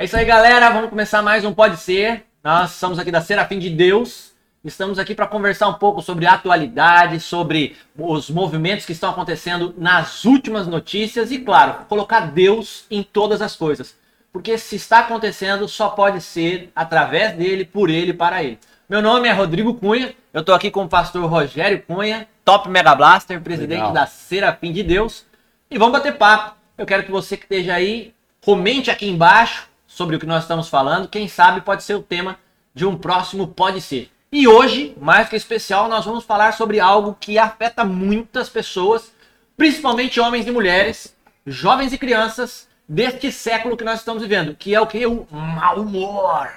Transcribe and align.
É 0.00 0.04
isso 0.04 0.16
aí, 0.16 0.24
galera. 0.24 0.70
Vamos 0.70 0.88
começar 0.88 1.20
mais 1.20 1.44
um 1.44 1.52
Pode 1.52 1.76
Ser. 1.76 2.24
Nós 2.42 2.70
somos 2.70 2.98
aqui 2.98 3.12
da 3.12 3.20
Serafim 3.20 3.58
de 3.58 3.68
Deus. 3.68 4.32
Estamos 4.64 4.98
aqui 4.98 5.14
para 5.14 5.26
conversar 5.26 5.68
um 5.68 5.74
pouco 5.74 6.00
sobre 6.00 6.24
atualidade, 6.24 7.20
sobre 7.20 7.76
os 7.94 8.30
movimentos 8.30 8.86
que 8.86 8.92
estão 8.92 9.10
acontecendo 9.10 9.74
nas 9.76 10.24
últimas 10.24 10.66
notícias 10.66 11.30
e, 11.30 11.40
claro, 11.40 11.84
colocar 11.86 12.20
Deus 12.20 12.86
em 12.90 13.02
todas 13.02 13.42
as 13.42 13.54
coisas. 13.54 13.94
Porque 14.32 14.56
se 14.56 14.76
está 14.76 15.00
acontecendo, 15.00 15.68
só 15.68 15.90
pode 15.90 16.22
ser 16.22 16.72
através 16.74 17.36
dele, 17.36 17.66
por 17.66 17.90
ele, 17.90 18.14
para 18.14 18.42
ele. 18.42 18.58
Meu 18.88 19.02
nome 19.02 19.28
é 19.28 19.32
Rodrigo 19.32 19.74
Cunha. 19.74 20.14
Eu 20.32 20.40
estou 20.40 20.54
aqui 20.54 20.70
com 20.70 20.84
o 20.84 20.88
pastor 20.88 21.28
Rogério 21.28 21.82
Cunha, 21.86 22.26
Top 22.42 22.70
Mega 22.70 22.94
Blaster, 22.94 23.38
presidente 23.42 23.80
Legal. 23.80 23.92
da 23.92 24.06
Serafim 24.06 24.72
de 24.72 24.82
Deus. 24.82 25.26
E 25.70 25.76
vamos 25.76 25.92
bater 25.92 26.16
papo. 26.16 26.56
Eu 26.78 26.86
quero 26.86 27.02
que 27.02 27.10
você 27.10 27.36
que 27.36 27.44
esteja 27.44 27.74
aí 27.74 28.14
comente 28.40 28.90
aqui 28.90 29.06
embaixo 29.06 29.68
sobre 30.00 30.16
o 30.16 30.18
que 30.18 30.24
nós 30.24 30.44
estamos 30.44 30.70
falando. 30.70 31.08
Quem 31.08 31.28
sabe 31.28 31.60
pode 31.60 31.82
ser 31.82 31.94
o 31.94 32.02
tema 32.02 32.38
de 32.74 32.86
um 32.86 32.96
próximo 32.96 33.46
Pode 33.46 33.82
Ser. 33.82 34.10
E 34.32 34.48
hoje, 34.48 34.96
mais 34.98 35.28
que 35.28 35.36
especial, 35.36 35.90
nós 35.90 36.06
vamos 36.06 36.24
falar 36.24 36.54
sobre 36.54 36.80
algo 36.80 37.18
que 37.20 37.38
afeta 37.38 37.84
muitas 37.84 38.48
pessoas, 38.48 39.12
principalmente 39.58 40.18
homens 40.18 40.46
e 40.46 40.50
mulheres, 40.50 41.14
jovens 41.46 41.92
e 41.92 41.98
crianças, 41.98 42.66
deste 42.88 43.30
século 43.30 43.76
que 43.76 43.84
nós 43.84 43.98
estamos 43.98 44.22
vivendo, 44.22 44.56
que 44.56 44.74
é 44.74 44.80
o 44.80 44.86
que? 44.86 45.04
O 45.04 45.26
mau 45.30 45.82
humor. 45.82 46.48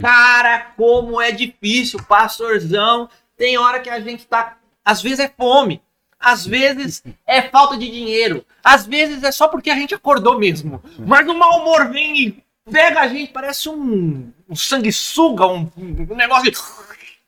Cara, 0.00 0.31
como 0.58 1.20
é 1.20 1.32
difícil, 1.32 2.02
pastorzão. 2.04 3.08
Tem 3.36 3.58
hora 3.58 3.80
que 3.80 3.90
a 3.90 4.00
gente 4.00 4.26
tá. 4.26 4.56
Às 4.84 5.02
vezes 5.02 5.20
é 5.20 5.28
fome. 5.28 5.82
Às 6.18 6.46
vezes 6.46 7.02
é 7.26 7.42
falta 7.42 7.76
de 7.76 7.90
dinheiro. 7.90 8.44
Às 8.62 8.86
vezes 8.86 9.24
é 9.24 9.32
só 9.32 9.48
porque 9.48 9.70
a 9.70 9.74
gente 9.74 9.94
acordou 9.94 10.38
mesmo. 10.38 10.82
Mas 10.98 11.26
o 11.26 11.34
mau 11.34 11.60
humor 11.60 11.90
vem 11.90 12.20
e 12.20 12.44
pega 12.70 13.00
a 13.00 13.08
gente, 13.08 13.32
parece 13.32 13.68
um, 13.68 14.32
um 14.48 14.54
sanguessuga, 14.54 15.46
um, 15.46 15.68
um 15.76 16.14
negócio. 16.14 16.52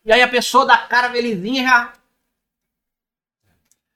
E 0.04 0.12
aí 0.12 0.22
a 0.22 0.28
pessoa 0.28 0.66
dá 0.66 0.78
cara 0.78 1.10
felizinha 1.10 1.64
já. 1.64 1.92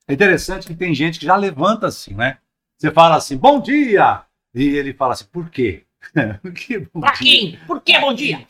É 0.08 0.14
interessante 0.14 0.66
que 0.66 0.74
tem 0.74 0.94
gente 0.94 1.20
que 1.20 1.26
já 1.26 1.36
levanta 1.36 1.86
assim, 1.86 2.14
né? 2.14 2.38
Você 2.76 2.90
fala 2.90 3.16
assim, 3.16 3.36
bom 3.36 3.60
dia! 3.60 4.22
E 4.54 4.64
ele 4.64 4.94
fala 4.94 5.12
assim, 5.12 5.26
por 5.26 5.50
quê? 5.50 5.84
Que 6.54 6.78
bom 6.78 7.00
pra 7.00 7.12
dia? 7.12 7.18
quem? 7.18 7.58
Por 7.66 7.80
que 7.80 7.98
bom 7.98 8.14
dia? 8.14 8.46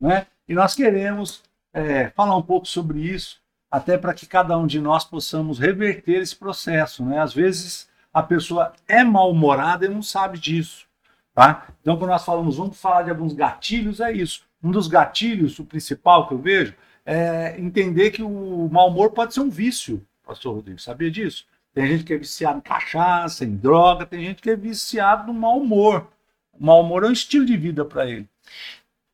Né? 0.00 0.26
E 0.48 0.54
nós 0.54 0.74
queremos 0.74 1.42
é, 1.72 2.10
falar 2.10 2.36
um 2.36 2.42
pouco 2.42 2.66
sobre 2.66 3.00
isso, 3.00 3.40
até 3.70 3.98
para 3.98 4.14
que 4.14 4.26
cada 4.26 4.56
um 4.56 4.66
de 4.66 4.80
nós 4.80 5.04
possamos 5.04 5.58
reverter 5.58 6.20
esse 6.20 6.36
processo. 6.36 7.04
Né? 7.04 7.18
Às 7.18 7.34
vezes 7.34 7.88
a 8.12 8.22
pessoa 8.22 8.72
é 8.88 9.04
mal-humorada 9.04 9.86
e 9.86 9.88
não 9.88 10.02
sabe 10.02 10.38
disso. 10.38 10.86
Tá? 11.34 11.66
Então, 11.82 11.98
quando 11.98 12.10
nós 12.10 12.24
falamos, 12.24 12.56
vamos 12.56 12.80
falar 12.80 13.02
de 13.02 13.10
alguns 13.10 13.34
gatilhos, 13.34 14.00
é 14.00 14.10
isso. 14.10 14.42
Um 14.62 14.70
dos 14.70 14.88
gatilhos, 14.88 15.58
o 15.58 15.64
principal 15.64 16.26
que 16.26 16.32
eu 16.32 16.38
vejo, 16.38 16.74
é 17.04 17.54
entender 17.58 18.10
que 18.10 18.22
o 18.22 18.68
mau 18.72 18.88
humor 18.88 19.10
pode 19.10 19.34
ser 19.34 19.40
um 19.40 19.50
vício, 19.50 20.02
pastor 20.24 20.54
Rodrigo. 20.54 20.80
Sabia 20.80 21.10
disso? 21.10 21.44
Tem 21.76 21.86
gente 21.88 22.04
que 22.04 22.14
é 22.14 22.16
viciado 22.16 22.56
em 22.56 22.62
cachaça, 22.62 23.44
em 23.44 23.54
droga, 23.54 24.06
tem 24.06 24.24
gente 24.24 24.40
que 24.40 24.48
é 24.48 24.56
viciado 24.56 25.26
no 25.30 25.38
mau 25.38 25.58
humor. 25.58 26.10
O 26.58 26.64
mau 26.64 26.80
humor 26.80 27.04
é 27.04 27.08
um 27.08 27.12
estilo 27.12 27.44
de 27.44 27.54
vida 27.54 27.84
para 27.84 28.06
ele. 28.06 28.26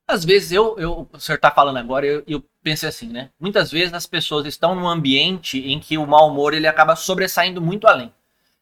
Às 0.07 0.25
vezes 0.25 0.53
eu, 0.53 0.79
eu, 0.79 1.09
o 1.13 1.19
senhor 1.19 1.39
está 1.39 1.51
falando 1.51 1.79
agora, 1.79 2.07
eu, 2.07 2.23
eu 2.25 2.45
pensei 2.63 2.89
assim, 2.89 3.09
né? 3.09 3.31
Muitas 3.41 3.73
vezes 3.73 3.93
as 3.93 4.07
pessoas 4.07 4.47
estão 4.47 4.77
num 4.77 4.89
ambiente 4.89 5.59
em 5.59 5.81
que 5.81 5.99
o 5.99 6.07
mau 6.07 6.31
humor 6.31 6.55
ele 6.55 6.69
acaba 6.69 6.95
sobressaindo 6.95 7.61
muito 7.61 7.89
além. 7.89 8.15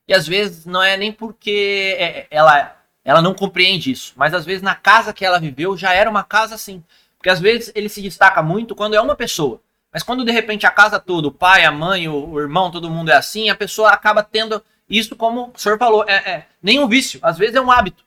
E 0.08 0.14
às 0.14 0.26
vezes 0.26 0.64
não 0.64 0.82
é 0.82 0.96
nem 0.96 1.12
porque 1.12 1.94
é, 1.98 2.20
é, 2.20 2.26
ela, 2.30 2.74
ela 3.04 3.20
não 3.20 3.34
compreende 3.34 3.90
isso, 3.90 4.14
mas 4.16 4.32
às 4.32 4.46
vezes 4.46 4.62
na 4.62 4.74
casa 4.74 5.12
que 5.12 5.26
ela 5.26 5.38
viveu 5.38 5.76
já 5.76 5.92
era 5.92 6.08
uma 6.08 6.24
casa 6.24 6.54
assim. 6.54 6.82
Porque 7.18 7.28
às 7.28 7.38
vezes 7.38 7.70
ele 7.74 7.90
se 7.90 8.00
destaca 8.00 8.42
muito 8.42 8.74
quando 8.74 8.94
é 8.94 9.00
uma 9.00 9.14
pessoa. 9.14 9.60
Mas 9.92 10.02
quando 10.02 10.24
de 10.24 10.30
repente 10.30 10.66
a 10.66 10.70
casa 10.70 11.00
toda, 11.00 11.28
o 11.28 11.32
pai, 11.32 11.64
a 11.64 11.72
mãe, 11.72 12.08
o, 12.08 12.30
o 12.30 12.40
irmão, 12.40 12.70
todo 12.70 12.90
mundo 12.90 13.10
é 13.10 13.16
assim, 13.16 13.50
a 13.50 13.54
pessoa 13.54 13.90
acaba 13.90 14.22
tendo 14.22 14.62
isso 14.88 15.14
como 15.16 15.52
o 15.54 15.58
senhor 15.58 15.78
falou, 15.78 16.04
é, 16.08 16.14
é 16.14 16.46
nem 16.62 16.78
um 16.78 16.88
vício, 16.88 17.20
às 17.22 17.38
vezes 17.38 17.54
é 17.54 17.60
um 17.60 17.70
hábito. 17.70 18.04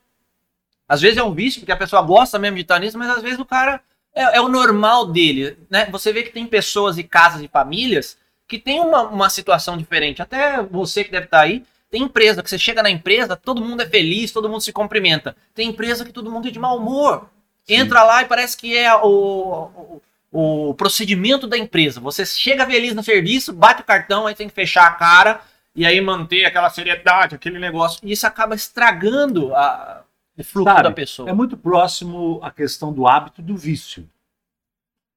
Às 0.88 1.00
vezes 1.00 1.16
é 1.16 1.22
um 1.22 1.32
vício, 1.32 1.60
porque 1.60 1.72
a 1.72 1.76
pessoa 1.76 2.02
gosta 2.02 2.38
mesmo 2.38 2.56
de 2.56 2.62
estar 2.62 2.78
nisso, 2.78 2.98
mas 2.98 3.08
às 3.08 3.22
vezes 3.22 3.38
o 3.38 3.44
cara 3.44 3.80
é, 4.14 4.36
é 4.36 4.40
o 4.40 4.48
normal 4.48 5.06
dele. 5.06 5.58
Né? 5.68 5.86
Você 5.90 6.12
vê 6.12 6.22
que 6.22 6.30
tem 6.30 6.46
pessoas 6.46 6.98
e 6.98 7.02
casas 7.02 7.42
e 7.42 7.48
famílias 7.48 8.18
que 8.46 8.58
tem 8.58 8.80
uma, 8.80 9.02
uma 9.02 9.30
situação 9.30 9.76
diferente. 9.76 10.20
Até 10.20 10.62
você 10.62 11.02
que 11.02 11.10
deve 11.10 11.24
estar 11.24 11.40
aí, 11.40 11.64
tem 11.90 12.02
empresa 12.02 12.42
que 12.42 12.50
você 12.50 12.58
chega 12.58 12.82
na 12.82 12.90
empresa, 12.90 13.36
todo 13.36 13.64
mundo 13.64 13.82
é 13.82 13.86
feliz, 13.86 14.30
todo 14.30 14.48
mundo 14.48 14.60
se 14.60 14.72
cumprimenta. 14.72 15.34
Tem 15.54 15.68
empresa 15.68 16.04
que 16.04 16.12
todo 16.12 16.30
mundo 16.30 16.48
é 16.48 16.50
de 16.50 16.58
mau 16.58 16.76
humor. 16.76 17.30
Sim. 17.64 17.76
Entra 17.76 18.02
lá 18.02 18.22
e 18.22 18.26
parece 18.26 18.56
que 18.56 18.76
é 18.76 18.94
o, 18.94 19.70
o 19.74 20.02
o 20.36 20.74
procedimento 20.74 21.46
da 21.46 21.56
empresa. 21.56 22.00
Você 22.00 22.26
chega 22.26 22.66
feliz 22.66 22.92
no 22.92 23.04
serviço, 23.04 23.52
bate 23.52 23.82
o 23.82 23.84
cartão, 23.84 24.26
aí 24.26 24.34
tem 24.34 24.48
que 24.48 24.54
fechar 24.54 24.84
a 24.84 24.90
cara 24.90 25.40
e 25.76 25.86
aí 25.86 26.00
manter 26.00 26.44
aquela 26.44 26.68
seriedade, 26.68 27.36
aquele 27.36 27.56
negócio. 27.56 28.00
E 28.02 28.10
isso 28.10 28.26
acaba 28.26 28.56
estragando 28.56 29.54
a, 29.54 30.02
o 30.36 30.42
fluxo 30.42 30.72
Sabe, 30.72 30.82
da 30.82 30.90
pessoa. 30.90 31.30
É 31.30 31.32
muito 31.32 31.56
próximo 31.56 32.40
a 32.42 32.50
questão 32.50 32.92
do 32.92 33.06
hábito 33.06 33.40
do 33.40 33.56
vício. 33.56 34.10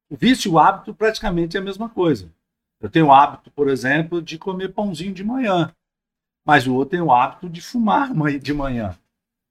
O 0.07 0.15
vício 0.15 0.49
e 0.49 0.51
o 0.51 0.59
hábito 0.59 0.93
praticamente 0.93 1.57
é 1.57 1.59
a 1.59 1.63
mesma 1.63 1.89
coisa. 1.89 2.31
Eu 2.79 2.87
tenho 2.87 3.07
o 3.07 3.11
hábito, 3.11 3.49
por 3.49 3.69
exemplo, 3.69 4.21
de 4.21 4.37
comer 4.37 4.71
pãozinho 4.71 5.15
de 5.15 5.23
manhã, 5.23 5.73
mas 6.45 6.67
o 6.67 6.75
outro 6.75 6.91
tem 6.91 7.01
o 7.01 7.11
hábito 7.11 7.49
de 7.49 7.59
fumar 7.59 8.11
de 8.39 8.53
manhã. 8.53 8.95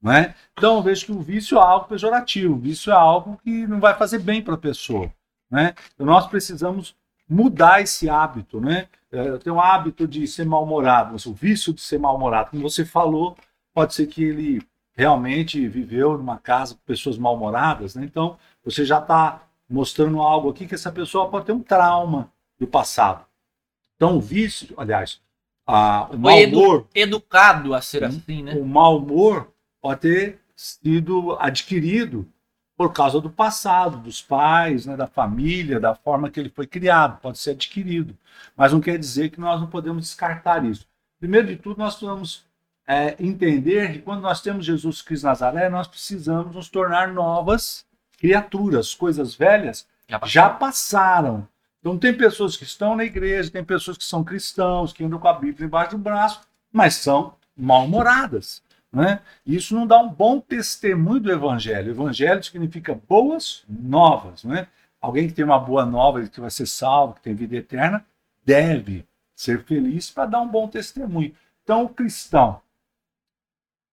Não 0.00 0.12
é? 0.12 0.32
Então 0.52 0.76
eu 0.76 0.82
vejo 0.82 1.06
que 1.06 1.12
o 1.12 1.20
vício 1.20 1.58
é 1.58 1.60
algo 1.60 1.88
pejorativo, 1.88 2.54
o 2.54 2.58
vício 2.58 2.92
é 2.92 2.94
algo 2.94 3.36
que 3.42 3.66
não 3.66 3.80
vai 3.80 3.94
fazer 3.94 4.20
bem 4.20 4.40
para 4.40 4.54
a 4.54 4.58
pessoa. 4.58 5.10
Né? 5.50 5.74
Então, 5.94 6.06
nós 6.06 6.26
precisamos 6.26 6.96
mudar 7.28 7.80
esse 7.80 8.08
hábito. 8.08 8.60
Né? 8.60 8.88
É, 9.10 9.28
eu 9.28 9.38
tenho 9.38 9.56
o 9.56 9.60
hábito 9.60 10.06
de 10.06 10.26
ser 10.26 10.46
mal-humorado, 10.46 11.16
o 11.26 11.32
vício 11.32 11.72
de 11.72 11.80
ser 11.80 11.98
mal-humorado. 11.98 12.50
Como 12.50 12.62
você 12.62 12.84
falou, 12.84 13.36
pode 13.72 13.94
ser 13.94 14.06
que 14.06 14.22
ele 14.22 14.62
realmente 14.92 15.66
viveu 15.68 16.16
numa 16.16 16.38
casa 16.38 16.74
com 16.74 16.80
pessoas 16.86 17.18
mal-humoradas. 17.18 17.94
Né? 17.94 18.04
Então, 18.04 18.38
você 18.64 18.84
já 18.84 18.98
está 18.98 19.42
mostrando 19.68 20.20
algo 20.20 20.50
aqui 20.50 20.66
que 20.66 20.74
essa 20.74 20.92
pessoa 20.92 21.28
pode 21.28 21.46
ter 21.46 21.52
um 21.52 21.62
trauma 21.62 22.32
do 22.58 22.66
passado. 22.66 23.24
Então, 23.96 24.16
o 24.16 24.20
vício, 24.20 24.74
aliás, 24.76 25.20
a, 25.66 26.08
o 26.10 26.18
mau 26.18 26.38
humor. 26.38 26.88
Edu 26.94 27.16
educado 27.16 27.74
a 27.74 27.82
ser 27.82 28.04
assim, 28.04 28.42
né? 28.42 28.54
O 28.54 28.64
mau 28.64 28.98
humor 28.98 29.52
pode 29.80 30.00
ter 30.00 30.40
sido 30.54 31.36
adquirido 31.38 32.26
por 32.76 32.92
causa 32.92 33.20
do 33.20 33.30
passado, 33.30 33.96
dos 33.96 34.20
pais, 34.20 34.84
né, 34.84 34.96
da 34.96 35.06
família, 35.06 35.80
da 35.80 35.94
forma 35.94 36.28
que 36.28 36.38
ele 36.38 36.50
foi 36.50 36.66
criado, 36.66 37.20
pode 37.20 37.38
ser 37.38 37.52
adquirido. 37.52 38.16
Mas 38.54 38.72
não 38.72 38.80
quer 38.80 38.98
dizer 38.98 39.30
que 39.30 39.40
nós 39.40 39.60
não 39.60 39.66
podemos 39.66 40.02
descartar 40.04 40.64
isso. 40.64 40.86
Primeiro 41.18 41.46
de 41.46 41.56
tudo, 41.56 41.78
nós 41.78 41.94
precisamos 41.94 42.44
é, 42.86 43.16
entender 43.18 43.94
que 43.94 43.98
quando 44.00 44.20
nós 44.20 44.42
temos 44.42 44.66
Jesus 44.66 45.00
Cristo 45.00 45.24
Nazaré, 45.24 45.70
nós 45.70 45.88
precisamos 45.88 46.54
nos 46.54 46.68
tornar 46.68 47.08
novas 47.08 47.86
criaturas. 48.18 48.94
Coisas 48.94 49.34
velhas 49.34 49.86
já, 50.06 50.20
já 50.24 50.50
passaram. 50.50 51.48
Então, 51.80 51.96
tem 51.96 52.12
pessoas 52.12 52.56
que 52.56 52.64
estão 52.64 52.94
na 52.94 53.04
igreja, 53.04 53.50
tem 53.50 53.64
pessoas 53.64 53.96
que 53.96 54.04
são 54.04 54.22
cristãos, 54.22 54.92
que 54.92 55.04
andam 55.04 55.18
com 55.18 55.28
a 55.28 55.32
Bíblia 55.32 55.66
embaixo 55.66 55.92
do 55.92 55.98
braço, 55.98 56.40
mas 56.72 56.96
são 56.96 57.34
mal-humoradas. 57.56 58.62
Né? 58.92 59.20
Isso 59.44 59.74
não 59.74 59.86
dá 59.86 59.98
um 59.98 60.08
bom 60.08 60.40
testemunho 60.40 61.20
do 61.20 61.32
Evangelho. 61.32 61.90
Evangelho 61.90 62.42
significa 62.42 62.94
boas 62.94 63.64
novas. 63.68 64.44
Né? 64.44 64.68
Alguém 65.00 65.28
que 65.28 65.34
tem 65.34 65.44
uma 65.44 65.58
boa 65.58 65.84
nova, 65.84 66.26
que 66.26 66.40
vai 66.40 66.50
ser 66.50 66.66
salvo, 66.66 67.14
que 67.14 67.22
tem 67.22 67.34
vida 67.34 67.56
eterna, 67.56 68.04
deve 68.44 69.06
ser 69.34 69.62
feliz 69.64 70.10
para 70.10 70.26
dar 70.26 70.40
um 70.40 70.48
bom 70.48 70.66
testemunho. 70.66 71.34
Então, 71.62 71.84
o 71.84 71.88
cristão, 71.88 72.60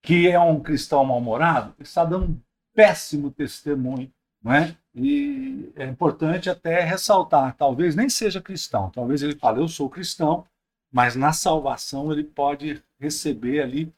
que 0.01 0.29
é 0.29 0.39
um 0.39 0.59
cristão 0.59 1.03
mal-humorado, 1.03 1.73
está 1.79 2.05
dando 2.05 2.25
um 2.25 2.41
péssimo 2.73 3.31
testemunho. 3.31 4.11
Né? 4.43 4.75
E 4.93 5.71
é 5.75 5.85
importante 5.85 6.49
até 6.49 6.81
ressaltar: 6.81 7.55
talvez 7.57 7.95
nem 7.95 8.09
seja 8.09 8.41
cristão, 8.41 8.89
talvez 8.89 9.23
ele 9.23 9.35
fale, 9.35 9.59
eu 9.59 9.67
sou 9.67 9.89
cristão, 9.89 10.45
mas 10.91 11.15
na 11.15 11.33
salvação 11.33 12.11
ele 12.11 12.23
pode 12.23 12.81
receber 12.99 13.61
ali 13.61 13.91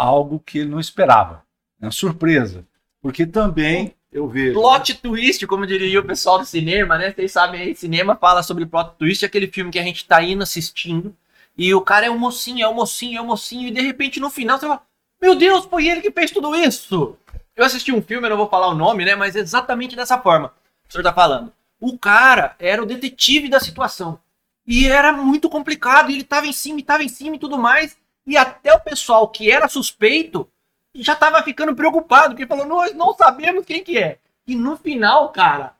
algo 0.00 0.40
que 0.40 0.60
ele 0.60 0.70
não 0.70 0.80
esperava. 0.80 1.42
É 1.80 1.84
uma 1.84 1.92
surpresa. 1.92 2.66
Porque 3.02 3.26
também 3.26 3.94
eu 4.10 4.26
vejo. 4.26 4.54
Plot 4.54 4.94
twist, 4.94 5.46
como 5.46 5.66
diria 5.66 6.00
o 6.00 6.04
pessoal 6.04 6.38
do 6.38 6.44
cinema, 6.46 6.96
né? 6.96 7.12
Vocês 7.12 7.32
sabem 7.32 7.60
aí, 7.60 7.76
cinema 7.76 8.16
fala 8.16 8.42
sobre 8.42 8.64
plot 8.64 8.96
twist, 8.98 9.24
aquele 9.24 9.46
filme 9.46 9.70
que 9.70 9.78
a 9.78 9.82
gente 9.82 10.06
tá 10.06 10.22
indo 10.22 10.42
assistindo. 10.42 11.14
E 11.56 11.74
o 11.74 11.80
cara 11.82 12.06
é 12.06 12.10
o 12.10 12.18
mocinho, 12.18 12.64
é 12.64 12.68
o 12.68 12.74
mocinho, 12.74 13.18
é 13.18 13.20
o 13.20 13.26
mocinho, 13.26 13.68
e 13.68 13.70
de 13.70 13.80
repente 13.82 14.18
no 14.18 14.30
final 14.30 14.58
você 14.58 14.66
fala: 14.66 14.82
Meu 15.20 15.34
Deus, 15.34 15.66
foi 15.66 15.86
ele 15.86 16.00
que 16.00 16.10
fez 16.10 16.30
tudo 16.30 16.54
isso! 16.54 17.16
Eu 17.54 17.64
assisti 17.64 17.92
um 17.92 18.00
filme, 18.00 18.26
eu 18.26 18.30
não 18.30 18.36
vou 18.38 18.48
falar 18.48 18.68
o 18.68 18.74
nome, 18.74 19.04
né? 19.04 19.14
Mas 19.14 19.36
exatamente 19.36 19.94
dessa 19.94 20.18
forma. 20.18 20.52
o 20.88 20.92
senhor 20.92 21.04
tá 21.04 21.12
falando. 21.12 21.52
O 21.78 21.98
cara 21.98 22.54
era 22.58 22.82
o 22.82 22.86
detetive 22.86 23.48
da 23.48 23.60
situação. 23.60 24.18
E 24.66 24.86
era 24.86 25.12
muito 25.12 25.48
complicado, 25.50 26.10
e 26.10 26.14
ele 26.14 26.24
tava 26.24 26.46
em 26.46 26.52
cima, 26.52 26.80
e 26.80 26.82
tava 26.82 27.02
em 27.02 27.08
cima 27.08 27.36
e 27.36 27.38
tudo 27.38 27.58
mais. 27.58 27.96
E 28.26 28.36
até 28.36 28.72
o 28.74 28.80
pessoal 28.80 29.28
que 29.28 29.50
era 29.50 29.68
suspeito 29.68 30.48
já 30.94 31.14
tava 31.14 31.42
ficando 31.42 31.74
preocupado, 31.74 32.30
porque 32.30 32.46
falou, 32.46 32.66
nós 32.66 32.94
não 32.94 33.14
sabemos 33.14 33.64
quem 33.64 33.82
que 33.82 33.98
é. 33.98 34.18
E 34.46 34.54
no 34.54 34.76
final, 34.76 35.30
cara, 35.30 35.74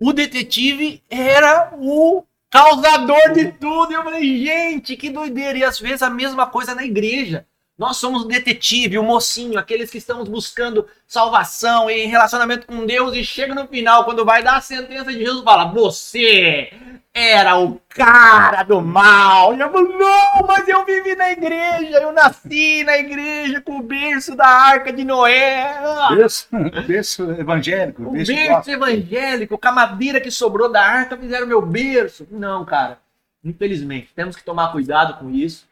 o 0.00 0.12
detetive 0.12 1.02
era 1.08 1.72
o 1.76 2.24
causador 2.50 3.32
de 3.32 3.52
tudo. 3.52 3.92
Eu 3.92 4.02
falei, 4.02 4.44
gente, 4.44 4.96
que 4.96 5.10
doideira. 5.10 5.58
E 5.58 5.64
às 5.64 5.78
vezes 5.78 6.02
a 6.02 6.10
mesma 6.10 6.46
coisa 6.46 6.74
na 6.74 6.84
igreja. 6.84 7.46
Nós 7.80 7.96
somos 7.96 8.24
o 8.24 8.28
detetive, 8.28 8.98
o 8.98 9.02
mocinho, 9.02 9.58
aqueles 9.58 9.88
que 9.88 9.96
estamos 9.96 10.28
buscando 10.28 10.86
salvação 11.06 11.90
e 11.90 12.04
relacionamento 12.04 12.66
com 12.66 12.84
Deus 12.84 13.16
e 13.16 13.24
chega 13.24 13.54
no 13.54 13.66
final, 13.66 14.04
quando 14.04 14.22
vai 14.22 14.42
dar 14.42 14.58
a 14.58 14.60
sentença 14.60 15.10
de 15.10 15.20
Jesus, 15.20 15.42
fala: 15.42 15.72
Você 15.72 16.74
era 17.14 17.58
o 17.58 17.80
cara 17.88 18.64
do 18.64 18.82
mal. 18.82 19.56
E 19.56 19.60
eu 19.60 19.72
falo, 19.72 19.96
não, 19.96 20.46
mas 20.46 20.68
eu 20.68 20.84
vivi 20.84 21.16
na 21.16 21.32
igreja, 21.32 22.02
eu 22.02 22.12
nasci 22.12 22.84
na 22.84 22.98
igreja 22.98 23.62
com 23.62 23.78
o 23.78 23.82
berço 23.82 24.36
da 24.36 24.46
arca 24.46 24.92
de 24.92 25.02
Noé. 25.02 25.80
Berço, 26.14 26.48
berço 26.86 27.30
evangélico. 27.30 28.02
O 28.02 28.10
berço, 28.10 28.34
berço 28.34 28.70
evangélico, 28.70 29.58
a 29.60 29.72
madeira 29.72 30.20
que 30.20 30.30
sobrou 30.30 30.70
da 30.70 30.82
arca 30.82 31.16
fizeram 31.16 31.46
meu 31.46 31.62
berço. 31.62 32.28
Não, 32.30 32.62
cara. 32.62 32.98
Infelizmente, 33.42 34.10
temos 34.14 34.36
que 34.36 34.44
tomar 34.44 34.70
cuidado 34.70 35.18
com 35.18 35.30
isso. 35.30 35.66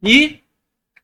E 0.00 0.40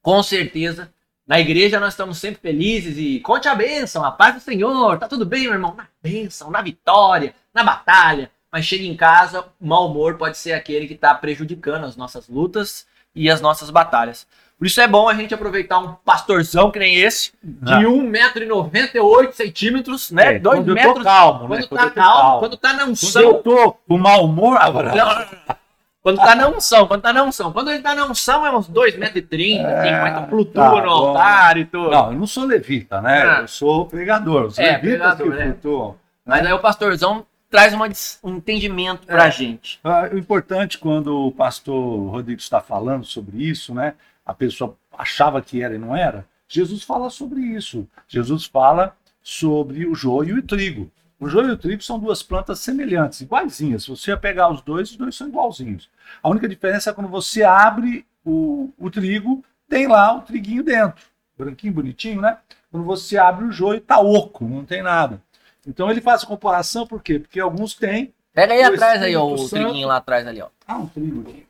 com 0.04 0.22
certeza. 0.22 0.92
Na 1.26 1.40
igreja 1.40 1.80
nós 1.80 1.94
estamos 1.94 2.18
sempre 2.18 2.38
felizes 2.38 2.98
e 2.98 3.18
conte 3.20 3.48
a 3.48 3.54
bênção, 3.54 4.04
a 4.04 4.12
paz 4.12 4.34
do 4.34 4.40
Senhor, 4.40 4.98
tá 4.98 5.08
tudo 5.08 5.24
bem, 5.24 5.44
meu 5.44 5.54
irmão? 5.54 5.74
Na 5.74 5.86
bênção, 6.02 6.50
na 6.50 6.60
vitória, 6.60 7.34
na 7.54 7.64
batalha. 7.64 8.30
Mas 8.52 8.66
chega 8.66 8.84
em 8.84 8.94
casa, 8.94 9.46
o 9.58 9.66
mau 9.66 9.90
humor 9.90 10.18
pode 10.18 10.36
ser 10.36 10.52
aquele 10.52 10.86
que 10.86 10.92
está 10.92 11.14
prejudicando 11.14 11.84
as 11.84 11.96
nossas 11.96 12.28
lutas 12.28 12.86
e 13.14 13.30
as 13.30 13.40
nossas 13.40 13.70
batalhas. 13.70 14.26
Por 14.58 14.66
isso 14.66 14.78
é 14.78 14.86
bom 14.86 15.08
a 15.08 15.14
gente 15.14 15.32
aproveitar 15.32 15.78
um 15.78 15.94
pastorzão 15.94 16.70
que 16.70 16.78
nem 16.78 16.96
esse, 16.96 17.32
de 17.42 17.72
ah. 17.72 17.80
1,98m, 17.80 20.12
né? 20.12 20.38
2 20.38 20.66
metros. 20.66 20.84
Eu 20.84 20.94
tô 20.94 21.02
calmo, 21.02 21.48
quando 21.48 21.60
né? 21.60 21.62
tá 21.62 21.68
quando 21.68 21.94
calmo, 21.94 21.94
calmo, 21.94 22.40
quando 22.40 22.58
tá 22.58 22.74
na 22.74 22.84
unção. 22.84 23.22
Quando 23.22 23.24
eu 23.24 23.42
tô 23.42 23.72
com 23.72 23.96
mau 23.96 24.26
humor, 24.26 24.58
agora. 24.60 24.94
Não, 24.94 25.56
quando 26.04 26.18
tá 26.18 26.34
na 26.34 26.48
unção, 26.48 26.86
quando 26.86 27.00
tá 27.00 27.14
na 27.14 27.22
unção. 27.22 27.50
Quando 27.50 27.70
ele 27.70 27.82
tá 27.82 27.94
na 27.94 28.04
unção 28.04 28.44
é 28.44 28.54
uns 28.54 28.68
2,30m, 28.68 29.64
é, 29.64 29.82
tem 29.82 30.28
flutua 30.28 30.62
tá, 30.62 30.82
no 30.82 30.90
altar 30.90 31.56
e 31.56 31.64
tudo. 31.64 31.90
Não, 31.90 32.12
eu 32.12 32.18
não 32.18 32.26
sou 32.26 32.44
levita, 32.44 33.00
né? 33.00 33.22
Ah. 33.22 33.40
Eu 33.40 33.48
sou 33.48 33.86
pregador. 33.86 34.44
Os 34.44 34.58
é, 34.58 34.72
levitas 34.72 34.90
pregador, 34.90 35.30
que 35.30 35.38
né? 35.38 35.44
flutuam. 35.44 35.88
Né? 35.92 35.96
Mas 36.26 36.46
aí 36.46 36.52
o 36.52 36.58
pastorzão 36.58 37.24
traz 37.48 37.72
uma, 37.72 37.88
um 38.22 38.36
entendimento 38.36 39.06
pra 39.06 39.28
é. 39.28 39.30
gente. 39.30 39.80
Ah, 39.82 40.10
o 40.12 40.18
importante 40.18 40.76
quando 40.76 41.26
o 41.26 41.32
pastor 41.32 42.10
Rodrigo 42.10 42.38
está 42.38 42.60
falando 42.60 43.06
sobre 43.06 43.42
isso, 43.42 43.74
né? 43.74 43.94
A 44.26 44.34
pessoa 44.34 44.76
achava 44.98 45.40
que 45.40 45.62
era 45.62 45.74
e 45.74 45.78
não 45.78 45.96
era. 45.96 46.26
Jesus 46.46 46.82
fala 46.82 47.08
sobre 47.08 47.40
isso. 47.40 47.88
Jesus 48.06 48.44
fala 48.44 48.94
sobre 49.22 49.86
o 49.86 49.94
joio 49.94 50.36
e 50.36 50.40
o 50.40 50.42
trigo. 50.42 50.92
O 51.18 51.28
joio 51.28 51.48
e 51.48 51.52
o 51.52 51.56
trigo 51.56 51.82
são 51.82 51.98
duas 51.98 52.22
plantas 52.22 52.60
semelhantes, 52.60 53.20
iguaizinhas. 53.20 53.84
Se 53.84 53.90
você 53.90 54.16
pegar 54.16 54.50
os 54.50 54.60
dois, 54.60 54.90
os 54.90 54.96
dois 54.96 55.14
são 55.14 55.28
igualzinhos. 55.28 55.88
A 56.22 56.28
única 56.28 56.48
diferença 56.48 56.90
é 56.90 56.92
quando 56.92 57.08
você 57.08 57.42
abre 57.42 58.04
o, 58.24 58.70
o 58.78 58.90
trigo, 58.90 59.44
tem 59.68 59.86
lá 59.86 60.14
o 60.14 60.22
triguinho 60.22 60.62
dentro. 60.62 61.04
Branquinho, 61.36 61.72
bonitinho, 61.72 62.20
né? 62.20 62.38
Quando 62.70 62.84
você 62.84 63.16
abre 63.16 63.44
o 63.44 63.52
joio, 63.52 63.80
tá 63.80 64.00
oco, 64.00 64.44
não 64.44 64.64
tem 64.64 64.82
nada. 64.82 65.22
Então 65.66 65.90
ele 65.90 66.00
faz 66.00 66.24
a 66.24 66.26
comparação 66.26 66.86
por 66.86 67.02
quê? 67.02 67.18
Porque 67.18 67.40
alguns 67.40 67.74
têm. 67.74 68.12
Pega 68.32 68.52
aí 68.52 68.62
atrás 68.62 69.02
aí, 69.02 69.16
ó, 69.16 69.26
o 69.26 69.38
Santo. 69.38 69.62
triguinho 69.62 69.88
lá 69.88 69.96
atrás 69.96 70.26
ali, 70.26 70.42
ó. 70.42 70.48
Ah, 70.66 70.78
um 70.78 70.88
trigo 70.88 71.20
aqui. 71.22 71.46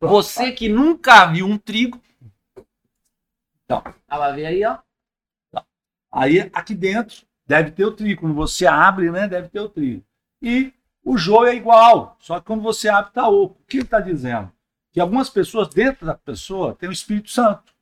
Você 0.00 0.50
que 0.50 0.68
nunca 0.68 1.26
viu 1.26 1.46
um 1.46 1.56
trigo. 1.56 2.00
Então. 3.64 3.82
Ela 4.08 4.32
vê 4.32 4.46
aí, 4.46 4.64
ó. 4.64 4.78
Aí 6.12 6.50
aqui 6.52 6.74
dentro 6.74 7.24
deve 7.46 7.70
ter 7.70 7.84
o 7.84 7.92
trigo. 7.92 8.20
Quando 8.20 8.34
você 8.34 8.66
abre, 8.66 9.10
né, 9.10 9.26
deve 9.26 9.48
ter 9.48 9.60
o 9.60 9.68
trigo. 9.68 10.04
E 10.40 10.72
o 11.04 11.16
joio 11.16 11.48
é 11.48 11.56
igual, 11.56 12.16
só 12.20 12.38
que 12.38 12.46
quando 12.46 12.62
você 12.62 12.88
abre 12.88 13.10
está 13.10 13.28
oco. 13.28 13.58
O 13.60 13.66
que 13.66 13.78
ele 13.78 13.84
está 13.84 13.98
dizendo? 14.00 14.52
Que 14.92 15.00
algumas 15.00 15.30
pessoas 15.30 15.68
dentro 15.68 16.06
da 16.06 16.14
pessoa 16.14 16.74
têm 16.74 16.88
o 16.88 16.92
Espírito 16.92 17.30
Santo. 17.30 17.72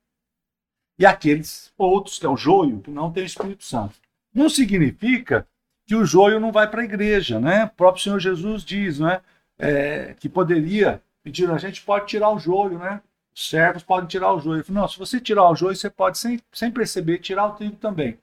E 0.98 1.04
aqueles 1.04 1.72
outros, 1.76 2.18
que 2.18 2.26
é 2.26 2.28
o 2.28 2.36
joio, 2.36 2.80
que 2.80 2.90
não 2.90 3.10
tem 3.10 3.22
o 3.22 3.26
Espírito 3.26 3.64
Santo. 3.64 3.94
Não 4.32 4.48
significa 4.48 5.46
que 5.86 5.94
o 5.96 6.04
joio 6.04 6.38
não 6.38 6.52
vai 6.52 6.70
para 6.70 6.82
a 6.82 6.84
igreja, 6.84 7.40
né? 7.40 7.64
O 7.64 7.70
próprio 7.70 8.02
Senhor 8.02 8.20
Jesus 8.20 8.64
diz, 8.64 9.00
né? 9.00 9.20
É, 9.58 10.14
que 10.14 10.28
poderia 10.28 11.02
pedir, 11.22 11.50
a 11.50 11.58
gente 11.58 11.82
pode 11.82 12.06
tirar 12.06 12.30
o 12.30 12.38
joio, 12.38 12.78
né? 12.78 13.02
Os 13.40 13.48
servos 13.48 13.82
podem 13.82 14.06
tirar 14.06 14.34
o 14.34 14.38
joio. 14.38 14.62
Não, 14.68 14.86
se 14.86 14.98
você 14.98 15.18
tirar 15.18 15.48
o 15.48 15.56
joio, 15.56 15.74
você 15.74 15.88
pode, 15.88 16.18
sem, 16.18 16.38
sem 16.52 16.70
perceber, 16.70 17.16
tirar 17.20 17.46
o 17.46 17.52
trigo 17.52 17.76
também. 17.76 18.18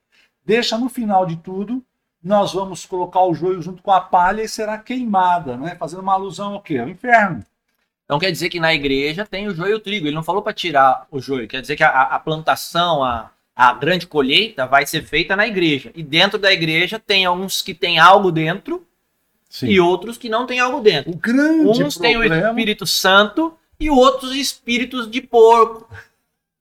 Deixa 0.45 0.77
no 0.77 0.89
final 0.89 1.25
de 1.25 1.37
tudo, 1.37 1.83
nós 2.23 2.53
vamos 2.53 2.85
colocar 2.85 3.23
o 3.23 3.33
joio 3.33 3.59
junto 3.59 3.81
com 3.81 3.91
a 3.91 3.99
palha 3.99 4.43
e 4.43 4.47
será 4.47 4.77
queimada, 4.77 5.57
né? 5.57 5.75
fazendo 5.75 6.03
uma 6.03 6.13
alusão 6.13 6.53
ao 6.53 6.61
quê? 6.61 6.77
Ao 6.77 6.87
inferno. 6.87 7.43
Então 8.05 8.19
quer 8.19 8.31
dizer 8.31 8.49
que 8.49 8.59
na 8.59 8.75
igreja 8.75 9.25
tem 9.25 9.47
o 9.47 9.55
joio 9.55 9.71
e 9.71 9.73
o 9.73 9.79
trigo. 9.79 10.05
Ele 10.05 10.15
não 10.15 10.21
falou 10.21 10.43
para 10.43 10.53
tirar 10.53 11.07
o 11.09 11.19
joio. 11.19 11.47
Quer 11.47 11.61
dizer 11.61 11.75
que 11.75 11.83
a, 11.83 11.89
a 11.89 12.19
plantação, 12.19 13.03
a, 13.03 13.31
a 13.55 13.73
grande 13.73 14.05
colheita 14.05 14.67
vai 14.67 14.85
ser 14.85 15.01
feita 15.01 15.35
na 15.35 15.47
igreja. 15.47 15.91
E 15.95 16.03
dentro 16.03 16.37
da 16.37 16.53
igreja 16.53 16.99
tem 16.99 17.27
uns 17.27 17.63
que 17.63 17.73
tem 17.73 17.97
algo 17.97 18.31
dentro 18.31 18.85
Sim. 19.49 19.65
e 19.67 19.79
outros 19.79 20.15
que 20.15 20.29
não 20.29 20.45
tem 20.45 20.59
algo 20.59 20.79
dentro. 20.79 21.11
O 21.11 21.17
grande 21.17 21.81
uns 21.81 21.97
têm 21.97 22.17
o 22.17 22.23
Espírito 22.23 22.85
Santo 22.85 23.57
e 23.79 23.89
outros 23.89 24.35
espíritos 24.35 25.09
de 25.09 25.21
porco. 25.21 25.87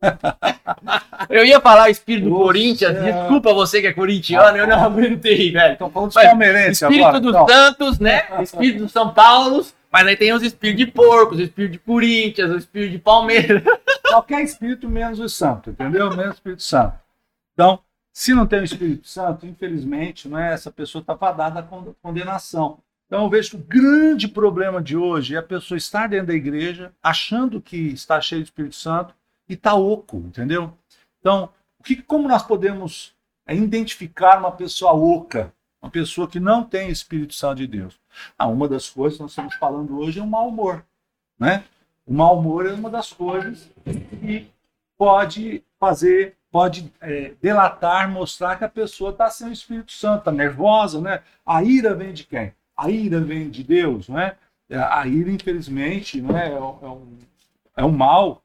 eu 1.30 1.44
ia 1.44 1.60
falar 1.60 1.90
espírito 1.90 2.28
Nossa, 2.28 2.38
do 2.38 2.44
Corinthians, 2.44 2.96
é... 2.96 3.12
desculpa 3.12 3.54
você 3.54 3.80
que 3.80 3.86
é 3.86 3.92
corintiano, 3.92 4.56
eu 4.58 4.66
não 4.66 4.84
aguentei, 4.84 5.50
velho. 5.52 5.74
Então 5.74 5.90
falando 5.90 6.12
dos 6.12 6.22
palmeirenses 6.22 6.82
Espírito 6.82 7.06
agora, 7.06 7.20
dos 7.20 7.34
então. 7.34 7.48
Santos, 7.48 7.98
né? 7.98 8.26
Espírito 8.42 8.84
do 8.84 8.88
São 8.88 9.12
Paulo, 9.12 9.64
mas 9.90 10.06
aí 10.06 10.16
tem 10.16 10.32
os 10.32 10.42
espíritos 10.42 10.84
de 10.84 10.92
porcos, 10.92 11.38
o 11.38 11.42
espírito 11.42 11.72
de 11.72 11.78
Corinthians, 11.78 12.50
o 12.50 12.56
espírito 12.56 12.92
de 12.92 12.98
Palmeiras. 12.98 13.62
Qualquer 14.06 14.42
espírito 14.42 14.88
menos 14.88 15.18
o 15.18 15.28
santo, 15.28 15.70
entendeu? 15.70 16.10
Menos 16.10 16.32
o 16.32 16.34
Espírito 16.34 16.62
Santo. 16.62 16.94
Então, 17.54 17.80
se 18.12 18.34
não 18.34 18.46
tem 18.46 18.60
o 18.60 18.64
Espírito 18.64 19.08
Santo, 19.08 19.46
infelizmente, 19.46 20.28
não 20.28 20.38
é, 20.38 20.52
essa 20.52 20.70
pessoa 20.70 21.00
está 21.00 21.16
fadada 21.16 21.60
à 21.60 21.92
condenação. 22.02 22.78
Então 23.06 23.22
eu 23.22 23.30
vejo 23.30 23.50
que 23.50 23.56
o 23.56 23.66
grande 23.80 24.26
problema 24.26 24.82
de 24.82 24.96
hoje 24.96 25.34
é 25.34 25.38
a 25.38 25.42
pessoa 25.42 25.78
estar 25.78 26.08
dentro 26.08 26.28
da 26.28 26.34
igreja 26.34 26.92
achando 27.02 27.60
que 27.60 27.76
está 27.76 28.20
cheio 28.20 28.42
de 28.42 28.48
Espírito 28.48 28.74
Santo 28.74 29.14
e 29.48 29.54
está 29.54 29.74
oco, 29.74 30.16
entendeu? 30.16 30.72
Então, 31.20 31.48
o 31.78 31.82
que, 31.82 32.02
como 32.02 32.28
nós 32.28 32.42
podemos 32.42 33.14
é, 33.46 33.54
identificar 33.54 34.38
uma 34.38 34.50
pessoa 34.50 34.92
oca, 34.92 35.52
uma 35.80 35.90
pessoa 35.90 36.26
que 36.26 36.40
não 36.40 36.64
tem 36.64 36.90
Espírito 36.90 37.34
Santo 37.34 37.58
de 37.58 37.66
Deus? 37.68 37.98
Ah, 38.36 38.48
uma 38.48 38.68
das 38.68 38.90
coisas 38.90 39.16
que 39.16 39.22
nós 39.22 39.30
estamos 39.30 39.54
falando 39.54 39.98
hoje 39.98 40.18
é 40.18 40.22
o 40.22 40.26
mau 40.26 40.48
humor, 40.48 40.84
né? 41.38 41.64
O 42.04 42.12
mau 42.12 42.38
humor 42.38 42.66
é 42.66 42.72
uma 42.72 42.90
das 42.90 43.12
coisas 43.12 43.70
que 43.84 44.50
pode 44.98 45.62
fazer, 45.78 46.36
pode 46.50 46.92
é, 47.00 47.34
delatar, 47.40 48.10
mostrar 48.10 48.56
que 48.56 48.64
a 48.64 48.68
pessoa 48.68 49.10
está 49.10 49.28
sem 49.30 49.48
o 49.48 49.52
Espírito 49.52 49.92
Santo, 49.92 50.20
está 50.20 50.32
nervosa, 50.32 51.00
né? 51.00 51.22
A 51.44 51.62
ira 51.62 51.94
vem 51.94 52.12
de 52.12 52.24
quem? 52.24 52.52
A 52.76 52.90
ira 52.90 53.20
vem 53.20 53.48
de 53.48 53.62
Deus, 53.64 54.08
não 54.08 54.18
é? 54.18 54.36
A 54.70 55.06
ira, 55.06 55.30
infelizmente, 55.30 56.20
não 56.20 56.36
é, 56.36 56.50
é, 56.50 56.60
um, 56.60 57.18
é 57.76 57.84
um 57.84 57.92
mal 57.92 58.42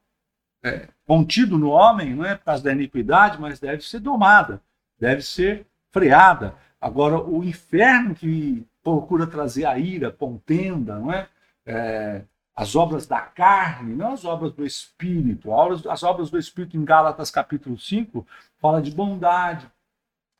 é, 0.62 0.88
contido 1.06 1.58
no 1.58 1.70
homem, 1.70 2.14
não 2.14 2.24
é 2.24 2.36
por 2.36 2.44
causa 2.44 2.62
da 2.62 2.72
iniquidade, 2.72 3.40
mas 3.40 3.58
deve 3.58 3.82
ser 3.82 4.00
domada, 4.00 4.62
deve 4.98 5.22
ser 5.22 5.66
freada. 5.90 6.54
Agora, 6.80 7.20
o 7.20 7.44
inferno 7.44 8.14
que 8.14 8.64
procura 8.82 9.26
trazer 9.26 9.66
a 9.66 9.78
ira, 9.78 10.10
contenda, 10.10 10.98
não 10.98 11.12
é? 11.12 11.28
é 11.66 12.22
as 12.54 12.76
obras 12.76 13.06
da 13.06 13.20
carne, 13.20 13.94
não 13.94 14.12
as 14.12 14.24
obras 14.24 14.52
do 14.52 14.64
Espírito. 14.64 15.50
As 15.88 16.02
obras 16.02 16.30
do 16.30 16.38
Espírito 16.38 16.76
em 16.76 16.84
Gálatas 16.84 17.30
capítulo 17.30 17.78
5 17.78 18.26
fala 18.58 18.82
de 18.82 18.90
bondade, 18.90 19.66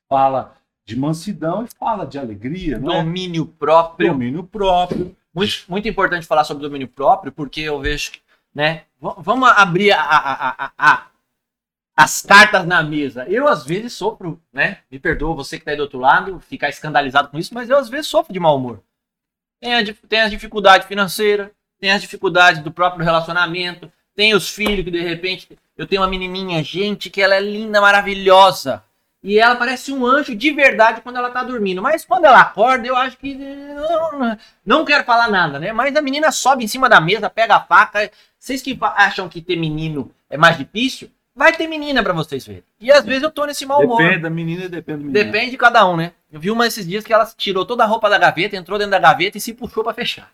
fala 0.09 0.55
de 0.85 0.97
mansidão 0.97 1.65
e 1.65 1.69
fala 1.69 2.07
de 2.07 2.19
alegria. 2.19 2.79
Domínio 2.79 3.51
é? 3.55 3.59
próprio. 3.59 4.13
Domínio 4.13 4.45
próprio. 4.45 5.17
Muito, 5.35 5.65
muito 5.69 5.89
importante 5.89 6.27
falar 6.27 6.45
sobre 6.45 6.63
domínio 6.63 6.89
próprio, 6.89 7.33
porque 7.33 7.61
eu 7.61 7.81
vejo 7.81 8.13
que, 8.13 8.21
né? 8.55 8.85
Vamos 9.01 9.49
abrir 9.49 9.93
a, 9.93 10.01
a, 10.03 10.67
a, 10.67 10.73
a, 10.77 11.07
as 11.97 12.23
cartas 12.23 12.67
na 12.67 12.83
mesa. 12.83 13.27
Eu, 13.29 13.49
às 13.49 13.65
vezes, 13.65 13.93
sofro, 13.95 14.41
né? 14.53 14.79
Me 14.91 14.99
perdoa 14.99 15.35
você 15.35 15.57
que 15.57 15.63
está 15.63 15.71
aí 15.71 15.77
do 15.77 15.85
outro 15.85 15.99
lado, 15.99 16.39
ficar 16.41 16.69
escandalizado 16.69 17.29
com 17.29 17.39
isso, 17.39 17.55
mas 17.55 17.71
eu, 17.71 17.79
às 17.79 17.89
vezes, 17.89 18.07
sofro 18.09 18.33
de 18.33 18.41
mau 18.41 18.57
humor. 18.57 18.83
Tem 19.61 19.75
a, 19.75 19.95
tem 20.09 20.21
a 20.21 20.29
dificuldade 20.29 20.87
financeira, 20.87 21.51
tem 21.81 21.93
as 21.93 22.03
dificuldades 22.03 22.63
do 22.63 22.71
próprio 22.71 23.05
relacionamento, 23.05 23.91
tem 24.15 24.35
os 24.35 24.51
filhos 24.51 24.85
que, 24.85 24.91
de 24.91 25.01
repente, 25.01 25.59
eu 25.77 25.87
tenho 25.87 26.03
uma 26.03 26.09
menininha, 26.09 26.63
gente, 26.63 27.09
que 27.09 27.23
ela 27.23 27.35
é 27.35 27.41
linda, 27.41 27.81
maravilhosa 27.81 28.85
E 29.23 29.39
ela 29.39 29.55
parece 29.55 29.93
um 29.93 30.05
anjo 30.05 30.35
de 30.35 30.51
verdade 30.51 31.01
quando 31.01 31.17
ela 31.17 31.31
tá 31.31 31.45
dormindo. 31.45 31.81
Mas 31.81 32.05
quando 32.05 32.25
ela 32.25 32.41
acorda, 32.41 32.87
eu 32.87 32.97
acho 32.97 33.17
que. 33.17 33.39
Não 34.67 34.85
quero 34.85 35.05
falar 35.05 35.31
nada, 35.31 35.61
né? 35.61 35.73
Mas 35.73 35.95
a 35.95 36.03
menina 36.03 36.33
sobe 36.33 36.65
em 36.65 36.69
cima 36.69 36.89
da 36.89 37.01
mesa, 37.01 37.31
pega 37.31 37.57
a 37.57 37.61
faca. 37.61 38.11
Vocês 38.37 38.61
que 38.61 38.77
acham 38.81 39.29
que 39.29 39.41
ter 39.41 39.55
menino 39.55 40.11
é 40.29 40.37
mais 40.37 40.59
difícil, 40.59 41.09
vai 41.37 41.53
ter 41.53 41.69
menina 41.69 42.03
para 42.03 42.13
vocês 42.13 42.45
verem. 42.45 42.65
E 42.81 42.91
às 42.91 43.05
vezes 43.05 43.23
eu 43.23 43.31
tô 43.31 43.45
nesse 43.45 43.65
mau 43.65 43.85
humor. 43.85 43.99
Depende 43.99 44.23
da 44.23 44.31
menina 44.31 44.65
e 44.65 44.69
depende 44.69 44.99
do 44.99 45.05
menino. 45.07 45.25
Depende 45.25 45.51
de 45.53 45.57
cada 45.57 45.87
um, 45.89 45.97
né? 45.97 46.13
Eu 46.31 46.41
vi 46.41 46.51
uma 46.51 46.67
esses 46.67 46.85
dias 46.85 47.05
que 47.05 47.13
ela 47.13 47.25
tirou 47.37 47.65
toda 47.65 47.85
a 47.85 47.87
roupa 47.87 48.11
da 48.11 48.19
gaveta, 48.19 48.57
entrou 48.57 48.77
dentro 48.77 48.91
da 48.91 48.99
gaveta 48.99 49.39
e 49.39 49.41
se 49.41 49.55
puxou 49.55 49.85
para 49.85 49.95
fechar. 49.95 50.33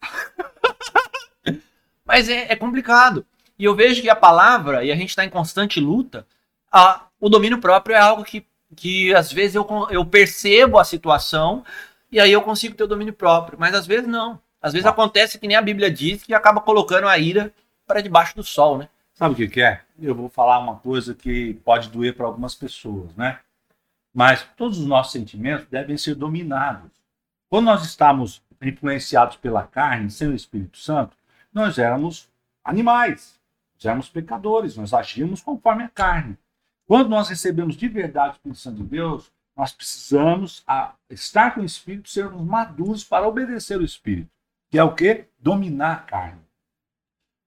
Mas 2.06 2.28
é, 2.28 2.52
é 2.52 2.54
complicado. 2.54 3.26
E 3.58 3.64
eu 3.64 3.74
vejo 3.74 4.00
que 4.00 4.08
a 4.08 4.14
palavra, 4.14 4.84
e 4.84 4.92
a 4.92 4.96
gente 4.96 5.10
está 5.10 5.24
em 5.24 5.30
constante 5.30 5.80
luta, 5.80 6.24
a, 6.70 7.06
o 7.20 7.28
domínio 7.28 7.60
próprio 7.60 7.94
é 7.94 7.98
algo 7.98 8.24
que, 8.24 8.46
que 8.76 9.14
às 9.14 9.32
vezes 9.32 9.54
eu, 9.54 9.66
eu 9.90 10.04
percebo 10.04 10.78
a 10.78 10.84
situação 10.84 11.64
e 12.10 12.18
aí 12.20 12.32
eu 12.32 12.42
consigo 12.42 12.74
ter 12.74 12.84
o 12.84 12.88
domínio 12.88 13.12
próprio, 13.12 13.58
mas 13.58 13.74
às 13.74 13.86
vezes 13.86 14.06
não. 14.06 14.40
Às 14.60 14.72
vezes 14.72 14.86
acontece 14.86 15.38
que 15.38 15.46
nem 15.46 15.56
a 15.56 15.62
Bíblia 15.62 15.90
diz, 15.90 16.22
que 16.22 16.34
acaba 16.34 16.60
colocando 16.60 17.06
a 17.06 17.18
ira 17.18 17.52
para 17.86 18.00
debaixo 18.00 18.34
do 18.34 18.42
sol, 18.42 18.78
né? 18.78 18.88
Sabe 19.14 19.34
o 19.34 19.36
que, 19.36 19.48
que 19.48 19.60
é? 19.60 19.82
Eu 20.00 20.14
vou 20.14 20.28
falar 20.28 20.58
uma 20.58 20.76
coisa 20.76 21.14
que 21.14 21.54
pode 21.64 21.88
doer 21.90 22.14
para 22.14 22.26
algumas 22.26 22.54
pessoas, 22.54 23.14
né? 23.16 23.40
Mas 24.14 24.46
todos 24.56 24.78
os 24.78 24.86
nossos 24.86 25.12
sentimentos 25.12 25.66
devem 25.66 25.96
ser 25.96 26.14
dominados. 26.14 26.90
Quando 27.48 27.66
nós 27.66 27.84
estamos 27.84 28.42
influenciados 28.60 29.36
pela 29.36 29.62
carne, 29.62 30.10
sem 30.10 30.28
o 30.28 30.34
Espírito 30.34 30.78
Santo, 30.78 31.16
nós 31.52 31.78
éramos 31.78 32.28
animais, 32.64 33.38
nós 33.74 33.84
éramos 33.86 34.08
pecadores, 34.08 34.76
nós 34.76 34.92
agíamos 34.92 35.40
conforme 35.40 35.84
a 35.84 35.88
carne. 35.88 36.36
Quando 36.88 37.10
nós 37.10 37.28
recebemos 37.28 37.76
de 37.76 37.86
verdade 37.86 38.30
o 38.30 38.32
Espírito 38.32 38.60
Santo 38.60 38.76
de 38.78 38.84
Deus, 38.84 39.30
nós 39.54 39.72
precisamos 39.72 40.64
a, 40.66 40.94
estar 41.10 41.54
com 41.54 41.60
o 41.60 41.64
Espírito, 41.64 42.08
sermos 42.08 42.42
maduros 42.42 43.04
para 43.04 43.28
obedecer 43.28 43.78
o 43.78 43.84
Espírito, 43.84 44.30
que 44.70 44.78
é 44.78 44.82
o 44.82 44.94
que? 44.94 45.26
Dominar 45.38 45.92
a 45.92 45.96
carne. 45.96 46.40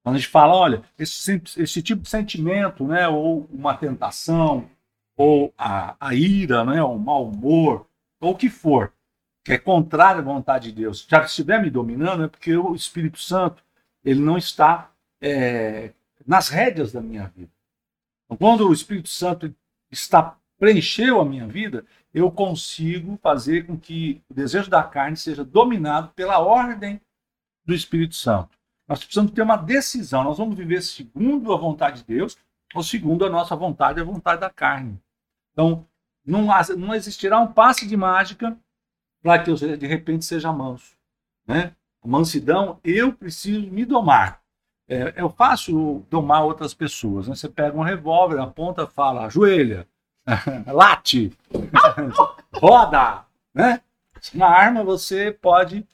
Quando 0.04 0.16
a 0.16 0.20
gente 0.20 0.30
fala, 0.30 0.54
olha, 0.54 0.84
esse, 0.98 1.42
esse 1.58 1.82
tipo 1.82 2.04
de 2.04 2.10
sentimento, 2.10 2.86
né, 2.86 3.08
ou 3.08 3.48
uma 3.52 3.76
tentação, 3.76 4.70
ou 5.18 5.52
a, 5.58 5.96
a 6.00 6.14
ira, 6.14 6.64
né, 6.64 6.84
ou 6.84 6.96
o 6.96 7.00
mau 7.00 7.28
humor, 7.28 7.88
ou 8.20 8.34
o 8.34 8.38
que 8.38 8.50
for, 8.50 8.94
que 9.44 9.54
é 9.54 9.58
contrário 9.58 10.22
à 10.22 10.24
vontade 10.24 10.72
de 10.72 10.82
Deus, 10.84 11.08
já 11.10 11.20
que 11.20 11.30
estiver 11.30 11.60
me 11.60 11.72
dominando, 11.72 12.26
é 12.26 12.28
porque 12.28 12.56
o 12.56 12.76
Espírito 12.76 13.20
Santo 13.20 13.64
ele 14.06 14.20
não 14.20 14.38
está 14.38 14.92
é, 15.20 15.94
nas 16.28 16.48
rédeas 16.48 16.92
da 16.92 17.02
minha 17.02 17.26
vida. 17.36 17.50
Então, 18.32 18.38
quando 18.38 18.70
o 18.70 18.74
Espírito 18.74 19.10
Santo 19.10 19.54
está 19.92 20.38
preencheu 20.58 21.20
a 21.20 21.26
minha 21.26 21.48
vida, 21.48 21.84
eu 22.14 22.32
consigo 22.32 23.18
fazer 23.22 23.66
com 23.66 23.78
que 23.78 24.22
o 24.30 24.34
desejo 24.34 24.70
da 24.70 24.84
carne 24.84 25.18
seja 25.18 25.44
dominado 25.44 26.14
pela 26.14 26.38
ordem 26.38 27.02
do 27.66 27.74
Espírito 27.74 28.14
Santo. 28.16 28.58
Nós 28.88 29.00
precisamos 29.00 29.32
ter 29.32 29.42
uma 29.42 29.58
decisão. 29.58 30.24
Nós 30.24 30.38
vamos 30.38 30.56
viver 30.56 30.84
segundo 30.84 31.52
a 31.52 31.58
vontade 31.58 32.02
de 32.02 32.06
Deus 32.06 32.38
ou 32.76 32.84
segundo 32.84 33.26
a 33.26 33.30
nossa 33.30 33.56
vontade 33.56 34.00
a 34.00 34.04
vontade 34.04 34.40
da 34.40 34.50
carne. 34.50 35.02
Então, 35.52 35.86
não, 36.24 36.48
não 36.78 36.94
existirá 36.94 37.40
um 37.40 37.52
passe 37.52 37.88
de 37.88 37.98
mágica 37.98 38.56
para 39.22 39.44
que 39.44 39.50
eu 39.50 39.56
de 39.56 39.88
repente 39.88 40.24
seja 40.24 40.54
manso. 40.54 40.96
Né? 41.48 41.76
A 42.04 42.08
mansidão, 42.08 42.80
eu 42.84 43.12
preciso 43.14 43.68
me 43.72 43.84
domar. 43.84 44.41
É, 44.92 45.14
é 45.24 45.30
fácil 45.30 46.06
domar 46.10 46.44
outras 46.44 46.74
pessoas. 46.74 47.30
Né? 47.30 47.34
Você 47.34 47.48
pega 47.48 47.78
um 47.78 47.82
revólver, 47.82 48.42
aponta, 48.42 48.86
fala, 48.86 49.26
ajoelha, 49.26 49.88
late, 50.68 51.32
roda. 52.54 53.24
Né? 53.54 53.80
Na 54.34 54.48
arma 54.48 54.84
você 54.84 55.32
pode. 55.32 55.88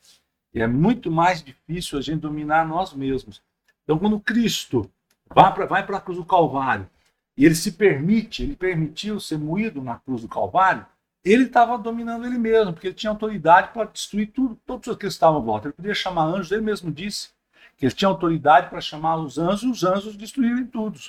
É 0.51 0.65
muito 0.65 1.11
mais 1.11 1.43
difícil 1.43 1.99
a 1.99 2.01
gente 2.01 2.21
dominar 2.21 2.67
nós 2.67 2.91
mesmos. 2.91 3.39
Então, 3.83 3.99
quando 3.99 4.19
Cristo 4.19 4.89
vai 5.31 5.53
para 5.53 5.67
vai 5.67 5.83
a 5.83 6.01
cruz 6.01 6.17
do 6.17 6.25
Calvário 6.25 6.89
e 7.37 7.45
ele 7.45 7.53
se 7.53 7.73
permite, 7.73 8.41
ele 8.41 8.55
permitiu 8.55 9.19
ser 9.19 9.37
moído 9.37 9.79
na 9.79 9.97
cruz 9.97 10.23
do 10.23 10.27
Calvário, 10.27 10.83
ele 11.23 11.43
estava 11.43 11.77
dominando 11.77 12.25
ele 12.25 12.39
mesmo, 12.39 12.73
porque 12.73 12.87
ele 12.87 12.95
tinha 12.95 13.11
autoridade 13.11 13.71
para 13.71 13.85
destruir 13.85 14.31
tudo, 14.31 14.57
todos 14.65 14.87
os 14.87 14.97
que 14.97 15.05
estavam 15.05 15.39
à 15.39 15.43
volta. 15.43 15.67
Ele 15.67 15.73
podia 15.73 15.93
chamar 15.93 16.23
anjos, 16.23 16.51
ele 16.51 16.61
mesmo 16.61 16.91
disse 16.91 17.36
que 17.77 17.85
ele 17.85 17.93
tinha 17.93 18.09
autoridade 18.09 18.69
para 18.69 18.81
chamar 18.81 19.17
os 19.17 19.37
anjos 19.37 19.63
os 19.63 19.83
anjos 19.83 20.17
destruírem 20.17 20.65
tudo. 20.65 20.99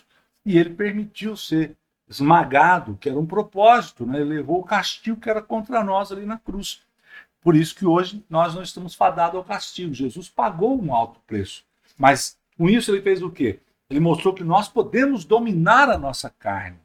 E 0.44 0.58
ele 0.58 0.70
permitiu 0.70 1.36
ser 1.36 1.76
esmagado, 2.08 2.96
que 2.96 3.08
era 3.08 3.18
um 3.18 3.26
propósito, 3.26 4.06
né? 4.06 4.20
ele 4.20 4.36
levou 4.36 4.60
o 4.60 4.64
castigo 4.64 5.20
que 5.20 5.28
era 5.28 5.42
contra 5.42 5.82
nós 5.82 6.12
ali 6.12 6.24
na 6.24 6.38
cruz. 6.38 6.82
Por 7.40 7.56
isso 7.56 7.74
que 7.74 7.86
hoje 7.86 8.24
nós 8.28 8.54
não 8.54 8.62
estamos 8.62 8.94
fadados 8.94 9.36
ao 9.36 9.44
castigo. 9.44 9.94
Jesus 9.94 10.28
pagou 10.28 10.80
um 10.80 10.94
alto 10.94 11.20
preço. 11.26 11.64
Mas 11.96 12.36
com 12.56 12.68
isso 12.68 12.90
ele 12.90 13.02
fez 13.02 13.22
o 13.22 13.30
quê? 13.30 13.60
Ele 13.88 14.00
mostrou 14.00 14.34
que 14.34 14.44
nós 14.44 14.68
podemos 14.68 15.24
dominar 15.24 15.88
a 15.88 15.98
nossa 15.98 16.28
carne. 16.30 16.78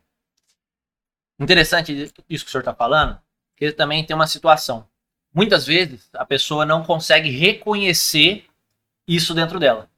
Interessante 1.39 2.11
isso 2.29 2.45
que 2.45 2.49
o 2.49 2.51
senhor 2.51 2.61
está 2.61 2.73
falando, 2.73 3.19
que 3.55 3.65
ele 3.65 3.73
também 3.73 4.05
tem 4.05 4.15
uma 4.15 4.27
situação. 4.27 4.87
Muitas 5.33 5.65
vezes 5.65 6.09
a 6.13 6.25
pessoa 6.25 6.65
não 6.65 6.83
consegue 6.83 7.29
reconhecer 7.29 8.45
isso 9.07 9.33
dentro 9.33 9.60
dela. 9.60 9.89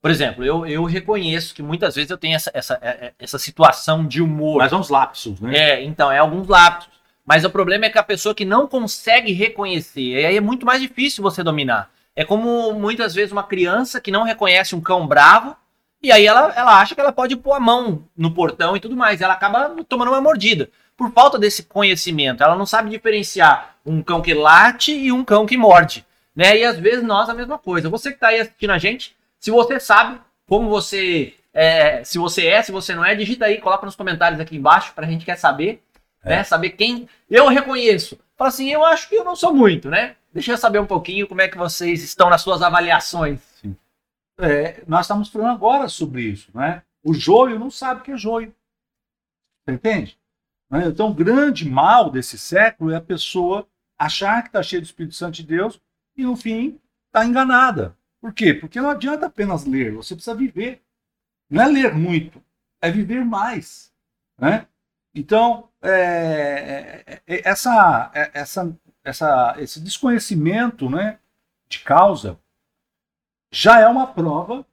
Por 0.00 0.10
exemplo, 0.10 0.44
eu, 0.44 0.64
eu 0.64 0.84
reconheço 0.84 1.54
que 1.54 1.62
muitas 1.62 1.96
vezes 1.96 2.10
eu 2.10 2.18
tenho 2.18 2.36
essa, 2.36 2.50
essa, 2.54 2.78
é, 2.80 2.88
é, 2.88 3.12
essa 3.18 3.38
situação 3.38 4.06
de 4.06 4.22
humor. 4.22 4.58
Mas 4.58 4.72
uns 4.72 4.88
lapsos, 4.88 5.40
né? 5.40 5.56
É, 5.56 5.82
então, 5.82 6.10
é 6.10 6.18
alguns 6.18 6.46
lapsos. 6.46 6.98
Mas 7.26 7.44
o 7.44 7.50
problema 7.50 7.86
é 7.86 7.90
que 7.90 7.98
a 7.98 8.02
pessoa 8.02 8.34
que 8.34 8.44
não 8.44 8.66
consegue 8.66 9.32
reconhecer, 9.32 10.20
e 10.20 10.24
aí 10.24 10.36
é 10.36 10.40
muito 10.40 10.64
mais 10.64 10.80
difícil 10.80 11.22
você 11.22 11.42
dominar. 11.42 11.90
É 12.14 12.24
como 12.24 12.72
muitas 12.72 13.14
vezes 13.14 13.32
uma 13.32 13.42
criança 13.42 14.00
que 14.00 14.10
não 14.10 14.22
reconhece 14.22 14.74
um 14.74 14.80
cão 14.80 15.06
bravo, 15.06 15.54
e 16.00 16.12
aí 16.12 16.26
ela, 16.26 16.52
ela 16.54 16.80
acha 16.80 16.94
que 16.94 17.00
ela 17.00 17.12
pode 17.12 17.36
pôr 17.36 17.54
a 17.54 17.60
mão 17.60 18.04
no 18.16 18.30
portão 18.30 18.76
e 18.76 18.80
tudo 18.80 18.96
mais. 18.96 19.20
Ela 19.20 19.34
acaba 19.34 19.74
tomando 19.88 20.08
uma 20.08 20.20
mordida. 20.20 20.70
Por 20.96 21.12
falta 21.12 21.38
desse 21.38 21.64
conhecimento. 21.64 22.42
Ela 22.42 22.56
não 22.56 22.66
sabe 22.66 22.88
diferenciar 22.88 23.76
um 23.84 24.00
cão 24.00 24.22
que 24.22 24.32
late 24.32 24.92
e 24.92 25.10
um 25.10 25.24
cão 25.24 25.44
que 25.44 25.56
morde. 25.56 26.06
Né? 26.38 26.58
E 26.58 26.64
às 26.64 26.78
vezes 26.78 27.02
nós 27.02 27.28
a 27.28 27.34
mesma 27.34 27.58
coisa. 27.58 27.90
Você 27.90 28.10
que 28.10 28.16
está 28.16 28.28
aí 28.28 28.38
assistindo 28.38 28.70
a 28.70 28.78
gente, 28.78 29.16
se 29.40 29.50
você 29.50 29.80
sabe 29.80 30.20
como 30.46 30.68
você 30.68 31.34
é, 31.52 32.04
se 32.04 32.16
você 32.16 32.46
é, 32.46 32.62
se 32.62 32.70
você 32.70 32.94
não 32.94 33.04
é, 33.04 33.12
digita 33.16 33.46
aí, 33.46 33.60
coloca 33.60 33.84
nos 33.84 33.96
comentários 33.96 34.38
aqui 34.40 34.56
embaixo 34.56 34.94
para 34.94 35.04
a 35.04 35.10
gente 35.10 35.24
quer 35.24 35.34
saber, 35.34 35.82
é. 36.22 36.36
né? 36.36 36.44
Saber 36.44 36.70
quem 36.70 37.08
eu 37.28 37.48
reconheço. 37.48 38.16
Fala 38.36 38.50
assim, 38.50 38.70
eu 38.70 38.84
acho 38.84 39.08
que 39.08 39.16
eu 39.16 39.24
não 39.24 39.34
sou 39.34 39.52
muito, 39.52 39.90
né? 39.90 40.14
Deixa 40.32 40.52
eu 40.52 40.56
saber 40.56 40.78
um 40.78 40.86
pouquinho 40.86 41.26
como 41.26 41.40
é 41.40 41.48
que 41.48 41.58
vocês 41.58 42.04
estão 42.04 42.30
nas 42.30 42.40
suas 42.40 42.62
avaliações. 42.62 43.40
É, 44.38 44.84
nós 44.86 45.06
estamos 45.06 45.28
falando 45.28 45.56
agora 45.56 45.88
sobre 45.88 46.22
isso, 46.22 46.52
né? 46.54 46.82
O 47.02 47.12
joio 47.12 47.58
não 47.58 47.68
sabe 47.68 48.00
o 48.00 48.04
que 48.04 48.12
é 48.12 48.16
joio. 48.16 48.54
Você 49.64 49.74
entende? 49.74 50.16
Né? 50.70 50.86
Então, 50.86 51.10
o 51.10 51.14
grande 51.14 51.68
mal 51.68 52.10
desse 52.10 52.38
século 52.38 52.92
é 52.92 52.96
a 52.96 53.00
pessoa 53.00 53.66
achar 53.98 54.42
que 54.42 54.50
está 54.50 54.62
cheia 54.62 54.80
do 54.80 54.84
Espírito 54.84 55.16
Santo 55.16 55.34
de 55.34 55.42
Deus 55.42 55.80
e, 56.18 56.24
no 56.24 56.36
fim, 56.36 56.80
está 57.06 57.24
enganada. 57.24 57.96
Por 58.20 58.34
quê? 58.34 58.52
Porque 58.52 58.80
não 58.80 58.90
adianta 58.90 59.26
apenas 59.26 59.64
ler, 59.64 59.92
você 59.92 60.14
precisa 60.14 60.34
viver. 60.34 60.82
Não 61.48 61.62
é 61.62 61.68
ler 61.68 61.94
muito, 61.94 62.42
é 62.82 62.90
viver 62.90 63.24
mais. 63.24 63.92
Né? 64.36 64.66
Então, 65.14 65.68
é, 65.80 67.04
é, 67.06 67.22
é 67.26 67.48
essa, 67.48 68.10
é, 68.12 68.30
essa, 68.34 68.76
essa, 69.04 69.54
esse 69.58 69.80
desconhecimento 69.80 70.90
né, 70.90 71.18
de 71.68 71.78
causa 71.78 72.38
já 73.50 73.80
é 73.80 73.86
uma 73.86 74.06
prova 74.06 74.66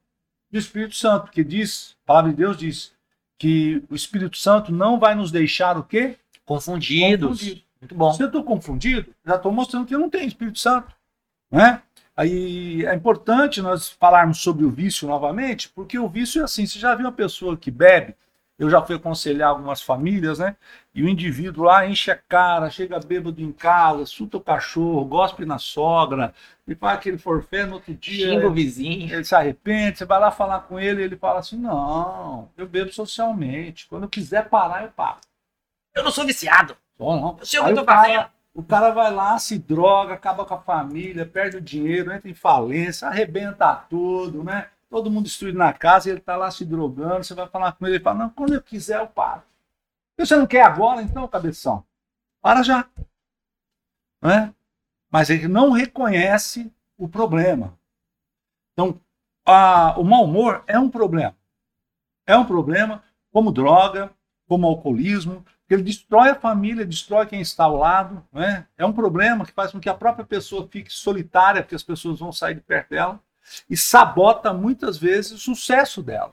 do 0.50 0.58
Espírito 0.58 0.96
Santo, 0.96 1.30
que 1.30 1.42
diz, 1.42 1.96
a 2.04 2.06
palavra 2.06 2.30
de 2.30 2.36
Deus 2.36 2.56
diz 2.56 2.92
que 3.38 3.82
o 3.88 3.94
Espírito 3.94 4.36
Santo 4.36 4.72
não 4.72 4.98
vai 4.98 5.14
nos 5.14 5.30
deixar 5.30 5.78
o 5.78 5.84
quê? 5.84 6.16
Confundidos. 6.44 7.40
Confundido. 7.40 7.62
Muito 7.80 7.94
bom. 7.94 8.12
Se 8.12 8.22
eu 8.22 8.26
estou 8.26 8.42
confundido, 8.42 9.14
já 9.24 9.36
estou 9.36 9.52
mostrando 9.52 9.86
que 9.86 9.94
eu 9.94 9.98
não 9.98 10.10
tenho 10.10 10.26
Espírito 10.26 10.58
Santo. 10.58 10.95
Né? 11.50 11.82
Aí 12.16 12.84
é 12.86 12.94
importante 12.94 13.60
nós 13.60 13.90
falarmos 13.90 14.38
sobre 14.38 14.64
o 14.64 14.70
vício 14.70 15.06
novamente, 15.06 15.68
porque 15.68 15.98
o 15.98 16.08
vício 16.08 16.40
é 16.40 16.44
assim, 16.44 16.66
você 16.66 16.78
já 16.78 16.94
viu 16.94 17.06
uma 17.06 17.12
pessoa 17.12 17.56
que 17.56 17.70
bebe, 17.70 18.14
eu 18.58 18.70
já 18.70 18.80
fui 18.80 18.96
aconselhar 18.96 19.50
algumas 19.50 19.82
famílias, 19.82 20.38
né? 20.38 20.56
E 20.94 21.02
o 21.02 21.08
indivíduo 21.08 21.64
lá 21.64 21.86
enche 21.86 22.10
a 22.10 22.16
cara, 22.16 22.70
chega 22.70 22.98
bêbado 22.98 23.42
em 23.42 23.52
casa, 23.52 24.06
suta 24.06 24.38
o 24.38 24.40
cachorro, 24.40 25.04
gospe 25.04 25.44
na 25.44 25.58
sogra, 25.58 26.32
e 26.66 26.74
faz 26.74 26.96
aquele 26.96 27.18
forfé 27.18 27.66
no 27.66 27.74
outro 27.74 27.92
dia. 27.92 28.30
Xinga 28.30 28.46
o 28.46 28.52
vizinho. 28.52 29.12
Ele 29.12 29.24
se 29.24 29.34
arrepende, 29.34 29.98
você 29.98 30.06
vai 30.06 30.18
lá 30.18 30.30
falar 30.30 30.60
com 30.60 30.80
ele, 30.80 31.02
ele 31.02 31.16
fala 31.16 31.40
assim: 31.40 31.58
não, 31.58 32.48
eu 32.56 32.66
bebo 32.66 32.90
socialmente. 32.90 33.86
Quando 33.88 34.04
eu 34.04 34.08
quiser 34.08 34.48
parar, 34.48 34.84
eu 34.84 34.88
paro. 34.88 35.18
Eu 35.94 36.02
não 36.02 36.10
sou 36.10 36.24
viciado. 36.24 36.74
Só 36.96 37.14
não. 37.14 37.36
Eu 37.38 37.44
sei 37.44 37.60
o 37.60 37.64
que 37.64 37.70
eu 37.72 37.76
tô 37.76 37.84
fazendo. 37.84 38.26
O 38.56 38.62
cara 38.62 38.90
vai 38.90 39.12
lá, 39.12 39.38
se 39.38 39.58
droga, 39.58 40.14
acaba 40.14 40.46
com 40.46 40.54
a 40.54 40.58
família, 40.58 41.26
perde 41.26 41.58
o 41.58 41.60
dinheiro, 41.60 42.10
entra 42.10 42.30
em 42.30 42.32
falência, 42.32 43.06
arrebenta 43.06 43.76
tudo, 43.90 44.42
né? 44.42 44.70
Todo 44.88 45.10
mundo 45.10 45.24
destruído 45.24 45.58
na 45.58 45.74
casa 45.74 46.08
ele 46.08 46.20
tá 46.20 46.36
lá 46.36 46.50
se 46.50 46.64
drogando. 46.64 47.22
Você 47.22 47.34
vai 47.34 47.46
falar 47.46 47.72
com 47.72 47.86
ele, 47.86 47.96
ele 47.96 48.02
fala: 48.02 48.20
Não, 48.20 48.30
quando 48.30 48.54
eu 48.54 48.62
quiser, 48.62 48.98
eu 48.98 49.06
paro. 49.06 49.42
Você 50.16 50.34
não 50.34 50.46
quer 50.46 50.62
agora, 50.62 51.02
então, 51.02 51.28
cabeção? 51.28 51.84
Para 52.40 52.62
já. 52.62 52.88
Não 54.22 54.30
é? 54.30 54.54
Mas 55.10 55.28
ele 55.28 55.48
não 55.48 55.70
reconhece 55.70 56.72
o 56.96 57.06
problema. 57.06 57.78
Então, 58.72 58.98
a, 59.44 60.00
o 60.00 60.02
mau 60.02 60.24
humor 60.24 60.64
é 60.66 60.78
um 60.78 60.88
problema. 60.88 61.36
É 62.26 62.34
um 62.34 62.46
problema 62.46 63.04
como 63.30 63.52
droga, 63.52 64.10
como 64.48 64.66
alcoolismo, 64.66 65.44
que 65.66 65.74
ele 65.74 65.82
destrói 65.82 66.30
a 66.30 66.34
família, 66.34 66.86
destrói 66.86 67.26
quem 67.26 67.40
está 67.40 67.64
ao 67.64 67.76
lado. 67.76 68.24
Né? 68.32 68.66
É 68.78 68.84
um 68.84 68.92
problema 68.92 69.44
que 69.44 69.52
faz 69.52 69.72
com 69.72 69.80
que 69.80 69.88
a 69.88 69.94
própria 69.94 70.24
pessoa 70.24 70.68
fique 70.70 70.92
solitária, 70.92 71.62
porque 71.62 71.74
as 71.74 71.82
pessoas 71.82 72.18
vão 72.18 72.32
sair 72.32 72.54
de 72.54 72.60
perto 72.60 72.90
dela, 72.90 73.20
e 73.68 73.76
sabota 73.76 74.52
muitas 74.52 74.96
vezes 74.96 75.32
o 75.32 75.38
sucesso 75.38 76.02
dela. 76.02 76.32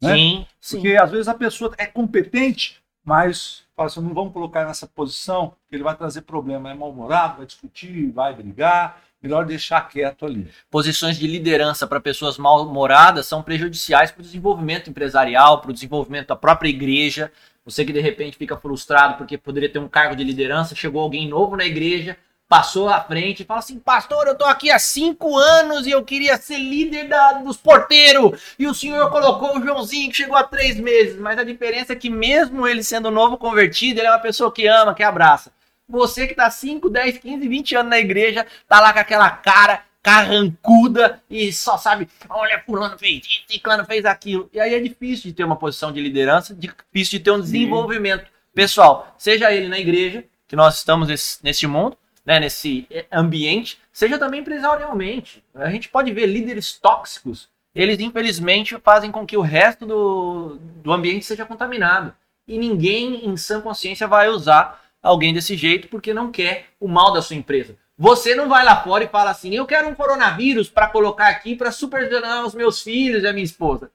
Né? 0.00 0.14
Sim, 0.14 0.46
sim. 0.60 0.76
Porque 0.76 0.96
às 0.96 1.10
vezes 1.10 1.28
a 1.28 1.34
pessoa 1.34 1.74
é 1.78 1.86
competente, 1.86 2.82
mas 3.04 3.64
fala 3.74 3.88
assim, 3.88 4.00
não 4.00 4.14
vamos 4.14 4.32
colocar 4.32 4.66
nessa 4.66 4.86
posição, 4.86 5.54
que 5.68 5.76
ele 5.76 5.84
vai 5.84 5.94
trazer 5.94 6.22
problema, 6.22 6.70
é 6.70 6.74
mal-humorado, 6.74 7.38
vai 7.38 7.46
discutir, 7.46 8.10
vai 8.10 8.34
brigar, 8.34 9.00
melhor 9.22 9.44
deixar 9.44 9.88
quieto 9.88 10.24
ali. 10.24 10.50
Posições 10.70 11.16
de 11.16 11.26
liderança 11.26 11.86
para 11.86 12.00
pessoas 12.00 12.38
mal-humoradas 12.38 13.26
são 13.26 13.42
prejudiciais 13.42 14.10
para 14.10 14.20
o 14.20 14.24
desenvolvimento 14.24 14.90
empresarial, 14.90 15.60
para 15.60 15.70
o 15.70 15.74
desenvolvimento 15.74 16.28
da 16.28 16.36
própria 16.36 16.68
igreja. 16.68 17.32
Você 17.66 17.84
que 17.84 17.92
de 17.92 18.00
repente 18.00 18.36
fica 18.36 18.56
frustrado 18.56 19.18
porque 19.18 19.36
poderia 19.36 19.68
ter 19.68 19.80
um 19.80 19.88
cargo 19.88 20.14
de 20.14 20.22
liderança, 20.22 20.76
chegou 20.76 21.02
alguém 21.02 21.28
novo 21.28 21.56
na 21.56 21.66
igreja, 21.66 22.16
passou 22.48 22.88
à 22.88 23.00
frente 23.00 23.42
e 23.42 23.44
fala 23.44 23.58
assim: 23.58 23.80
Pastor, 23.80 24.28
eu 24.28 24.36
tô 24.36 24.44
aqui 24.44 24.70
há 24.70 24.78
cinco 24.78 25.36
anos 25.36 25.84
e 25.84 25.90
eu 25.90 26.04
queria 26.04 26.36
ser 26.36 26.58
líder 26.58 27.08
da, 27.08 27.32
dos 27.32 27.56
porteiros. 27.56 28.40
E 28.56 28.68
o 28.68 28.74
senhor 28.74 29.10
colocou 29.10 29.58
o 29.58 29.60
Joãozinho 29.60 30.10
que 30.10 30.16
chegou 30.16 30.36
há 30.36 30.44
três 30.44 30.78
meses. 30.78 31.18
Mas 31.18 31.38
a 31.38 31.42
diferença 31.42 31.92
é 31.92 31.96
que, 31.96 32.08
mesmo 32.08 32.68
ele 32.68 32.84
sendo 32.84 33.10
novo 33.10 33.36
convertido, 33.36 33.98
ele 33.98 34.06
é 34.06 34.12
uma 34.12 34.20
pessoa 34.20 34.52
que 34.52 34.68
ama, 34.68 34.94
que 34.94 35.02
abraça. 35.02 35.50
Você 35.88 36.28
que 36.28 36.34
tá 36.34 36.48
5, 36.48 36.88
10, 36.88 37.18
15, 37.18 37.48
20 37.48 37.74
anos 37.76 37.90
na 37.90 37.98
igreja, 37.98 38.46
tá 38.68 38.80
lá 38.80 38.92
com 38.92 39.00
aquela 39.00 39.30
cara 39.30 39.82
carrancuda 40.06 41.20
e 41.28 41.52
só 41.52 41.76
sabe, 41.76 42.08
olha, 42.30 42.62
fulano 42.64 42.96
fez 42.96 43.26
isso, 43.26 43.42
ciclano 43.48 43.84
fez 43.84 44.04
aquilo. 44.04 44.48
E 44.52 44.60
aí 44.60 44.72
é 44.72 44.78
difícil 44.78 45.30
de 45.30 45.32
ter 45.32 45.42
uma 45.42 45.56
posição 45.56 45.90
de 45.90 46.00
liderança, 46.00 46.54
difícil 46.54 47.18
de 47.18 47.24
ter 47.24 47.32
um 47.32 47.40
desenvolvimento 47.40 48.24
pessoal, 48.54 49.12
seja 49.18 49.50
ele 49.50 49.66
na 49.66 49.80
igreja, 49.80 50.24
que 50.46 50.54
nós 50.54 50.76
estamos 50.76 51.08
nesse, 51.08 51.42
nesse 51.42 51.66
mundo, 51.66 51.98
né, 52.24 52.38
nesse 52.38 52.86
ambiente, 53.10 53.80
seja 53.92 54.16
também 54.16 54.42
empresarialmente. 54.42 55.42
A 55.52 55.68
gente 55.70 55.88
pode 55.88 56.12
ver 56.12 56.26
líderes 56.26 56.74
tóxicos, 56.74 57.48
eles 57.74 57.98
infelizmente 57.98 58.78
fazem 58.84 59.10
com 59.10 59.26
que 59.26 59.36
o 59.36 59.40
resto 59.40 59.84
do, 59.84 60.56
do 60.84 60.92
ambiente 60.92 61.26
seja 61.26 61.44
contaminado. 61.44 62.14
E 62.46 62.56
ninguém 62.56 63.26
em 63.26 63.36
sã 63.36 63.60
consciência 63.60 64.06
vai 64.06 64.28
usar 64.28 64.84
alguém 65.02 65.34
desse 65.34 65.56
jeito 65.56 65.88
porque 65.88 66.14
não 66.14 66.30
quer 66.30 66.66
o 66.78 66.86
mal 66.86 67.12
da 67.12 67.20
sua 67.20 67.34
empresa. 67.34 67.76
Você 67.98 68.34
não 68.34 68.48
vai 68.48 68.64
lá 68.64 68.82
fora 68.82 69.04
e 69.04 69.08
fala 69.08 69.30
assim: 69.30 69.54
eu 69.54 69.66
quero 69.66 69.88
um 69.88 69.94
coronavírus 69.94 70.68
para 70.68 70.88
colocar 70.88 71.28
aqui 71.28 71.56
para 71.56 71.72
supervisionar 71.72 72.44
os 72.44 72.54
meus 72.54 72.82
filhos 72.82 73.22
e 73.22 73.26
a 73.26 73.32
minha 73.32 73.44
esposa. 73.44 73.90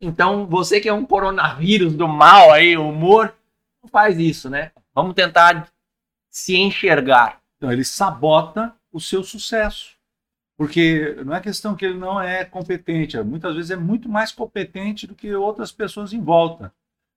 Então, 0.00 0.46
você 0.46 0.80
que 0.80 0.88
é 0.88 0.92
um 0.92 1.04
coronavírus 1.04 1.94
do 1.94 2.08
mal 2.08 2.52
aí, 2.52 2.76
o 2.76 2.88
humor, 2.88 3.34
não 3.82 3.88
faz 3.88 4.18
isso, 4.18 4.48
né? 4.48 4.72
Vamos 4.94 5.14
tentar 5.14 5.68
se 6.30 6.56
enxergar. 6.56 7.40
Então, 7.56 7.70
ele 7.70 7.84
sabota 7.84 8.74
o 8.92 9.00
seu 9.00 9.22
sucesso. 9.22 9.98
Porque 10.56 11.16
não 11.24 11.34
é 11.34 11.40
questão 11.40 11.74
que 11.74 11.86
ele 11.86 11.98
não 11.98 12.20
é 12.20 12.44
competente, 12.44 13.18
muitas 13.22 13.54
vezes 13.54 13.70
é 13.70 13.76
muito 13.76 14.10
mais 14.10 14.30
competente 14.30 15.06
do 15.06 15.14
que 15.14 15.34
outras 15.34 15.72
pessoas 15.72 16.12
em 16.12 16.20
volta. 16.20 16.70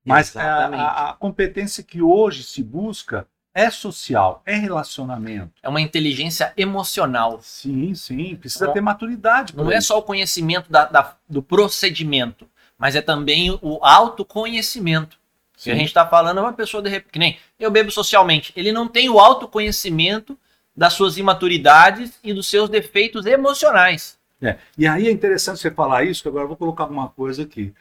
Mas 0.06 0.36
a, 0.36 1.10
a, 1.10 1.14
competência 1.14 1.84
que 1.84 2.02
hoje 2.02 2.44
se 2.44 2.64
busca 2.64 3.28
é 3.54 3.70
social, 3.70 4.42
é 4.46 4.56
relacionamento. 4.56 5.52
É 5.62 5.70
uma 5.70 5.82
inteligência 5.82 6.54
emocional. 6.58 7.40
Sim, 7.42 7.94
sim. 7.94 8.36
Precisa 8.36 8.72
ter 8.72 8.82
maturidade. 8.82 9.56
Não 9.56 9.72
é 9.72 9.80
só 9.80 10.00
o 10.00 10.04
conhecimento 10.04 10.72
da, 10.72 10.86
da, 10.86 11.16
do 11.30 11.42
procedimento, 11.42 12.48
mas 12.78 12.96
é 12.96 13.02
também 13.02 13.52
o 13.62 13.80
autoconhecimento. 13.84 15.18
Se 15.56 15.72
a 15.72 15.76
gente 15.76 15.88
está 15.88 16.06
falando, 16.06 16.40
é 16.40 16.42
uma 16.42 16.54
pessoa 16.54 16.82
de 16.82 16.90
repente, 16.90 17.12
que 17.12 17.20
nem 17.20 17.38
eu 17.60 17.72
bebo 17.72 17.92
socialmente. 17.92 18.52
Ele 18.56 18.72
não 18.72 18.88
tem 18.88 19.10
o 19.10 19.20
autoconhecimento 19.20 20.38
das 20.76 20.94
suas 20.94 21.18
imaturidades 21.18 22.20
e 22.24 22.34
dos 22.34 22.48
seus 22.48 22.70
defeitos 22.70 23.26
emocionais. 23.26 24.18
É. 24.42 24.58
E 24.78 24.86
aí 24.86 25.08
é 25.08 25.12
interessante 25.12 25.60
você 25.60 25.72
falar 25.72 26.04
isso, 26.04 26.22
que 26.22 26.28
agora 26.28 26.46
eu 26.46 26.50
vou 26.50 26.58
colocar 26.58 26.86
uma 26.86 27.08
coisa 27.08 27.44
aqui 27.44 27.74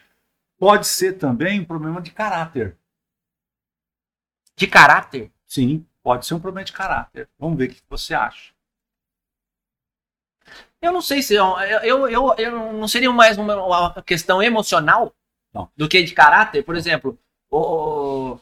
pode 0.62 0.86
ser 0.86 1.14
também 1.14 1.58
um 1.58 1.64
problema 1.64 2.00
de 2.00 2.12
caráter. 2.12 2.76
De 4.56 4.68
caráter? 4.68 5.31
Sim, 5.52 5.86
pode 6.02 6.24
ser 6.24 6.32
um 6.32 6.40
problema 6.40 6.64
de 6.64 6.72
caráter. 6.72 7.28
Vamos 7.38 7.58
ver 7.58 7.68
o 7.68 7.74
que 7.74 7.82
você 7.86 8.14
acha. 8.14 8.54
Eu 10.80 10.90
não 10.90 11.02
sei 11.02 11.20
se 11.20 11.34
eu, 11.34 11.58
eu, 11.60 12.08
eu, 12.08 12.34
eu 12.38 12.72
não 12.72 12.88
seria 12.88 13.12
mais 13.12 13.36
uma, 13.36 13.62
uma 13.62 14.02
questão 14.02 14.42
emocional 14.42 15.14
não. 15.52 15.68
do 15.76 15.86
que 15.90 16.02
de 16.02 16.14
caráter. 16.14 16.64
Por 16.64 16.74
exemplo, 16.74 17.18
o, 17.50 18.38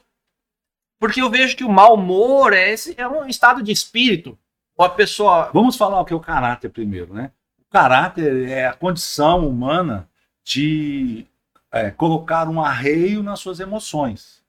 porque 1.00 1.20
eu 1.20 1.28
vejo 1.28 1.56
que 1.56 1.64
o 1.64 1.68
mau 1.68 1.94
humor 1.94 2.52
é, 2.52 2.70
esse, 2.70 2.94
é 2.96 3.08
um 3.08 3.26
estado 3.26 3.60
de 3.60 3.72
espírito. 3.72 4.38
Ou 4.76 4.86
a 4.86 4.90
pessoa. 4.90 5.50
Vamos 5.52 5.74
falar 5.74 6.00
o 6.00 6.04
que 6.04 6.12
é 6.12 6.16
o 6.16 6.20
caráter 6.20 6.68
primeiro, 6.68 7.12
né? 7.12 7.32
O 7.58 7.64
caráter 7.72 8.48
é 8.48 8.68
a 8.68 8.72
condição 8.72 9.48
humana 9.48 10.08
de 10.44 11.26
é, 11.72 11.90
colocar 11.90 12.48
um 12.48 12.62
arreio 12.62 13.20
nas 13.20 13.40
suas 13.40 13.58
emoções. 13.58 14.44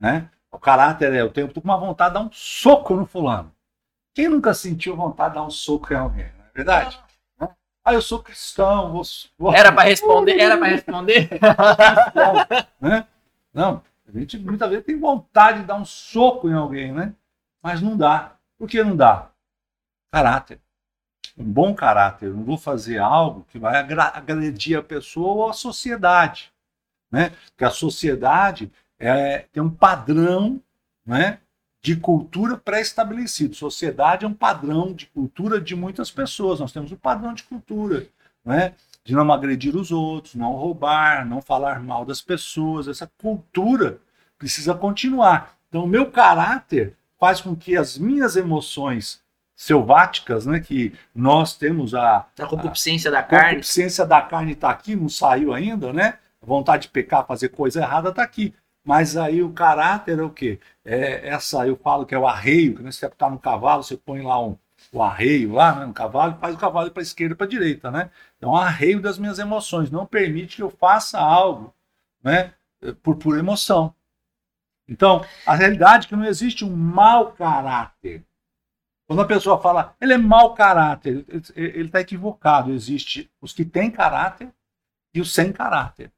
Né? 0.00 0.30
O 0.56 0.58
caráter 0.58 1.12
é, 1.12 1.20
eu 1.20 1.30
tenho 1.30 1.52
uma 1.62 1.76
vontade 1.76 2.14
de 2.14 2.18
dar 2.18 2.26
um 2.26 2.32
soco 2.32 2.94
no 2.94 3.04
fulano. 3.04 3.52
Quem 4.14 4.26
nunca 4.26 4.54
sentiu 4.54 4.96
vontade 4.96 5.34
de 5.34 5.34
dar 5.34 5.44
um 5.44 5.50
soco 5.50 5.92
em 5.92 5.96
alguém, 5.96 6.32
não 6.38 6.46
é 6.46 6.50
verdade? 6.54 6.98
Ah, 7.38 7.50
ah 7.84 7.92
eu 7.92 8.00
sou 8.00 8.22
cristão, 8.22 8.90
vou... 8.90 9.02
vou... 9.36 9.52
Era 9.52 9.70
para 9.70 9.82
responder? 9.82 10.40
Era 10.40 10.56
para 10.56 10.68
responder? 10.68 11.28
né? 12.80 13.06
Não, 13.52 13.82
a 14.08 14.18
gente 14.18 14.38
muitas 14.38 14.70
vezes 14.70 14.86
tem 14.86 14.98
vontade 14.98 15.60
de 15.60 15.66
dar 15.66 15.74
um 15.74 15.84
soco 15.84 16.48
em 16.48 16.54
alguém, 16.54 16.90
né? 16.90 17.12
Mas 17.62 17.82
não 17.82 17.94
dá. 17.94 18.32
Por 18.58 18.66
que 18.66 18.82
não 18.82 18.96
dá? 18.96 19.28
Caráter. 20.10 20.58
Um 21.36 21.44
bom 21.44 21.74
caráter. 21.74 22.30
não 22.30 22.44
vou 22.44 22.56
fazer 22.56 22.96
algo 22.96 23.44
que 23.50 23.58
vai 23.58 23.76
agredir 23.76 24.78
a 24.78 24.82
pessoa 24.82 25.34
ou 25.34 25.50
a 25.50 25.52
sociedade 25.52 26.50
né? 27.10 27.32
que 27.56 27.64
a 27.64 27.70
sociedade 27.70 28.70
é, 28.98 29.46
tem 29.52 29.62
um 29.62 29.70
padrão 29.70 30.60
né, 31.04 31.38
de 31.82 31.96
cultura 31.96 32.56
pré-estabelecido. 32.56 33.54
Sociedade 33.54 34.24
é 34.24 34.28
um 34.28 34.34
padrão 34.34 34.92
de 34.92 35.06
cultura 35.06 35.60
de 35.60 35.76
muitas 35.76 36.10
pessoas. 36.10 36.60
Nós 36.60 36.72
temos 36.72 36.90
um 36.92 36.96
padrão 36.96 37.32
de 37.34 37.44
cultura, 37.44 38.06
né? 38.44 38.74
de 39.04 39.14
não 39.14 39.32
agredir 39.32 39.76
os 39.76 39.92
outros, 39.92 40.34
não 40.34 40.52
roubar, 40.52 41.24
não 41.24 41.40
falar 41.40 41.80
mal 41.80 42.04
das 42.04 42.20
pessoas. 42.20 42.88
Essa 42.88 43.08
cultura 43.20 44.00
precisa 44.36 44.74
continuar. 44.74 45.56
Então, 45.68 45.84
o 45.84 45.88
meu 45.88 46.10
caráter 46.10 46.96
faz 47.18 47.40
com 47.40 47.54
que 47.54 47.76
as 47.76 47.96
minhas 47.96 48.34
emoções 48.34 49.20
selváticas, 49.54 50.44
né, 50.44 50.60
que 50.60 50.92
nós 51.14 51.56
temos 51.56 51.94
a, 51.94 52.26
a 52.38 52.46
concupiscência 52.46 53.10
da 53.10 53.22
carne. 53.22 53.46
A 53.46 53.48
concupiscência 53.50 54.04
da 54.04 54.20
carne 54.20 54.52
está 54.52 54.70
aqui, 54.70 54.94
não 54.94 55.08
saiu 55.08 55.54
ainda, 55.54 55.92
né? 55.92 56.18
vontade 56.42 56.82
de 56.82 56.88
pecar, 56.88 57.26
fazer 57.26 57.48
coisa 57.48 57.80
errada, 57.80 58.10
está 58.10 58.22
aqui. 58.22 58.54
Mas 58.86 59.16
aí 59.16 59.42
o 59.42 59.52
caráter 59.52 60.20
é 60.20 60.22
o 60.22 60.30
quê? 60.30 60.60
É 60.84 61.28
essa, 61.28 61.66
eu 61.66 61.76
falo 61.76 62.06
que 62.06 62.14
é 62.14 62.18
o 62.18 62.26
arreio, 62.26 62.76
que 62.76 62.82
você 62.84 63.04
está 63.04 63.28
no 63.28 63.36
cavalo, 63.36 63.82
você 63.82 63.96
põe 63.96 64.22
lá 64.22 64.40
um, 64.40 64.56
o 64.92 65.02
arreio 65.02 65.54
lá 65.54 65.74
né, 65.74 65.86
no 65.86 65.92
cavalo, 65.92 66.38
faz 66.38 66.54
o 66.54 66.58
cavalo 66.58 66.88
para 66.92 67.00
a 67.00 67.02
esquerda 67.02 67.34
para 67.34 67.46
a 67.46 67.48
direita, 67.48 67.90
né? 67.90 68.12
Então, 68.38 68.54
arreio 68.54 69.00
das 69.02 69.18
minhas 69.18 69.40
emoções 69.40 69.90
não 69.90 70.06
permite 70.06 70.54
que 70.54 70.62
eu 70.62 70.70
faça 70.70 71.18
algo, 71.18 71.74
né? 72.22 72.54
Por 73.02 73.16
pura 73.16 73.40
emoção. 73.40 73.92
Então, 74.88 75.24
a 75.44 75.56
realidade 75.56 76.06
é 76.06 76.08
que 76.08 76.14
não 76.14 76.24
existe 76.24 76.64
um 76.64 76.70
mau 76.70 77.32
caráter. 77.32 78.24
Quando 79.08 79.22
a 79.22 79.26
pessoa 79.26 79.60
fala, 79.60 79.96
ele 80.00 80.12
é 80.12 80.18
mau 80.18 80.54
caráter, 80.54 81.24
ele 81.56 81.86
está 81.86 82.00
equivocado. 82.00 82.70
Existe 82.70 83.28
os 83.40 83.52
que 83.52 83.64
têm 83.64 83.90
caráter 83.90 84.48
e 85.12 85.20
os 85.20 85.34
sem 85.34 85.52
caráter. 85.52 86.12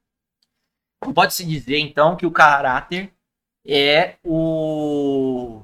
Pode-se 1.13 1.45
dizer, 1.45 1.79
então, 1.79 2.15
que 2.15 2.25
o 2.25 2.31
caráter 2.31 3.11
é 3.65 4.15
o, 4.23 5.61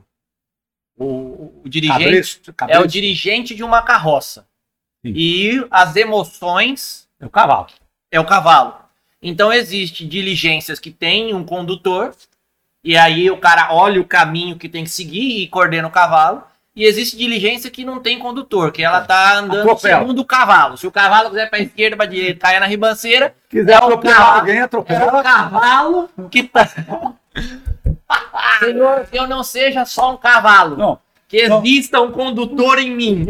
o, 0.98 1.62
o 1.64 1.70
dirigente 1.70 2.04
cabresto, 2.04 2.54
cabresto. 2.54 2.82
é 2.82 2.86
o 2.86 2.88
dirigente 2.88 3.56
de 3.56 3.64
uma 3.64 3.82
carroça. 3.82 4.48
Sim. 5.06 5.14
E 5.16 5.68
as 5.70 5.96
emoções 5.96 7.08
é 7.20 7.26
o 7.26 7.30
cavalo. 7.30 7.68
É 8.12 8.20
o 8.20 8.26
cavalo. 8.26 8.76
Então 9.22 9.52
existe 9.52 10.06
diligências 10.08 10.80
que 10.80 10.92
tem 10.92 11.34
um 11.34 11.44
condutor 11.44 12.16
e 12.84 12.96
aí 12.96 13.32
o 13.32 13.38
cara 13.38 13.74
olha 13.74 14.00
o 14.00 14.06
caminho 14.06 14.58
que 14.58 14.70
tem 14.70 14.84
que 14.84 14.90
seguir 14.92 15.42
e 15.42 15.48
coordena 15.48 15.88
o 15.88 15.92
cavalo. 15.92 16.44
E 16.76 16.84
existe 16.84 17.16
diligência 17.16 17.72
que 17.72 17.86
não 17.86 18.02
tem 18.02 18.20
condutor, 18.20 18.72
que 18.72 18.84
ela 18.84 19.00
tá 19.02 19.38
andando 19.38 19.62
Atropela. 19.62 20.00
segundo 20.02 20.20
o 20.20 20.26
cavalo. 20.26 20.78
Se 20.78 20.86
o 20.86 20.92
cavalo 20.92 21.30
quiser 21.30 21.50
para 21.50 21.60
esquerda, 21.60 21.96
para 21.96 22.06
direita, 22.06 22.40
caia 22.42 22.60
na 22.60 22.66
ribanceira. 22.66 23.34
Quiser 23.50 23.72
é 23.72 23.76
atropelar 23.76 24.18
cavalo, 24.18 24.40
alguém, 24.40 24.60
atropela. 24.60 25.00
É 25.00 25.20
o 25.20 25.24
cavalo 25.24 26.10
que 26.30 26.44
tá. 26.44 26.68
Senhor, 28.60 29.08
que 29.08 29.18
eu 29.18 29.26
não 29.28 29.42
seja 29.44 29.86
só 29.86 30.14
um 30.14 30.18
cavalo. 30.18 30.76
Não. 30.76 31.00
Que 31.28 31.48
Não. 31.48 31.60
exista 31.64 32.02
um 32.02 32.12
condutor 32.12 32.78
em 32.78 32.92
mim. 32.96 33.28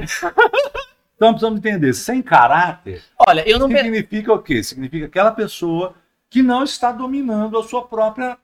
Então 1.15 1.29
precisamos 1.29 1.59
entender, 1.59 1.93
sem 1.93 2.21
caráter 2.21 3.01
Olha, 3.27 3.47
eu 3.47 3.57
não. 3.57 3.69
significa 3.69 4.33
o 4.33 4.39
quê? 4.39 4.61
Significa 4.63 5.05
aquela 5.05 5.31
pessoa 5.31 5.93
que 6.29 6.41
não 6.41 6.63
está 6.63 6.91
dominando 6.91 7.57
a 7.57 7.63
sua 7.63 7.83
própria 7.83 8.37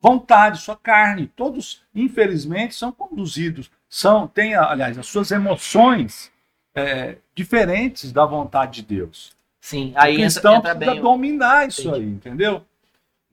vontade, 0.00 0.60
sua 0.60 0.76
carne. 0.76 1.30
Todos, 1.34 1.82
infelizmente, 1.94 2.74
são 2.74 2.92
conduzidos, 2.92 3.70
são, 3.88 4.26
têm, 4.28 4.54
aliás, 4.54 4.98
as 4.98 5.06
suas 5.06 5.30
emoções 5.30 6.30
é, 6.74 7.18
diferentes 7.34 8.12
da 8.12 8.24
vontade 8.26 8.82
de 8.82 8.96
Deus. 8.96 9.32
Sim, 9.60 9.92
o 9.96 9.96
aí 9.96 10.22
entra, 10.22 10.42
cristão 10.42 10.54
entra 10.54 10.74
precisa 10.74 10.94
o- 10.94 11.02
dominar 11.02 11.68
isso 11.68 11.88
Entendi. 11.88 12.00
aí, 12.04 12.10
entendeu? 12.10 12.64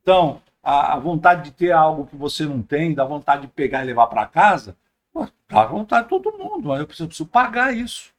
Então, 0.01 0.41
a, 0.63 0.93
a 0.95 0.99
vontade 0.99 1.43
de 1.45 1.51
ter 1.51 1.71
algo 1.71 2.05
que 2.07 2.15
você 2.15 2.45
não 2.45 2.61
tem, 2.61 2.93
da 2.93 3.05
vontade 3.05 3.43
de 3.43 3.47
pegar 3.49 3.83
e 3.83 3.87
levar 3.87 4.07
para 4.07 4.25
casa, 4.27 4.75
pô, 5.13 5.27
dá 5.49 5.65
vontade 5.65 6.03
de 6.03 6.09
todo 6.09 6.37
mundo, 6.37 6.69
mas 6.69 6.79
eu 6.79 6.87
preciso, 6.87 7.07
preciso 7.07 7.29
pagar 7.29 7.75
isso. 7.75 8.13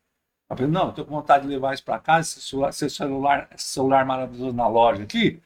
Eu 0.58 0.68
não, 0.68 0.88
eu 0.88 0.92
tenho 0.92 1.06
vontade 1.08 1.44
de 1.44 1.50
levar 1.50 1.74
isso 1.74 1.84
para 1.84 1.98
casa, 2.00 2.28
esse 2.28 2.42
celular, 2.42 2.70
esse 2.70 2.90
celular, 2.90 3.48
esse 3.54 3.66
celular 3.68 4.06
maravilhoso 4.06 4.54
na 4.54 4.68
loja 4.68 5.04
aqui, 5.04 5.42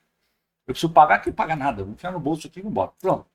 eu 0.67 0.75
preciso 0.75 0.93
pagar, 0.93 1.21
quem 1.21 1.33
paga 1.33 1.57
nada, 1.57 1.85
vou 1.85 1.95
enfiar 1.95 2.13
no 2.13 2.21
bolso 2.21 2.49
aqui 2.49 2.61
e 2.61 2.63
vou 2.63 2.73
embora. 2.73 2.93
Pronto. 3.01 3.27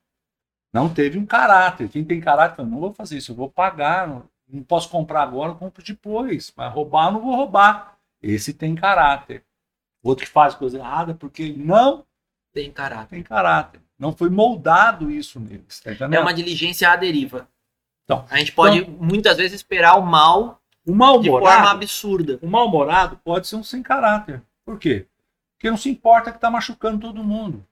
Não 0.72 0.92
teve 0.92 1.18
um 1.18 1.26
caráter. 1.26 1.88
Quem 1.88 2.04
tem 2.04 2.20
caráter, 2.20 2.56
fala, 2.56 2.68
não 2.68 2.80
vou 2.80 2.92
fazer 2.92 3.16
isso, 3.18 3.32
eu 3.32 3.36
vou 3.36 3.50
pagar, 3.50 4.06
não, 4.06 4.24
não 4.48 4.62
posso 4.62 4.88
comprar 4.90 5.22
agora, 5.22 5.52
eu 5.52 5.56
compro 5.56 5.82
depois. 5.82 6.52
Mas 6.56 6.72
roubar, 6.72 7.06
eu 7.08 7.12
não 7.12 7.20
vou 7.20 7.34
roubar. 7.34 7.96
Esse 8.22 8.52
tem 8.52 8.74
caráter. 8.74 9.44
Outro 10.02 10.24
que 10.24 10.30
faz 10.30 10.54
coisa 10.54 10.78
errada 10.78 11.14
porque 11.14 11.42
ele 11.42 11.64
não 11.64 12.04
Tem 12.52 12.70
caráter. 12.70 13.08
tem 13.08 13.22
caráter. 13.22 13.80
Não 13.98 14.12
foi 14.14 14.28
moldado 14.28 15.10
isso 15.10 15.40
neles. 15.40 15.80
Tá 15.80 15.90
É 16.10 16.20
uma 16.20 16.34
diligência 16.34 16.90
à 16.90 16.96
deriva. 16.96 17.48
Então, 18.04 18.24
a 18.30 18.38
gente 18.38 18.52
pode 18.52 18.84
muitas 18.88 19.36
vezes 19.36 19.54
esperar 19.54 19.98
o 19.98 20.02
mal 20.06 20.60
O 20.86 20.92
de 21.18 21.28
forma 21.28 21.70
absurda. 21.70 22.38
o 22.40 22.46
mal-humorado 22.46 23.18
pode 23.24 23.48
ser 23.48 23.56
um 23.56 23.64
sem 23.64 23.82
caráter. 23.82 24.42
Por 24.64 24.78
quê? 24.78 25.06
Porque 25.54 25.70
não 25.70 25.76
se 25.76 25.88
importa 25.88 26.30
que 26.30 26.36
está 26.36 26.50
machucando 26.50 27.00
todo 27.00 27.24
mundo. 27.24 27.66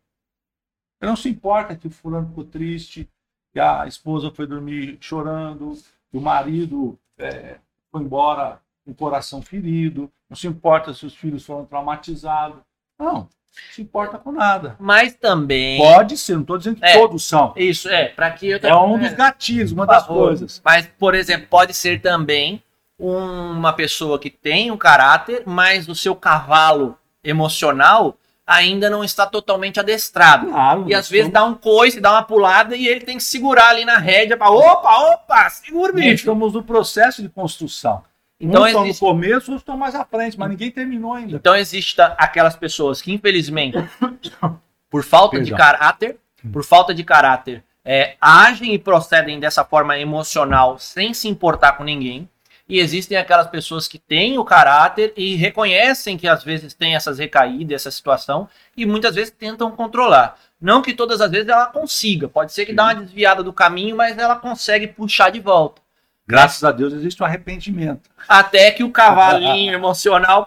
Ele 1.01 1.09
não 1.11 1.17
se 1.17 1.29
importa 1.29 1.77
que 1.77 1.87
o 1.87 1.91
fulano 1.91 2.29
ficou 2.29 2.45
triste, 2.45 3.09
que 3.53 3.61
a 3.61 3.87
esposa 3.87 4.31
foi 4.31 4.47
dormir 4.47 4.97
chorando, 5.01 5.73
que 6.11 6.17
o 6.17 6.21
marido 6.21 6.99
é, 7.19 7.57
foi 7.91 8.03
embora 8.03 8.61
com 8.85 8.91
o 8.93 8.95
coração 8.95 9.43
ferido. 9.43 10.11
Não 10.29 10.37
se 10.37 10.47
importa 10.47 10.93
se 10.95 11.05
os 11.07 11.15
filhos 11.15 11.45
foram 11.45 11.65
traumatizados. 11.65 12.59
Não, 12.99 13.13
não 13.15 13.29
se 13.73 13.83
importa 13.83 14.19
com 14.19 14.33
nada. 14.33 14.77
Mas 14.81 15.15
também. 15.15 15.79
Pode 15.79 16.17
ser, 16.17 16.35
não 16.35 16.41
estou 16.41 16.59
dizendo 16.59 16.77
que 16.81 16.85
É. 16.87 16.95
todos 16.99 17.25
são. 17.25 17.53
Isso, 17.57 17.89
é, 17.89 18.09
para 18.09 18.31
que 18.33 18.49
eu 18.49 18.59
É 18.63 18.75
um 18.77 18.99
dos 18.99 19.13
gatilhos, 19.13 19.71
uma 19.73 19.87
das 19.87 20.07
favor. 20.07 20.27
coisas. 20.29 20.61
Mas, 20.65 20.87
por 20.99 21.15
exemplo, 21.15 21.47
pode 21.49 21.75
ser 21.75 22.01
também 22.01 22.63
uma 22.99 23.73
pessoa 23.73 24.19
que 24.19 24.31
tem 24.31 24.71
um 24.71 24.77
caráter, 24.77 25.43
mas 25.47 25.89
o 25.89 25.95
seu 25.95 26.15
cavalo 26.17 26.97
emocional 27.23 28.17
ainda 28.47 28.91
não 28.91 29.03
está 29.03 29.27
totalmente 29.27 29.81
adestrado. 29.81 30.47
Claro. 30.49 30.85
E 30.89 30.95
às 30.95 31.09
vezes 31.09 31.33
dá 31.33 31.45
um 31.45 31.55
coice, 31.55 32.01
dá 32.01 32.13
uma 32.13 32.23
pulada 32.23 32.77
e 32.77 32.87
ele 32.87 33.01
tem 33.01 33.17
que 33.17 33.23
segurar 33.25 33.71
ali 33.71 33.85
na 33.85 33.97
rédea 33.99 34.37
para 34.37 34.51
opa, 34.51 34.99
opa, 35.13 35.49
segura, 35.51 35.93
Nós 35.93 36.01
bicho. 36.03 36.15
estamos 36.17 36.53
no 36.53 36.63
processo 36.63 37.23
de 37.23 37.29
construção. 37.29 38.03
Então 38.39 38.63
Uns 38.63 38.67
estão 38.67 38.81
no 38.83 38.87
existe, 38.89 39.01
começo, 39.01 39.35
outros 39.35 39.57
estão 39.61 39.77
mais 39.77 39.95
à 39.95 40.05
frente, 40.05 40.39
mas 40.39 40.51
ninguém 40.51 40.71
terminou 40.71 41.15
ainda. 41.15 41.37
então 41.37 41.55
existe 41.57 41.97
ta- 41.97 42.15
aquelas 42.19 42.57
pessoas 42.57 43.01
que 43.01 43.13
infelizmente 43.13 43.79
por 44.91 45.03
falta 45.03 45.39
de 45.41 45.51
Perdão. 45.51 45.59
caráter, 45.67 46.17
por 46.53 46.65
falta 46.65 46.93
de 46.95 47.03
caráter, 47.05 47.65
é, 47.85 48.17
agem 48.21 48.75
e 48.75 48.79
procedem 48.79 49.39
dessa 49.41 49.65
forma 49.65 49.99
emocional 49.99 50.79
sem 50.79 51.15
se 51.15 51.29
importar 51.29 51.73
com 51.73 51.85
ninguém. 51.85 52.29
E 52.69 52.79
existem 52.79 53.17
aquelas 53.19 53.47
pessoas 53.47 53.87
que 53.87 53.99
têm 53.99 54.39
o 54.39 54.45
caráter 54.45 55.13
e 55.17 55.37
reconhecem 55.37 56.17
que 56.17 56.27
às 56.27 56.43
vezes 56.43 56.73
tem 56.73 56.95
essas 56.95 57.19
recaídas, 57.19 57.83
essa 57.83 57.91
situação, 57.91 58.49
e 58.77 58.87
muitas 58.87 59.15
vezes 59.15 59.31
tentam 59.31 59.71
controlar. 59.71 60.39
Não 60.61 60.81
que 60.81 60.95
todas 60.95 61.21
as 61.21 61.31
vezes 61.31 61.49
ela 61.49 61.67
consiga, 61.67 62.27
pode 62.27 62.53
ser 62.53 62.65
que 62.65 62.73
dá 62.73 62.85
uma 62.85 62.95
desviada 62.95 63.43
do 63.43 63.53
caminho, 63.53 63.97
mas 63.97 64.17
ela 64.17 64.37
consegue 64.37 64.87
puxar 64.87 65.31
de 65.31 65.41
volta. 65.41 65.83
Graças 66.27 66.65
a 66.65 66.73
Deus 66.73 66.95
existe 66.95 67.23
o 67.23 67.27
arrependimento. 67.27 68.09
Até 68.27 68.71
que 68.71 68.83
o 68.83 68.91
cavalinho 68.91 69.75
emocional 69.75 70.47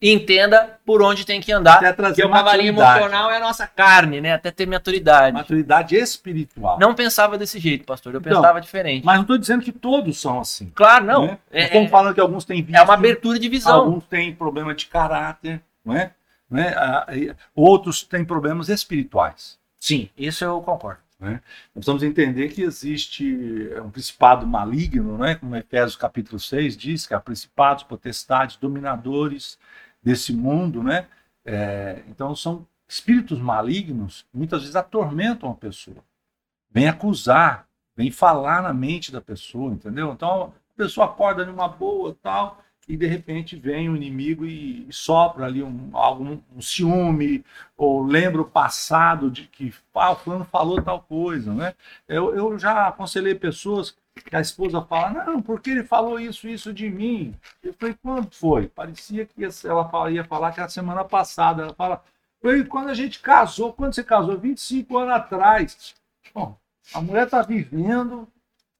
entenda 0.00 0.78
por 0.84 1.02
onde 1.02 1.24
tem 1.24 1.40
que 1.40 1.52
andar. 1.52 1.94
Porque 1.94 2.24
o 2.24 2.30
cavalinho 2.30 2.68
emocional 2.68 3.30
é 3.30 3.36
a 3.36 3.40
nossa 3.40 3.66
carne, 3.66 4.20
né? 4.20 4.34
Até 4.34 4.50
ter 4.50 4.66
maturidade. 4.66 5.34
Maturidade 5.34 5.96
espiritual. 5.96 6.78
Não 6.78 6.94
pensava 6.94 7.38
desse 7.38 7.58
jeito, 7.58 7.84
pastor. 7.84 8.14
Eu 8.14 8.20
Então, 8.20 8.32
pensava 8.34 8.60
diferente. 8.60 9.04
Mas 9.04 9.16
não 9.16 9.22
estou 9.22 9.38
dizendo 9.38 9.62
que 9.62 9.72
todos 9.72 10.20
são 10.20 10.40
assim. 10.40 10.70
Claro, 10.74 11.04
não. 11.04 11.26
né? 11.26 11.38
É, 11.50 11.64
Estamos 11.64 11.90
falando 11.90 12.14
que 12.14 12.20
alguns 12.20 12.44
têm 12.44 12.62
vício, 12.62 12.78
é 12.78 12.82
uma 12.82 12.94
abertura 12.94 13.38
de 13.38 13.48
visão. 13.48 13.74
alguns 13.74 14.04
têm 14.04 14.34
problema 14.34 14.74
de 14.74 14.86
caráter, 14.86 15.60
não 15.84 15.96
é? 15.96 16.12
Não 16.50 16.60
é? 16.60 16.68
Ah, 16.76 17.06
Outros 17.54 18.02
têm 18.02 18.24
problemas 18.24 18.68
espirituais. 18.68 19.58
Sim, 19.78 20.08
isso 20.16 20.44
eu 20.44 20.60
concordo. 20.60 21.04
Nós 21.20 21.40
precisamos 21.74 22.02
entender 22.02 22.48
que 22.48 22.62
existe 22.62 23.70
um 23.82 23.90
principado 23.90 24.46
maligno, 24.46 25.16
né? 25.16 25.36
como 25.36 25.56
Efésios 25.56 25.96
capítulo 25.96 26.38
6 26.38 26.76
diz, 26.76 27.06
que 27.06 27.14
há 27.14 27.20
principados, 27.20 27.82
potestades, 27.82 28.56
dominadores 28.56 29.58
desse 30.04 30.32
mundo. 30.32 30.82
Né? 30.82 31.06
É, 31.44 32.02
então 32.08 32.34
são 32.36 32.66
espíritos 32.86 33.40
malignos 33.40 34.26
muitas 34.32 34.60
vezes 34.60 34.76
atormentam 34.76 35.50
a 35.50 35.54
pessoa. 35.54 36.04
Vem 36.70 36.88
acusar, 36.88 37.66
vem 37.96 38.10
falar 38.10 38.62
na 38.62 38.74
mente 38.74 39.10
da 39.10 39.20
pessoa, 39.20 39.72
entendeu? 39.72 40.12
Então 40.12 40.52
a 40.74 40.76
pessoa 40.76 41.06
acorda 41.06 41.46
numa 41.46 41.68
boa 41.68 42.16
tal, 42.22 42.62
e 42.88 42.96
de 42.96 43.06
repente 43.06 43.56
vem 43.56 43.88
o 43.88 43.96
inimigo 43.96 44.44
e, 44.44 44.86
e 44.88 44.92
sopra 44.92 45.46
ali 45.46 45.62
um, 45.62 45.90
algum, 45.92 46.38
um 46.54 46.60
ciúme, 46.60 47.44
ou 47.76 48.02
lembra 48.02 48.42
o 48.42 48.48
passado 48.48 49.30
de 49.30 49.44
que 49.44 49.72
ah, 49.94 50.12
o 50.12 50.16
fulano 50.16 50.44
falou 50.44 50.82
tal 50.82 51.00
coisa, 51.00 51.54
né? 51.54 51.74
Eu, 52.06 52.34
eu 52.34 52.58
já 52.58 52.88
aconselhei 52.88 53.34
pessoas 53.34 53.96
que 54.22 54.36
a 54.36 54.40
esposa 54.40 54.80
fala, 54.82 55.24
não, 55.24 55.42
porque 55.42 55.70
ele 55.70 55.84
falou 55.84 56.20
isso, 56.20 56.46
isso 56.48 56.72
de 56.72 56.88
mim. 56.88 57.34
Eu 57.62 57.74
falei, 57.74 57.96
quando 58.00 58.30
foi? 58.32 58.68
Parecia 58.68 59.26
que 59.26 59.44
ela 59.64 60.10
ia 60.10 60.24
falar 60.24 60.52
que 60.52 60.60
era 60.60 60.68
semana 60.68 61.04
passada. 61.04 61.64
Ela 61.64 61.74
fala, 61.74 62.02
foi 62.40 62.64
quando 62.64 62.90
a 62.90 62.94
gente 62.94 63.18
casou, 63.20 63.72
quando 63.72 63.94
você 63.94 64.04
casou? 64.04 64.38
25 64.38 64.96
anos 64.98 65.14
atrás. 65.14 65.94
Bom, 66.32 66.56
a 66.92 67.00
mulher 67.00 67.24
está 67.24 67.42
vivendo 67.42 68.28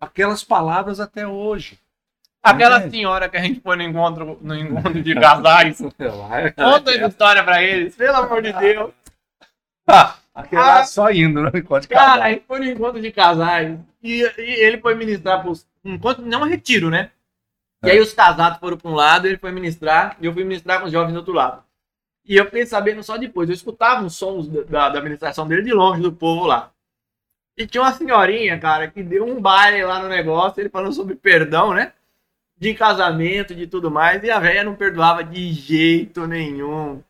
aquelas 0.01 0.45
palavras 0.45 1.01
até 1.01 1.27
hoje. 1.27 1.79
Aquela 2.43 2.77
Entende? 2.79 2.97
senhora 2.99 3.29
que 3.29 3.37
a 3.39 3.41
gente 3.43 3.61
foi 3.61 3.75
no 3.77 3.83
encontro, 3.83 4.39
no 4.43 4.55
encontro 4.55 5.03
de 5.03 5.15
casais. 5.15 5.79
Conta 6.55 6.91
essa 6.93 7.07
história 7.07 7.43
pra 7.43 7.63
eles, 7.63 7.97
pelo 7.97 8.17
amor 8.19 8.43
de 8.43 8.53
Deus. 8.61 8.93
Aquela 10.35 10.81
Ah. 10.81 10.85
só 10.85 11.11
indo, 11.11 11.43
né? 11.43 11.51
Enquanto 11.55 11.89
Cara, 11.89 12.05
casava. 12.07 12.25
a 12.25 12.31
gente 12.31 12.45
foi 12.47 12.59
no 12.59 12.65
encontro 12.67 13.01
de 13.01 13.13
casais 13.13 13.79
e, 14.03 14.21
e 14.39 14.65
ele 14.65 14.79
foi 14.81 14.95
ministrar 14.95 15.43
pros. 15.43 15.67
Um 15.85 15.95
encontro, 15.95 16.25
não 16.27 16.41
um 16.43 16.45
retiro, 16.49 16.91
né? 16.91 17.11
E 17.85 17.89
É. 17.91 17.93
aí 17.93 18.01
os 18.01 18.13
casados 18.13 18.59
foram 18.59 18.77
pra 18.77 18.91
um 18.91 18.95
lado, 18.95 19.27
ele 19.27 19.37
foi 19.39 19.53
ministrar, 19.53 20.17
e 20.21 20.27
eu 20.27 20.33
fui 20.33 20.43
ministrar 20.43 20.81
com 20.81 20.87
os 20.87 20.93
jovens 20.93 21.13
do 21.13 21.19
outro 21.19 21.33
lado. 21.35 21.63
E 22.27 22.37
eu 22.37 22.47
fiquei 22.47 22.65
sabendo 22.67 23.03
só 23.03 23.17
depois. 23.19 23.49
Eu 23.49 23.55
escutava 23.55 24.03
os 24.05 24.17
sons 24.17 24.49
da, 24.49 24.63
da, 24.63 24.89
da 24.89 25.01
ministração 25.03 25.47
dele 25.47 25.63
de 25.63 25.73
longe, 25.73 26.01
do 26.03 26.11
povo 26.13 26.47
lá. 26.47 26.71
E 27.57 27.67
tinha 27.67 27.83
uma 27.83 27.93
senhorinha, 27.93 28.59
cara, 28.59 28.89
que 28.91 29.03
deu 29.03 29.25
um 29.27 29.41
baile 29.41 29.85
lá 29.85 30.03
no 30.03 30.09
negócio, 30.09 30.61
ele 30.61 30.71
falando 30.71 30.95
sobre 30.95 31.15
perdão, 31.15 31.73
né? 31.75 31.93
De 32.59 32.75
casamento, 32.75 33.55
de 33.55 33.67
tudo 33.67 33.91
mais, 33.91 34.23
e 34.25 34.31
a 34.31 34.39
velha 34.41 34.65
não 34.65 34.75
perdoava 34.75 35.23
de 35.23 35.53
jeito 35.53 36.27
nenhum. 36.27 37.03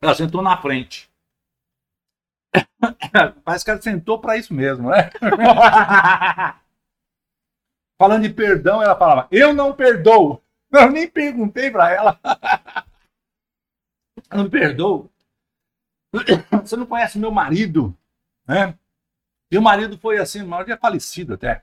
Ela 0.00 0.14
sentou 0.14 0.40
na 0.42 0.56
frente. 0.56 1.08
Parece 3.44 3.64
que 3.64 3.70
ela 3.70 3.80
sentou 3.80 4.20
para 4.20 4.36
isso 4.36 4.52
mesmo, 4.52 4.90
né? 4.90 5.10
Falando 7.98 8.22
de 8.22 8.30
perdão, 8.30 8.82
ela 8.82 8.96
falava: 8.96 9.28
Eu 9.30 9.54
não 9.54 9.74
perdoo. 9.74 10.42
Eu 10.72 10.90
nem 10.90 11.06
perguntei 11.06 11.70
para 11.70 11.92
ela. 11.92 12.18
Eu 14.30 14.38
não 14.38 14.50
perdoo. 14.50 15.10
Você 16.62 16.76
não 16.76 16.86
conhece 16.86 17.18
meu 17.18 17.30
marido, 17.30 17.96
né? 18.46 18.78
Meu 19.50 19.60
marido 19.60 19.98
foi 19.98 20.18
assim, 20.18 20.38
meu 20.40 20.48
marido 20.48 20.72
é 20.72 20.76
falecido 20.78 21.34
até. 21.34 21.62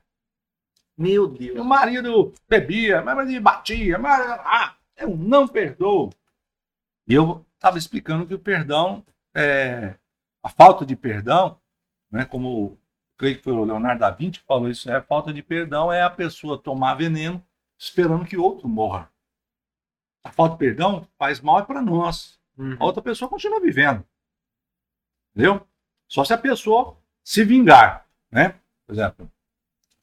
Meu 0.98 1.28
Meu 1.28 1.38
Deus. 1.38 1.66
marido 1.66 2.34
bebia, 2.48 3.02
meu 3.02 3.16
marido 3.16 3.42
batia, 3.42 3.98
mas 3.98 4.22
ah, 4.46 4.76
eu 4.98 5.16
não 5.16 5.48
perdoo. 5.48 6.12
E 7.08 7.14
eu 7.14 7.44
estava 7.56 7.78
explicando 7.78 8.28
que 8.28 8.36
o 8.36 8.40
perdão, 8.40 9.04
é, 9.34 9.96
a 10.44 10.50
falta 10.50 10.86
de 10.86 10.96
perdão, 10.96 11.60
né, 12.12 12.26
como 12.26 12.78
creio 13.18 13.38
que 13.38 13.44
foi 13.44 13.54
o 13.54 13.66
Leonardo 13.66 14.00
da 14.00 14.10
Vinci 14.10 14.40
que 14.40 14.46
falou 14.46 14.70
isso, 14.70 14.90
é, 14.90 14.96
a 14.96 15.02
falta 15.02 15.34
de 15.34 15.44
perdão 15.44 15.92
é 15.92 16.02
a 16.02 16.10
pessoa 16.10 16.58
tomar 16.58 16.96
veneno 16.96 17.44
esperando 17.78 18.26
que 18.26 18.38
outro 18.38 18.68
morra. 18.68 19.12
A 20.24 20.32
falta 20.32 20.54
de 20.54 20.60
perdão 20.60 21.08
faz 21.18 21.40
mal 21.42 21.60
é 21.60 21.64
para 21.64 21.82
nós. 21.82 22.40
A 22.80 22.86
outra 22.86 23.02
pessoa 23.02 23.30
continua 23.30 23.60
vivendo. 23.60 24.06
Entendeu? 25.34 25.66
Só 26.08 26.26
se 26.26 26.34
a 26.34 26.38
pessoa 26.38 26.98
se 27.24 27.44
vingar, 27.44 28.06
né? 28.32 28.56
Por 28.86 28.94
exemplo, 28.94 29.32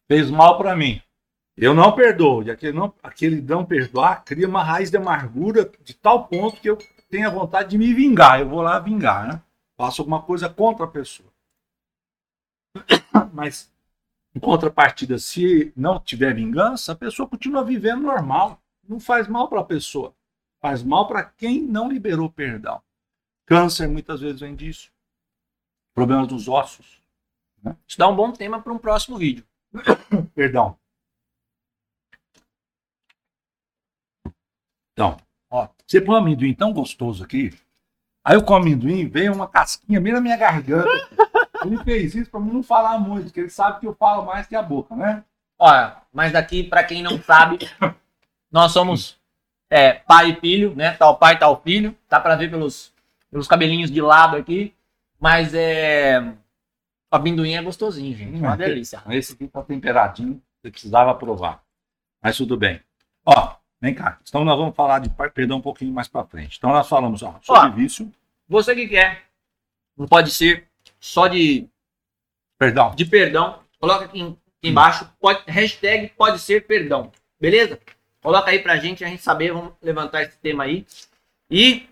fez 0.07 0.31
mal 0.31 0.57
para 0.57 0.75
mim. 0.75 1.03
Eu 1.57 1.75
não 1.75 1.95
perdoo. 1.95 2.43
E 2.43 2.51
aquele 2.51 2.77
não, 2.77 2.95
aquele 3.03 3.41
não 3.41 3.65
perdoar 3.65 4.25
cria 4.25 4.49
uma 4.49 4.63
raiz 4.63 4.91
de 4.91 4.97
amargura 4.97 5.71
de 5.83 5.95
tal 5.95 6.29
ponto 6.29 6.61
que 6.61 6.69
eu 6.69 6.79
tenho 7.11 7.27
a 7.27 7.31
vontade 7.31 7.71
de 7.71 7.79
me 7.79 7.93
vingar. 7.93 8.41
Eu 8.41 8.49
vou 8.49 8.63
lá 8.63 8.79
vingar, 8.79 9.27
né? 9.27 9.43
Faço 9.77 10.03
alguma 10.03 10.23
coisa 10.23 10.49
contra 10.49 10.85
a 10.85 10.89
pessoa. 10.89 11.33
Mas, 13.33 13.73
em 14.35 14.41
contrapartida, 14.41 15.19
se 15.19 15.73
não 15.77 16.01
tiver 16.01 16.35
vingança, 16.35 16.93
a 16.93 16.97
pessoa 16.97 17.29
continua 17.29 17.65
vivendo 17.65 18.03
normal. 18.03 18.61
Não 18.89 18.99
faz 18.99 19.29
mal 19.29 19.49
para 19.49 19.61
a 19.61 19.65
pessoa. 19.65 20.15
Faz 20.61 20.83
mal 20.83 21.07
para 21.07 21.25
quem 21.25 21.63
não 21.63 21.91
liberou 21.91 22.31
perdão. 22.31 22.83
Câncer 23.45 23.89
muitas 23.89 24.21
vezes 24.21 24.41
vem 24.41 24.57
disso. 24.57 24.91
Problemas 25.95 26.29
dos 26.29 26.49
ossos. 26.49 27.03
Né? 27.63 27.77
Isso 27.87 27.99
dá 27.99 28.09
um 28.09 28.17
bom 28.17 28.33
tema 28.33 28.61
para 28.61 28.73
um 28.73 28.79
próximo 28.79 29.19
vídeo. 29.19 29.47
Perdão. 30.35 30.79
Então, 34.93 35.17
ó, 35.51 35.69
você 35.87 36.01
põe 36.01 36.15
um 36.15 36.19
amendoim 36.19 36.55
tão 36.55 36.73
gostoso 36.73 37.23
aqui. 37.23 37.51
Aí 38.27 38.35
eu 38.35 38.43
como 38.43 38.59
amendoim, 38.59 39.07
veio 39.07 39.33
uma 39.33 39.47
casquinha 39.47 40.01
bem 40.01 40.13
na 40.13 40.21
minha 40.21 40.37
garganta. 40.37 40.89
Ele 41.65 41.79
fez 41.85 42.13
isso 42.13 42.29
para 42.29 42.41
não 42.41 42.61
falar 42.61 42.99
muito, 42.99 43.27
porque 43.27 43.39
ele 43.39 43.51
sabe 43.51 43.79
que 43.79 43.87
eu 43.87 43.95
falo 43.95 44.27
mais 44.27 44.49
que 44.49 44.57
a 44.57 44.63
boca, 44.63 44.97
né? 44.97 45.23
Olha, 45.57 45.99
mas 46.13 46.33
daqui, 46.33 46.65
para 46.65 46.83
quem 46.83 47.05
não 47.05 47.23
sabe, 47.23 47.59
nós 48.51 48.73
somos 48.73 49.17
é, 49.71 49.93
pai 49.93 50.31
e 50.31 50.41
filho, 50.41 50.75
né? 50.75 50.91
Tal 50.95 51.17
pai, 51.17 51.39
tal 51.39 51.63
filho. 51.63 51.97
Tá 52.09 52.19
para 52.19 52.35
ver 52.35 52.51
pelos, 52.51 52.93
pelos 53.31 53.47
cabelinhos 53.47 53.93
de 53.93 54.03
lado 54.03 54.37
aqui. 54.37 54.75
Mas 55.21 55.55
é. 55.55 56.21
O 57.13 57.17
amendoim 57.17 57.55
é 57.55 57.63
gostosinho, 57.63 58.17
gente. 58.17 58.41
Uma 58.41 58.57
delícia. 58.57 59.03
Esse 59.09 59.35
aqui 59.35 59.47
tá 59.47 59.63
temperadinho. 59.63 60.43
Você 60.61 60.73
precisava 60.73 61.15
provar. 61.15 61.63
Mas 62.21 62.37
tudo 62.37 62.57
bem. 62.57 62.81
Ó, 63.25 63.56
Vem 63.81 63.95
cá. 63.95 64.19
Então 64.27 64.45
nós 64.45 64.59
vamos 64.59 64.75
falar 64.75 65.01
de 65.01 65.11
perdão 65.35 65.59
um 65.59 65.63
pouquinho 65.63 65.93
mais 65.93 66.09
para 66.09 66.25
frente. 66.25 66.57
Então 66.59 66.71
nós 66.71 66.89
falamos 66.89 67.23
ó, 67.23 67.39
sobre 67.43 67.69
ó, 67.69 67.71
vício. 67.71 68.11
Você 68.49 68.75
que 68.75 68.89
quer, 68.89 69.25
não 69.97 70.07
pode 70.07 70.31
ser 70.31 70.67
só 70.99 71.27
de 71.29 71.69
perdão. 72.59 72.95
De 72.95 73.05
perdão. 73.05 73.61
Coloca 73.79 74.07
aqui, 74.07 74.23
aqui 74.23 74.69
embaixo. 74.69 75.11
Pode, 75.21 75.43
hashtag 75.47 76.09
pode 76.17 76.39
ser 76.39 76.67
perdão. 76.67 77.13
Beleza? 77.41 77.79
Coloca 78.23 78.51
aí 78.51 78.59
pra 78.59 78.77
gente, 78.77 79.05
a 79.05 79.09
gente 79.09 79.23
saber, 79.23 79.53
vamos 79.53 79.73
levantar 79.81 80.23
esse 80.23 80.39
tema 80.39 80.65
aí. 80.65 80.87
E 81.51 81.89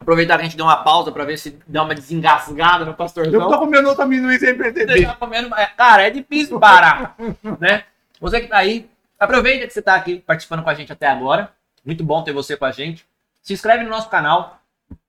aproveitar 0.00 0.36
que 0.36 0.42
a 0.42 0.44
gente 0.44 0.56
deu 0.56 0.66
uma 0.66 0.82
pausa 0.82 1.10
para 1.10 1.24
ver 1.24 1.38
se 1.38 1.58
dá 1.66 1.82
uma 1.82 1.94
desengasgada 1.94 2.84
no 2.84 2.94
pastorzão. 2.94 3.40
Eu 3.40 3.48
tô 3.48 3.58
comendo 3.58 3.88
outro 3.88 4.02
amendoim 4.02 4.38
sem 4.38 4.56
perceber. 4.56 5.06
Tá 5.06 5.14
comendo, 5.14 5.48
cara, 5.76 6.02
é 6.02 6.10
difícil 6.10 6.60
parar, 6.60 7.16
né? 7.58 7.84
Você 8.20 8.40
que 8.40 8.48
tá 8.48 8.58
aí, 8.58 8.90
Aproveita 9.22 9.68
que 9.68 9.72
você 9.72 9.78
está 9.78 9.94
aqui 9.94 10.18
participando 10.18 10.64
com 10.64 10.70
a 10.70 10.74
gente 10.74 10.92
até 10.92 11.06
agora. 11.06 11.52
Muito 11.84 12.02
bom 12.02 12.24
ter 12.24 12.32
você 12.32 12.56
com 12.56 12.64
a 12.64 12.72
gente. 12.72 13.06
Se 13.40 13.52
inscreve 13.52 13.84
no 13.84 13.90
nosso 13.90 14.10
canal. 14.10 14.60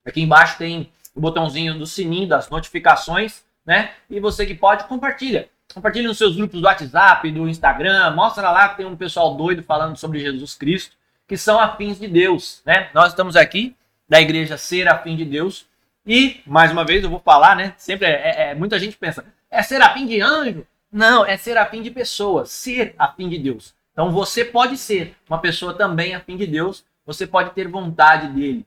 Aqui 0.06 0.22
embaixo 0.22 0.56
tem 0.56 0.92
o 1.16 1.20
botãozinho 1.20 1.80
do 1.80 1.88
sininho 1.88 2.28
das 2.28 2.48
notificações, 2.48 3.44
né? 3.66 3.90
E 4.08 4.20
você 4.20 4.46
que 4.46 4.54
pode, 4.54 4.84
compartilha. 4.84 5.50
Compartilha 5.74 6.08
nos 6.08 6.20
seus 6.20 6.36
grupos 6.36 6.62
do 6.62 6.68
WhatsApp, 6.68 7.32
do 7.32 7.50
Instagram. 7.50 8.12
Mostra 8.12 8.52
lá 8.52 8.70
que 8.70 8.78
tem 8.78 8.86
um 8.86 8.96
pessoal 8.96 9.34
doido 9.34 9.64
falando 9.64 9.98
sobre 9.98 10.20
Jesus 10.20 10.54
Cristo, 10.54 10.96
que 11.28 11.36
são 11.36 11.60
afins 11.60 12.00
de 12.00 12.08
Deus, 12.08 12.62
né? 12.68 12.92
Nós 12.94 13.14
estamos 13.14 13.36
aqui 13.36 13.76
da 14.08 14.22
igreja 14.22 14.60
Ser 14.60 14.88
Afim 14.88 15.16
de 15.16 15.26
Deus. 15.26 15.66
E, 16.06 16.40
mais 16.46 16.72
uma 16.72 16.86
vez, 16.86 17.04
eu 17.04 17.10
vou 17.10 17.20
falar, 17.20 17.56
né? 17.56 17.74
Sempre 17.78 18.06
é, 18.06 18.12
é, 18.12 18.52
é 18.52 18.54
muita 18.54 18.78
gente 18.78 18.96
pensa, 18.96 19.26
é 19.50 19.64
ser 19.64 19.82
afim 19.82 20.06
de 20.06 20.22
anjo? 20.22 20.68
Não, 20.92 21.26
é 21.26 21.36
ser 21.36 21.58
afim 21.58 21.82
de 21.82 21.90
pessoas, 21.90 22.52
ser 22.52 22.94
afim 23.00 23.28
de 23.28 23.40
Deus. 23.40 23.74
Então 23.94 24.12
você 24.12 24.44
pode 24.44 24.76
ser 24.76 25.16
uma 25.30 25.38
pessoa 25.38 25.74
também 25.74 26.16
afim 26.16 26.36
de 26.36 26.48
Deus, 26.48 26.84
você 27.06 27.26
pode 27.26 27.52
ter 27.52 27.68
vontade 27.68 28.28
dele. 28.28 28.66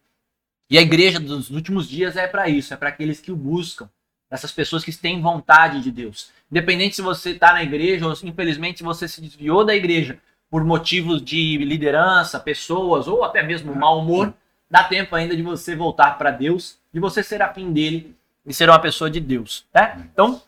E 0.71 0.79
a 0.79 0.83
igreja 0.83 1.21
dos 1.21 1.51
últimos 1.51 1.89
dias 1.89 2.17
é 2.17 2.27
para 2.27 2.49
isso, 2.49 2.73
é 2.73 2.77
para 2.77 2.89
aqueles 2.89 3.21
que 3.21 3.33
o 3.33 3.37
buscam, 3.37 3.89
essas 4.31 4.53
pessoas 4.53 4.85
que 4.85 4.93
têm 4.93 5.21
vontade 5.21 5.81
de 5.81 5.91
Deus. 5.91 6.31
Independente 6.51 6.97
se 6.97 7.03
você 7.03 7.31
está 7.31 7.53
na 7.53 7.62
igreja 7.62 8.07
ou 8.07 8.12
infelizmente 8.25 8.79
se 8.79 8.85
você 8.85 9.09
se 9.09 9.21
desviou 9.21 9.65
da 9.65 9.75
igreja 9.75 10.19
por 10.49 10.65
motivos 10.65 11.23
de 11.23 11.59
liderança, 11.59 12.39
pessoas 12.39 13.09
ou 13.09 13.25
até 13.25 13.43
mesmo 13.43 13.75
mau 13.75 13.99
humor, 13.99 14.33
dá 14.71 14.85
tempo 14.85 15.15
ainda 15.15 15.37
de 15.37 15.43
você 15.43 15.75
voltar 15.75 16.19
para 16.19 16.31
Deus, 16.31 16.79
de 16.93 17.01
você 17.01 17.23
ser 17.23 17.43
afim 17.43 17.73
dele 17.73 18.17
e 18.45 18.55
ser 18.55 18.69
uma 18.69 18.79
pessoa 18.79 19.11
de 19.11 19.19
Deus, 19.19 19.67
tá? 19.73 19.97
Então, 19.99 20.41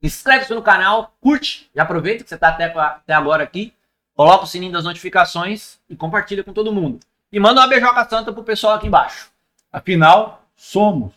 inscreve-se 0.00 0.54
no 0.54 0.62
canal, 0.62 1.16
curte, 1.20 1.68
e 1.74 1.80
aproveita 1.80 2.22
que 2.22 2.28
você 2.28 2.36
está 2.36 2.48
até, 2.50 2.66
até 2.66 3.12
agora 3.12 3.42
aqui 3.42 3.72
Coloca 4.18 4.42
o 4.42 4.46
sininho 4.48 4.72
das 4.72 4.82
notificações 4.82 5.78
e 5.88 5.94
compartilha 5.94 6.42
com 6.42 6.52
todo 6.52 6.72
mundo. 6.72 6.98
E 7.30 7.38
manda 7.38 7.60
uma 7.60 7.68
beijoca 7.68 8.04
santa 8.08 8.32
pro 8.32 8.42
pessoal 8.42 8.74
aqui 8.74 8.88
embaixo. 8.88 9.30
Afinal, 9.72 10.42
somos 10.56 11.12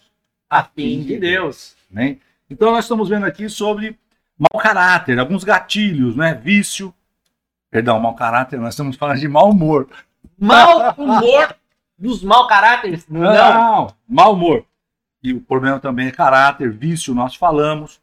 a 0.48 0.64
fim 0.64 1.02
de 1.02 1.18
Deus. 1.18 1.76
Né? 1.90 2.18
Então 2.48 2.70
nós 2.70 2.86
estamos 2.86 3.10
vendo 3.10 3.26
aqui 3.26 3.50
sobre 3.50 3.98
mau 4.38 4.62
caráter, 4.62 5.18
alguns 5.18 5.44
gatilhos, 5.44 6.16
né? 6.16 6.36
Vício. 6.36 6.94
Perdão, 7.72 8.00
mau 8.00 8.14
caráter, 8.14 8.60
nós 8.60 8.76
estamos 8.76 8.96
falando 8.96 9.20
de 9.20 9.28
mau 9.28 9.50
humor. 9.50 9.90
Mau 10.38 10.94
humor 10.96 11.56
dos 11.98 12.22
mau 12.22 12.46
caráteres? 12.46 13.08
Não, 13.10 13.22
Não. 13.22 13.96
mau 14.08 14.34
humor. 14.34 14.64
E 15.24 15.34
o 15.34 15.42
problema 15.42 15.80
também 15.80 16.10
é 16.10 16.12
caráter, 16.12 16.70
vício, 16.72 17.16
nós 17.16 17.34
falamos. 17.34 18.00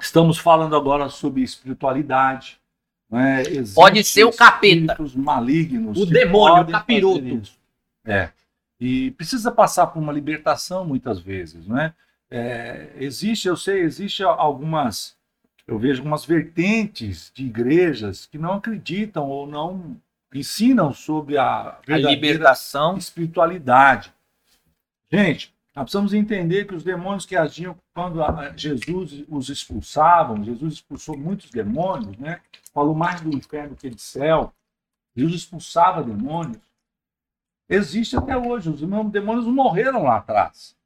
Estamos 0.00 0.38
falando 0.38 0.76
agora 0.76 1.08
sobre 1.08 1.42
espiritualidade. 1.42 2.60
Né? 3.10 3.42
Pode 3.74 4.04
ser 4.04 4.24
o 4.24 4.32
capeta. 4.32 4.96
malignos. 5.16 5.98
O 5.98 6.06
demônio, 6.06 6.64
o 6.64 6.70
capiroto. 6.70 7.42
É. 8.04 8.30
E 8.80 9.10
precisa 9.12 9.50
passar 9.50 9.88
por 9.88 9.98
uma 9.98 10.12
libertação 10.12 10.84
muitas 10.84 11.18
vezes, 11.18 11.66
né? 11.66 11.92
É, 12.30 12.90
existe, 12.96 13.48
eu 13.48 13.56
sei, 13.56 13.80
existe 13.80 14.22
algumas, 14.22 15.16
eu 15.66 15.78
vejo 15.78 16.00
algumas 16.00 16.24
vertentes 16.24 17.32
de 17.34 17.46
igrejas 17.46 18.26
que 18.26 18.38
não 18.38 18.54
acreditam 18.54 19.28
ou 19.28 19.46
não 19.46 19.96
ensinam 20.32 20.92
sobre 20.92 21.38
a, 21.38 21.78
a 21.88 21.96
libertação, 21.96 22.98
espiritualidade. 22.98 24.12
Gente, 25.10 25.52
nós 25.74 25.84
precisamos 25.84 26.12
entender 26.12 26.66
que 26.66 26.74
os 26.74 26.84
demônios 26.84 27.24
que 27.24 27.34
agiam 27.34 27.76
quando 27.94 28.20
Jesus 28.56 29.24
os 29.28 29.48
expulsavam, 29.48 30.44
Jesus 30.44 30.74
expulsou 30.74 31.16
muitos 31.16 31.50
demônios, 31.50 32.16
né? 32.18 32.40
Falou 32.72 32.94
mais 32.94 33.20
do 33.20 33.34
inferno 33.34 33.76
que 33.76 33.90
do 33.90 33.98
céu. 33.98 34.52
Jesus 35.16 35.42
expulsava 35.42 36.02
demônios. 36.02 36.62
Existe 37.68 38.16
até 38.16 38.36
hoje. 38.36 38.70
Os 38.70 38.80
demônios 38.80 39.46
morreram 39.46 40.02
lá 40.04 40.16
atrás. 40.16 40.76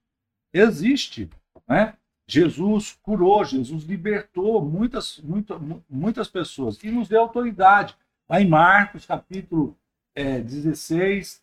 Existe, 0.53 1.31
né? 1.67 1.95
Jesus 2.27 2.99
curou, 3.03 3.45
Jesus 3.45 3.85
libertou 3.85 4.65
muitas, 4.65 5.19
muitas, 5.19 5.61
muitas 5.89 6.29
pessoas 6.29 6.83
e 6.83 6.91
nos 6.91 7.09
deu 7.09 7.21
autoridade. 7.21 7.97
Lá 8.29 8.41
em 8.41 8.49
Marcos, 8.49 9.05
capítulo 9.05 9.77
é, 10.15 10.41
16, 10.41 11.41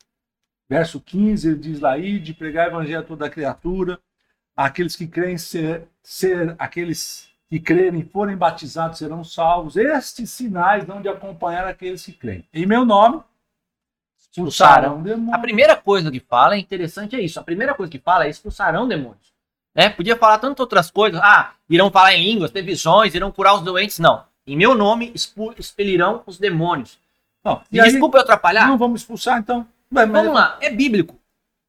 Verso 0.69 1.02
15, 1.02 1.47
ele 1.47 1.58
diz 1.58 1.80
lá, 1.80 1.97
de 1.97 2.32
pregar 2.32 2.67
o 2.67 2.69
evangelho 2.69 2.99
a 2.99 3.04
toda 3.04 3.30
criatura, 3.30 3.99
aqueles 4.56 4.95
que 4.95 5.08
creem 5.08 5.36
ser, 5.36 5.88
ser 6.04 6.56
aqueles 6.60 7.28
que 7.49 7.59
crerem 7.59 8.03
forem 8.03 8.38
batizados 8.38 8.99
serão 8.99 9.23
salvos. 9.23 9.75
Estes 9.75 10.29
sinais 10.29 10.85
vão 10.85 11.01
de 11.01 11.09
acompanhar 11.09 11.65
aqueles 11.65 12.05
que 12.05 12.12
creem. 12.12 12.45
Em 12.53 12.65
meu 12.65 12.85
nome, 12.85 13.21
expulsarão 14.19 15.01
demônios. 15.01 15.33
A 15.33 15.39
primeira 15.39 15.75
coisa 15.75 16.12
que 16.12 16.19
fala 16.19 16.55
é 16.55 16.59
interessante 16.59 17.15
é 17.15 17.21
isso. 17.21 17.39
A 17.39 17.43
primeira 17.43 17.73
coisa 17.73 17.91
que 17.91 17.97
fala 17.97 18.25
é 18.25 18.29
expulsarão 18.29 18.88
demônios. 18.88 19.33
Né? 19.73 19.89
Podia 19.89 20.15
falar 20.15 20.38
tantas 20.38 20.59
outras 20.59 20.91
coisas. 20.91 21.19
Ah, 21.23 21.53
irão 21.67 21.89
falar 21.89 22.13
em 22.13 22.23
línguas, 22.23 22.51
ter 22.51 22.62
visões, 22.62 23.15
irão 23.15 23.31
curar 23.31 23.55
os 23.55 23.62
doentes. 23.62 23.97
Não. 23.97 24.23
Em 24.45 24.55
meu 24.55 24.75
nome 24.75 25.12
expelirão 25.57 26.23
os 26.25 26.38
demônios. 26.38 26.99
Não, 27.43 27.62
e 27.71 27.81
desculpa 27.81 28.17
aí, 28.17 28.19
eu 28.19 28.23
atrapalhar. 28.23 28.67
Não 28.67 28.77
vamos 28.77 29.01
expulsar 29.01 29.39
então. 29.39 29.65
Mas, 29.89 30.09
Vamos 30.09 30.33
lá, 30.33 30.57
é 30.62 30.69
bíblico. 30.69 31.19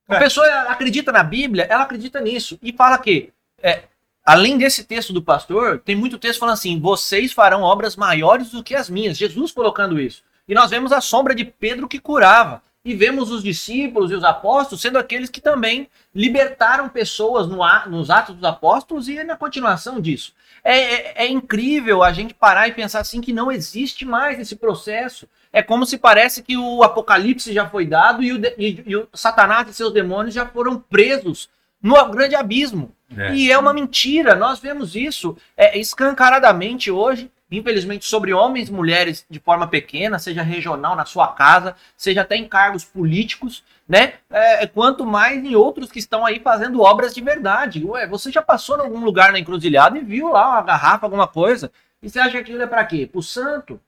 A 0.08 0.16
é. 0.16 0.18
pessoa 0.18 0.46
acredita 0.62 1.12
na 1.12 1.22
Bíblia, 1.22 1.66
ela 1.70 1.84
acredita 1.84 2.20
nisso. 2.20 2.58
E 2.62 2.72
fala 2.72 2.98
que, 2.98 3.32
é, 3.62 3.84
além 4.24 4.58
desse 4.58 4.84
texto 4.84 5.12
do 5.12 5.22
pastor, 5.22 5.80
tem 5.80 5.96
muito 5.96 6.18
texto 6.18 6.40
falando 6.40 6.54
assim: 6.54 6.80
vocês 6.80 7.32
farão 7.32 7.62
obras 7.62 7.96
maiores 7.96 8.50
do 8.50 8.62
que 8.62 8.74
as 8.74 8.90
minhas. 8.90 9.18
Jesus 9.18 9.52
colocando 9.52 10.00
isso. 10.00 10.22
E 10.46 10.54
nós 10.54 10.70
vemos 10.70 10.92
a 10.92 11.00
sombra 11.00 11.34
de 11.34 11.44
Pedro 11.44 11.88
que 11.88 11.98
curava. 11.98 12.62
E 12.82 12.94
vemos 12.94 13.30
os 13.30 13.42
discípulos 13.42 14.10
e 14.10 14.14
os 14.14 14.24
apóstolos 14.24 14.80
sendo 14.80 14.98
aqueles 14.98 15.28
que 15.28 15.40
também 15.40 15.86
libertaram 16.14 16.88
pessoas 16.88 17.46
no, 17.46 17.58
nos 17.90 18.08
Atos 18.08 18.34
dos 18.34 18.44
Apóstolos 18.44 19.06
e 19.06 19.22
na 19.22 19.36
continuação 19.36 20.00
disso. 20.00 20.32
É, 20.64 20.78
é, 20.78 21.24
é 21.26 21.28
incrível 21.28 22.02
a 22.02 22.10
gente 22.10 22.32
parar 22.32 22.68
e 22.68 22.72
pensar 22.72 23.00
assim 23.00 23.20
que 23.20 23.34
não 23.34 23.52
existe 23.52 24.06
mais 24.06 24.40
esse 24.40 24.56
processo 24.56 25.28
é 25.52 25.62
como 25.62 25.84
se 25.84 25.98
parece 25.98 26.42
que 26.42 26.56
o 26.56 26.82
apocalipse 26.82 27.52
já 27.52 27.68
foi 27.68 27.84
dado 27.84 28.22
e 28.22 28.32
o, 28.32 28.40
e, 28.56 28.82
e 28.86 28.96
o 28.96 29.08
Satanás 29.12 29.68
e 29.68 29.74
seus 29.74 29.92
demônios 29.92 30.34
já 30.34 30.46
foram 30.46 30.78
presos 30.78 31.50
no 31.82 31.94
grande 32.10 32.34
abismo. 32.34 32.94
É. 33.16 33.34
E 33.34 33.50
é 33.50 33.58
uma 33.58 33.72
mentira, 33.72 34.34
nós 34.34 34.60
vemos 34.60 34.94
isso 34.94 35.36
é, 35.56 35.78
escancaradamente 35.78 36.90
hoje 36.90 37.30
infelizmente, 37.50 38.04
sobre 38.04 38.32
homens 38.32 38.68
e 38.68 38.72
mulheres 38.72 39.26
de 39.28 39.40
forma 39.40 39.66
pequena, 39.66 40.18
seja 40.18 40.42
regional, 40.42 40.94
na 40.94 41.04
sua 41.04 41.32
casa, 41.32 41.74
seja 41.96 42.20
até 42.20 42.36
em 42.36 42.48
cargos 42.48 42.84
políticos, 42.84 43.64
né? 43.88 44.14
É, 44.30 44.66
quanto 44.66 45.04
mais 45.04 45.42
em 45.42 45.56
outros 45.56 45.90
que 45.90 45.98
estão 45.98 46.24
aí 46.24 46.38
fazendo 46.38 46.80
obras 46.80 47.12
de 47.12 47.20
verdade. 47.20 47.84
Ué, 47.84 48.06
você 48.06 48.30
já 48.30 48.40
passou 48.40 48.76
em 48.76 48.82
algum 48.82 49.04
lugar 49.04 49.32
na 49.32 49.40
encruzilhada 49.40 49.98
e 49.98 50.04
viu 50.04 50.28
lá 50.28 50.48
uma 50.48 50.62
garrafa, 50.62 51.06
alguma 51.06 51.26
coisa, 51.26 51.72
e 52.00 52.08
você 52.08 52.20
acha 52.20 52.30
que 52.30 52.38
aquilo 52.38 52.62
é 52.62 52.66
para 52.66 52.84
quê? 52.84 53.08
Pro 53.10 53.22
santo? 53.22 53.80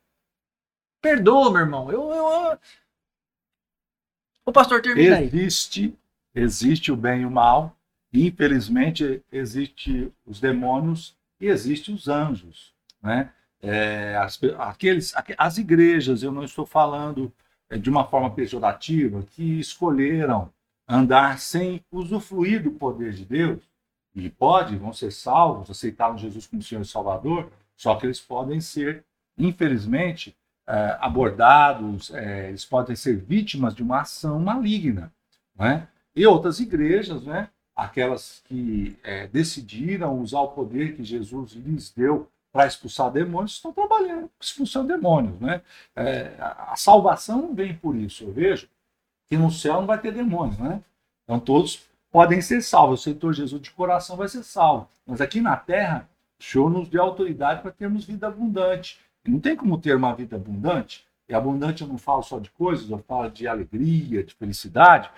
Perdoa, 1.01 1.51
meu 1.51 1.61
irmão. 1.61 1.91
Eu, 1.91 2.11
eu... 2.11 2.59
O 4.45 4.53
pastor 4.53 4.83
termina 4.83 5.17
aí. 5.17 5.27
Existe, 5.27 5.97
existe 6.35 6.91
o 6.91 6.97
bem 6.97 7.23
e 7.23 7.27
o 7.27 7.31
mal. 7.31 7.77
Infelizmente, 8.13 9.23
existe 9.33 10.13
os 10.27 10.39
demônios 10.41 11.17
e 11.41 11.47
existe 11.47 11.91
os 11.91 12.09
anjos, 12.09 12.75
né? 13.03 13.33
É, 13.61 14.17
as, 14.17 14.41
aqueles, 14.59 15.15
as 15.39 15.57
igrejas, 15.57 16.23
eu 16.23 16.33
não 16.33 16.43
estou 16.45 16.67
falando 16.67 17.33
é, 17.71 17.79
de 17.79 17.89
uma 17.89 18.05
forma 18.05 18.31
pejorativa, 18.31 19.23
que 19.23 19.61
escolheram 19.61 20.53
andar 20.87 21.39
sem 21.39 21.83
usufruir 21.91 22.63
do 22.63 22.73
poder 22.73 23.13
de 23.13 23.25
Deus, 23.25 23.63
e 24.15 24.29
pode, 24.29 24.77
vão 24.77 24.93
ser 24.93 25.11
salvos, 25.11 25.71
aceitaram 25.71 26.19
Jesus 26.19 26.47
como 26.47 26.63
Senhor 26.63 26.83
e 26.83 26.87
Salvador, 26.87 27.51
só 27.77 27.95
que 27.95 28.05
eles 28.05 28.21
podem 28.21 28.61
ser, 28.61 29.05
infelizmente, 29.39 30.37
é, 30.67 30.99
abordados, 31.01 32.13
é, 32.13 32.49
eles 32.49 32.65
podem 32.65 32.95
ser 32.95 33.17
vítimas 33.17 33.75
de 33.75 33.83
uma 33.83 34.01
ação 34.01 34.39
maligna. 34.39 35.13
Né? 35.57 35.89
E 36.15 36.27
outras 36.27 36.61
igrejas, 36.61 37.23
né, 37.23 37.49
aquelas 37.85 38.43
que 38.45 38.97
é, 39.03 39.27
decidiram 39.27 40.21
usar 40.21 40.41
o 40.41 40.49
poder 40.49 40.97
que 40.97 41.05
Jesus 41.05 41.53
lhes 41.53 41.91
deu 41.91 42.29
para 42.53 42.67
expulsar 42.67 43.11
demônios, 43.11 43.53
estão 43.53 43.73
trabalhando 43.73 44.31
expulsando 44.41 44.89
demônios. 44.89 45.41
Né? 45.41 45.63
É, 45.97 46.35
a 46.39 46.75
salvação 46.77 47.43
não 47.43 47.55
vem 47.55 47.75
por 47.75 47.97
isso. 47.97 48.25
Eu 48.25 48.33
vejo 48.33 48.69
que 49.29 49.37
no 49.37 49.51
céu 49.51 49.75
não 49.75 49.87
vai 49.87 49.99
ter 49.99 50.13
demônios. 50.13 50.59
Né? 50.59 50.83
Então 51.25 51.41
todos 51.41 51.89
podem 52.11 52.41
ser 52.41 52.63
salvos. 52.63 53.01
O 53.01 53.03
Senhor 53.03 53.33
Jesus 53.33 53.63
de 53.63 53.71
coração 53.71 54.17
vai 54.17 54.29
ser 54.29 54.43
salvo. 54.43 54.89
Mas 55.07 55.21
aqui 55.21 55.41
na 55.41 55.57
terra, 55.57 56.09
o 56.39 56.45
Senhor 56.45 56.71
nos 56.71 56.89
deu 56.89 57.03
autoridade 57.03 57.63
para 57.63 57.71
termos 57.71 58.05
vida 58.05 58.27
abundante. 58.27 59.01
E 59.25 59.31
não 59.31 59.41
tem 59.41 59.57
como 59.57 59.79
ter 59.79 59.97
uma 59.97 60.15
vida 60.15 60.37
abundante. 60.37 61.07
E 61.29 61.35
abundante 61.35 61.83
eu 61.83 61.89
não 61.89 61.97
falo 61.97 62.23
só 62.23 62.39
de 62.39 62.51
coisas, 62.51 62.91
eu 62.91 62.99
falo 62.99 63.31
de 63.31 63.49
alegria, 63.49 64.23
de 64.23 64.35
felicidade, 64.35 65.11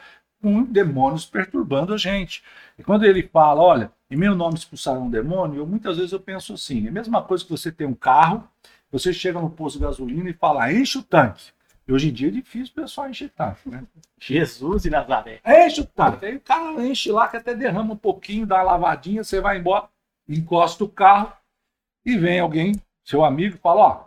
com 0.44 0.62
demônios 0.62 1.24
perturbando 1.24 1.94
a 1.94 1.96
gente. 1.96 2.44
E 2.78 2.82
quando 2.82 3.04
ele 3.04 3.22
fala, 3.22 3.62
olha, 3.62 3.90
em 4.10 4.16
meu 4.16 4.34
nome 4.34 4.58
expulsarão 4.58 5.06
um 5.06 5.10
demônio, 5.10 5.60
eu, 5.60 5.66
muitas 5.66 5.96
vezes 5.96 6.12
eu 6.12 6.20
penso 6.20 6.52
assim, 6.52 6.84
é 6.84 6.90
a 6.90 6.92
mesma 6.92 7.22
coisa 7.22 7.42
que 7.42 7.50
você 7.50 7.72
tem 7.72 7.86
um 7.86 7.94
carro, 7.94 8.46
você 8.92 9.10
chega 9.10 9.40
no 9.40 9.48
posto 9.48 9.78
de 9.78 9.86
gasolina 9.86 10.28
e 10.28 10.34
fala, 10.34 10.70
enche 10.70 10.98
o 10.98 11.02
tanque. 11.02 11.50
E 11.88 11.92
hoje 11.92 12.10
em 12.10 12.12
dia 12.12 12.28
é 12.28 12.30
difícil 12.30 12.74
o 12.76 12.82
pessoal 12.82 13.08
encher 13.08 13.30
tanque, 13.30 13.70
né? 13.70 13.84
Jesus 14.20 14.84
e 14.84 14.90
Nazaré. 14.90 15.40
Enche 15.46 15.80
o 15.80 15.86
tanque. 15.86 16.26
Aí 16.26 16.36
o 16.36 16.40
cara 16.40 16.86
enche 16.86 17.10
lá, 17.10 17.26
que 17.26 17.38
até 17.38 17.54
derrama 17.54 17.94
um 17.94 17.96
pouquinho, 17.96 18.46
dá 18.46 18.56
uma 18.56 18.64
lavadinha, 18.64 19.24
você 19.24 19.40
vai 19.40 19.58
embora, 19.58 19.88
encosta 20.28 20.84
o 20.84 20.88
carro 20.90 21.32
e 22.04 22.18
vem 22.18 22.38
alguém, 22.38 22.74
seu 23.02 23.24
amigo, 23.24 23.56
fala, 23.56 23.80
ó, 23.80 24.04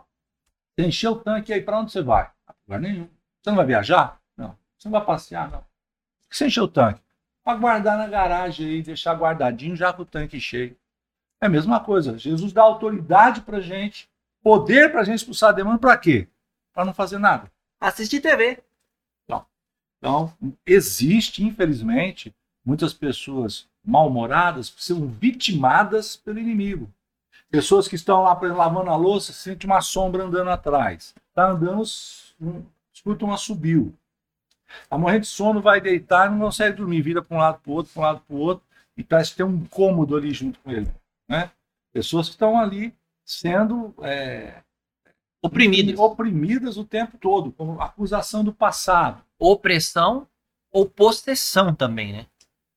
você 0.76 0.86
encheu 0.86 1.12
o 1.12 1.16
tanque 1.16 1.52
aí, 1.52 1.60
para 1.60 1.80
onde 1.80 1.90
você 1.90 2.00
vai? 2.00 2.30
Lugar 2.64 2.80
nenhum. 2.80 3.08
Você 3.42 3.50
não 3.50 3.56
vai 3.56 3.66
viajar? 3.66 4.20
Não. 4.36 4.56
Você 4.78 4.88
não 4.88 4.92
vai 4.92 5.04
passear? 5.04 5.50
Não. 5.50 5.67
Você 6.30 6.46
encheu 6.46 6.64
o 6.64 6.68
tanque? 6.68 7.00
Para 7.44 7.58
guardar 7.58 7.96
na 7.96 8.06
garagem 8.06 8.66
aí, 8.68 8.82
deixar 8.82 9.14
guardadinho 9.14 9.74
já 9.74 9.92
com 9.92 10.02
o 10.02 10.06
tanque 10.06 10.38
cheio. 10.40 10.76
É 11.40 11.46
a 11.46 11.48
mesma 11.48 11.80
coisa. 11.80 12.18
Jesus 12.18 12.52
dá 12.52 12.62
autoridade 12.62 13.40
para 13.42 13.60
gente, 13.60 14.08
poder 14.42 14.92
para 14.92 15.04
gente 15.04 15.18
expulsar 15.18 15.54
demônio 15.54 15.78
para 15.78 15.96
quê? 15.96 16.28
Para 16.74 16.84
não 16.84 16.92
fazer 16.92 17.18
nada. 17.18 17.50
Assistir 17.80 18.20
TV. 18.20 18.62
Então, 19.24 19.46
então, 19.98 20.34
existe, 20.66 21.44
infelizmente, 21.44 22.34
muitas 22.64 22.92
pessoas 22.92 23.68
mal-humoradas 23.84 24.68
que 24.68 24.84
são 24.84 25.06
vitimadas 25.06 26.16
pelo 26.16 26.38
inimigo. 26.38 26.92
Pessoas 27.50 27.88
que 27.88 27.94
estão 27.94 28.22
lá 28.22 28.38
lavando 28.42 28.90
a 28.90 28.96
louça, 28.96 29.32
sente 29.32 29.64
uma 29.64 29.80
sombra 29.80 30.24
andando 30.24 30.50
atrás. 30.50 31.14
Está 31.30 31.50
andando, 31.50 31.82
escuta 32.92 33.24
um 33.24 33.32
assobio. 33.32 33.96
A 34.90 34.98
morrer 34.98 35.20
de 35.20 35.26
sono, 35.26 35.60
vai 35.60 35.80
deitar 35.80 36.30
não 36.30 36.38
consegue 36.38 36.76
dormir. 36.76 37.02
Vira 37.02 37.22
para 37.22 37.36
um 37.36 37.40
lado 37.40 37.60
para 37.60 37.70
o 37.70 37.74
outro, 37.74 37.92
para 37.92 38.00
um 38.00 38.04
lado 38.04 38.22
para 38.26 38.36
o 38.36 38.38
outro. 38.38 38.64
E 38.96 39.02
parece 39.02 39.34
ter 39.34 39.44
um 39.44 39.54
incômodo 39.54 40.16
ali 40.16 40.32
junto 40.32 40.58
com 40.60 40.70
ele. 40.70 40.90
Né? 41.28 41.50
Pessoas 41.92 42.28
que 42.28 42.34
estão 42.34 42.58
ali 42.58 42.94
sendo 43.24 43.94
é, 44.02 44.62
oprimidas. 45.42 45.98
oprimidas 45.98 46.76
o 46.76 46.84
tempo 46.84 47.16
todo, 47.18 47.52
com 47.52 47.80
acusação 47.80 48.42
do 48.42 48.52
passado. 48.52 49.22
Opressão 49.38 50.26
ou 50.72 50.86
possessão 50.86 51.74
também, 51.74 52.12
né? 52.12 52.26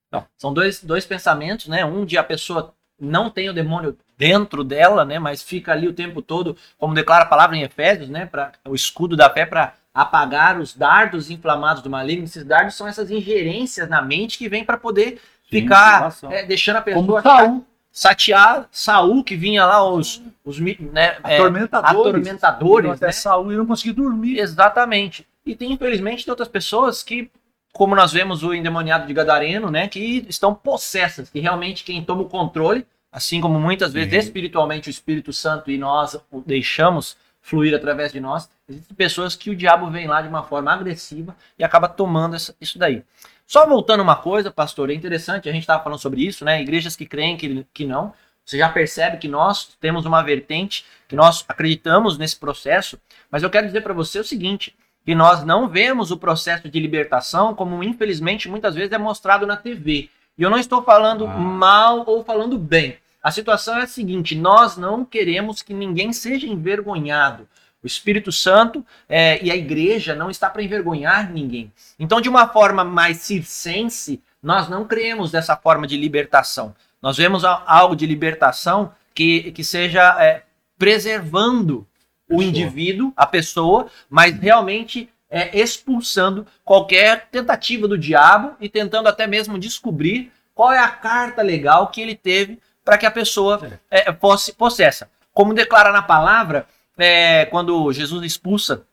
Então, 0.08 0.26
são 0.38 0.54
dois, 0.54 0.84
dois 0.84 1.06
pensamentos, 1.06 1.68
né? 1.68 1.86
Um 1.86 2.06
de 2.06 2.18
a 2.18 2.24
pessoa 2.24 2.74
não 3.00 3.30
tem 3.30 3.50
o 3.50 3.54
demônio 3.54 3.98
dentro 4.18 4.64
dela, 4.64 5.04
né? 5.04 5.18
Mas 5.18 5.42
fica 5.42 5.72
ali 5.72 5.88
o 5.88 5.94
tempo 5.94 6.22
todo, 6.22 6.56
como 6.78 6.94
declara 6.94 7.24
a 7.24 7.28
palavra 7.28 7.56
em 7.56 7.64
Efésios, 7.64 8.10
né? 8.10 8.26
Para 8.26 8.52
o 8.68 8.76
escudo 8.76 9.16
da 9.16 9.30
fé 9.30 9.46
para 9.46 9.76
apagar 9.94 10.60
os 10.60 10.74
dardos 10.74 11.30
inflamados 11.30 11.84
do 11.84 11.90
maligno. 11.90 12.24
Esses 12.24 12.44
dardos 12.44 12.76
são 12.76 12.88
essas 12.88 13.12
ingerências 13.12 13.90
na 13.90 14.02
mente 14.02 14.38
que 14.38 14.48
vem 14.48 14.64
para 14.64 14.78
poder 14.78 15.20
Sim, 15.44 15.62
ficar 15.62 16.14
é, 16.30 16.46
deixando 16.46 16.78
a 16.78 16.82
pessoa 16.82 17.22
Saul. 17.22 17.66
satear 17.92 18.68
Saul 18.72 19.24
que 19.24 19.36
vinha 19.36 19.66
lá 19.66 19.88
os, 19.88 20.22
os 20.46 20.60
né, 20.60 21.18
é, 21.24 21.38
atormentadores, 21.38 22.00
atormentadores 22.00 22.92
até 22.92 23.08
né? 23.08 23.12
Saul 23.12 23.52
e 23.52 23.58
não 23.58 23.66
conseguia 23.66 23.94
dormir. 23.94 24.40
Exatamente. 24.40 25.28
E 25.46 25.56
tem 25.56 25.72
infelizmente 25.72 26.24
tem 26.24 26.32
outras 26.32 26.48
pessoas 26.48 27.04
que 27.04 27.30
como 27.74 27.96
nós 27.96 28.12
vemos 28.12 28.44
o 28.44 28.54
endemoniado 28.54 29.08
de 29.08 29.14
Gadareno, 29.14 29.72
né, 29.72 29.88
que 29.88 30.26
estão 30.28 30.54
possessas, 30.54 31.30
que 31.30 31.40
realmente 31.40 31.84
quem 31.84 32.04
toma 32.04 32.24
o 32.24 32.30
controle, 32.30 32.86
assim 33.12 33.40
como 33.40 33.60
muitas 33.60 33.94
vezes 33.94 34.12
Sim. 34.12 34.20
espiritualmente 34.20 34.90
o 34.90 34.92
Espírito 34.92 35.32
Santo 35.32 35.72
e 35.72 35.78
nós 35.78 36.16
o 36.30 36.42
deixamos 36.46 37.18
fluir 37.42 37.76
através 37.76 38.12
de 38.12 38.20
nós. 38.20 38.50
Existem 38.72 38.96
pessoas 38.96 39.36
que 39.36 39.50
o 39.50 39.56
diabo 39.56 39.90
vem 39.90 40.08
lá 40.08 40.22
de 40.22 40.28
uma 40.28 40.44
forma 40.44 40.72
agressiva 40.72 41.36
e 41.58 41.64
acaba 41.64 41.88
tomando 41.88 42.36
essa, 42.36 42.56
isso 42.60 42.80
daí. 42.80 43.04
Só 43.46 43.68
voltando 43.68 44.02
uma 44.02 44.16
coisa, 44.16 44.50
pastor, 44.50 44.90
é 44.90 44.94
interessante, 44.94 45.50
a 45.50 45.52
gente 45.52 45.64
estava 45.64 45.84
falando 45.84 46.00
sobre 46.00 46.26
isso, 46.26 46.46
né? 46.46 46.62
Igrejas 46.62 46.96
que 46.96 47.06
creem 47.06 47.36
que, 47.36 47.66
que 47.74 47.86
não. 47.86 48.14
Você 48.46 48.58
já 48.58 48.70
percebe 48.70 49.18
que 49.18 49.28
nós 49.28 49.76
temos 49.80 50.06
uma 50.06 50.22
vertente, 50.22 50.86
que 51.08 51.16
nós 51.16 51.46
acreditamos 51.48 52.18
nesse 52.18 52.38
processo, 52.38 53.00
mas 53.30 53.44
eu 53.44 53.50
quero 53.50 53.68
dizer 53.68 53.82
para 53.82 53.94
você 53.94 54.20
o 54.20 54.24
seguinte: 54.24 54.76
que 55.06 55.16
nós 55.16 55.44
não 55.44 55.68
vemos 55.68 56.12
o 56.12 56.18
processo 56.18 56.70
de 56.70 56.80
libertação 56.80 57.54
como, 57.54 57.84
infelizmente, 57.84 58.50
muitas 58.50 58.76
vezes 58.76 58.92
é 58.92 58.98
mostrado 58.98 59.46
na 59.46 59.58
TV. 59.58 60.10
E 60.38 60.44
eu 60.44 60.50
não 60.50 60.58
estou 60.58 60.84
falando 60.84 61.26
ah. 61.26 61.38
mal 61.38 62.04
ou 62.08 62.24
falando 62.24 62.58
bem. 62.58 62.98
A 63.24 63.32
situação 63.32 63.78
é 63.78 63.84
a 63.84 63.88
seguinte: 63.88 64.36
nós 64.36 64.78
não 64.78 65.06
queremos 65.06 65.62
que 65.62 65.74
ninguém 65.74 66.14
seja 66.14 66.48
envergonhado. 66.48 67.48
O 67.84 67.88
Espírito 67.88 68.32
Santo 68.32 68.86
é, 69.10 69.44
e 69.44 69.52
a 69.52 69.56
igreja 69.56 70.16
não 70.16 70.30
está 70.30 70.50
para 70.50 70.64
envergonhar 70.64 71.32
ninguém. 71.32 71.72
Então, 72.00 72.22
de 72.22 72.30
uma 72.30 72.48
forma 72.48 72.84
mais 72.84 73.18
circense, 73.18 74.22
nós 74.42 74.70
não 74.70 74.86
cremos 74.86 75.32
dessa 75.32 75.56
forma 75.56 75.88
de 75.88 75.98
libertação. 75.98 76.76
Nós 77.02 77.18
vemos 77.18 77.44
algo 77.44 77.96
de 77.96 78.06
libertação 78.06 78.94
que, 79.14 79.52
que 79.52 79.64
seja 79.64 80.16
é, 80.22 80.44
preservando 80.78 81.88
o 82.30 82.42
indivíduo, 82.42 83.12
a 83.18 83.26
pessoa, 83.26 83.88
mas 84.10 84.38
realmente 84.40 85.10
é, 85.30 85.60
expulsando 85.60 86.46
qualquer 86.64 87.28
tentativa 87.32 87.88
do 87.88 87.98
diabo 87.98 88.56
e 88.60 88.70
tentando 88.70 89.08
até 89.08 89.26
mesmo 89.26 89.58
descobrir 89.58 90.32
qual 90.54 90.72
é 90.72 90.80
a 90.80 90.90
carta 90.90 91.42
legal 91.42 91.88
que 91.88 92.02
ele 92.02 92.16
teve 92.16 92.60
para 92.84 92.98
que 92.98 93.06
a 93.06 93.12
pessoa 93.12 93.80
é, 93.90 94.12
fosse 94.14 94.54
possessa. 94.54 95.10
Como 95.34 95.54
declara 95.54 95.92
na 95.92 96.02
palavra, 96.02 96.68
é, 96.98 97.46
quando 97.46 97.92
Jesus 97.92 98.24
expulsa 98.24 98.86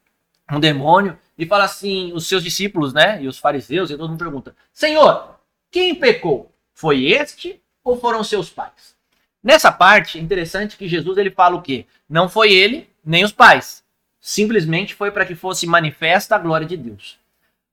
um 0.51 0.61
demônio 0.61 1.19
e 1.37 1.47
fala 1.47 1.65
assim, 1.65 2.13
os 2.13 2.27
seus 2.27 2.43
discípulos, 2.43 2.93
né, 2.93 3.23
e 3.23 3.29
os 3.29 3.39
fariseus, 3.39 3.91
e 3.91 3.97
todo 3.97 4.11
mundo 4.11 4.19
pergunta: 4.19 4.57
Senhor, 4.73 5.37
quem 5.71 5.95
pecou? 5.95 6.53
Foi 6.73 7.07
este 7.07 7.61
ou 7.83 7.99
foram 7.99 8.23
seus 8.23 8.51
pais? 8.51 8.97
Nessa 9.43 9.71
parte, 9.71 10.19
é 10.19 10.21
interessante 10.21 10.77
que 10.77 10.89
Jesus 10.89 11.17
ele 11.17 11.31
fala 11.31 11.57
o 11.57 11.63
quê? 11.63 11.87
Não 12.09 12.29
foi 12.29 12.53
ele, 12.53 12.89
nem 13.05 13.25
os 13.25 13.33
pais. 13.33 13.85
Simplesmente 14.21 14.95
foi 14.95 15.11
para 15.11 15.25
que 15.25 15.35
fosse 15.35 15.67
manifesta 15.67 16.35
a 16.35 16.39
glória 16.39 16.67
de 16.67 16.77
Deus. 16.77 17.19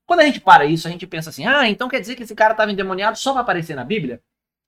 Quando 0.06 0.20
a 0.20 0.24
gente 0.24 0.40
para 0.40 0.64
isso, 0.64 0.86
a 0.86 0.90
gente 0.90 1.06
pensa 1.06 1.30
assim: 1.30 1.46
ah, 1.46 1.68
então 1.68 1.88
quer 1.88 2.00
dizer 2.00 2.14
que 2.14 2.22
esse 2.22 2.34
cara 2.34 2.52
estava 2.52 2.70
endemoniado 2.70 3.18
só 3.18 3.32
para 3.32 3.42
aparecer 3.42 3.74
na 3.74 3.84
Bíblia? 3.84 4.20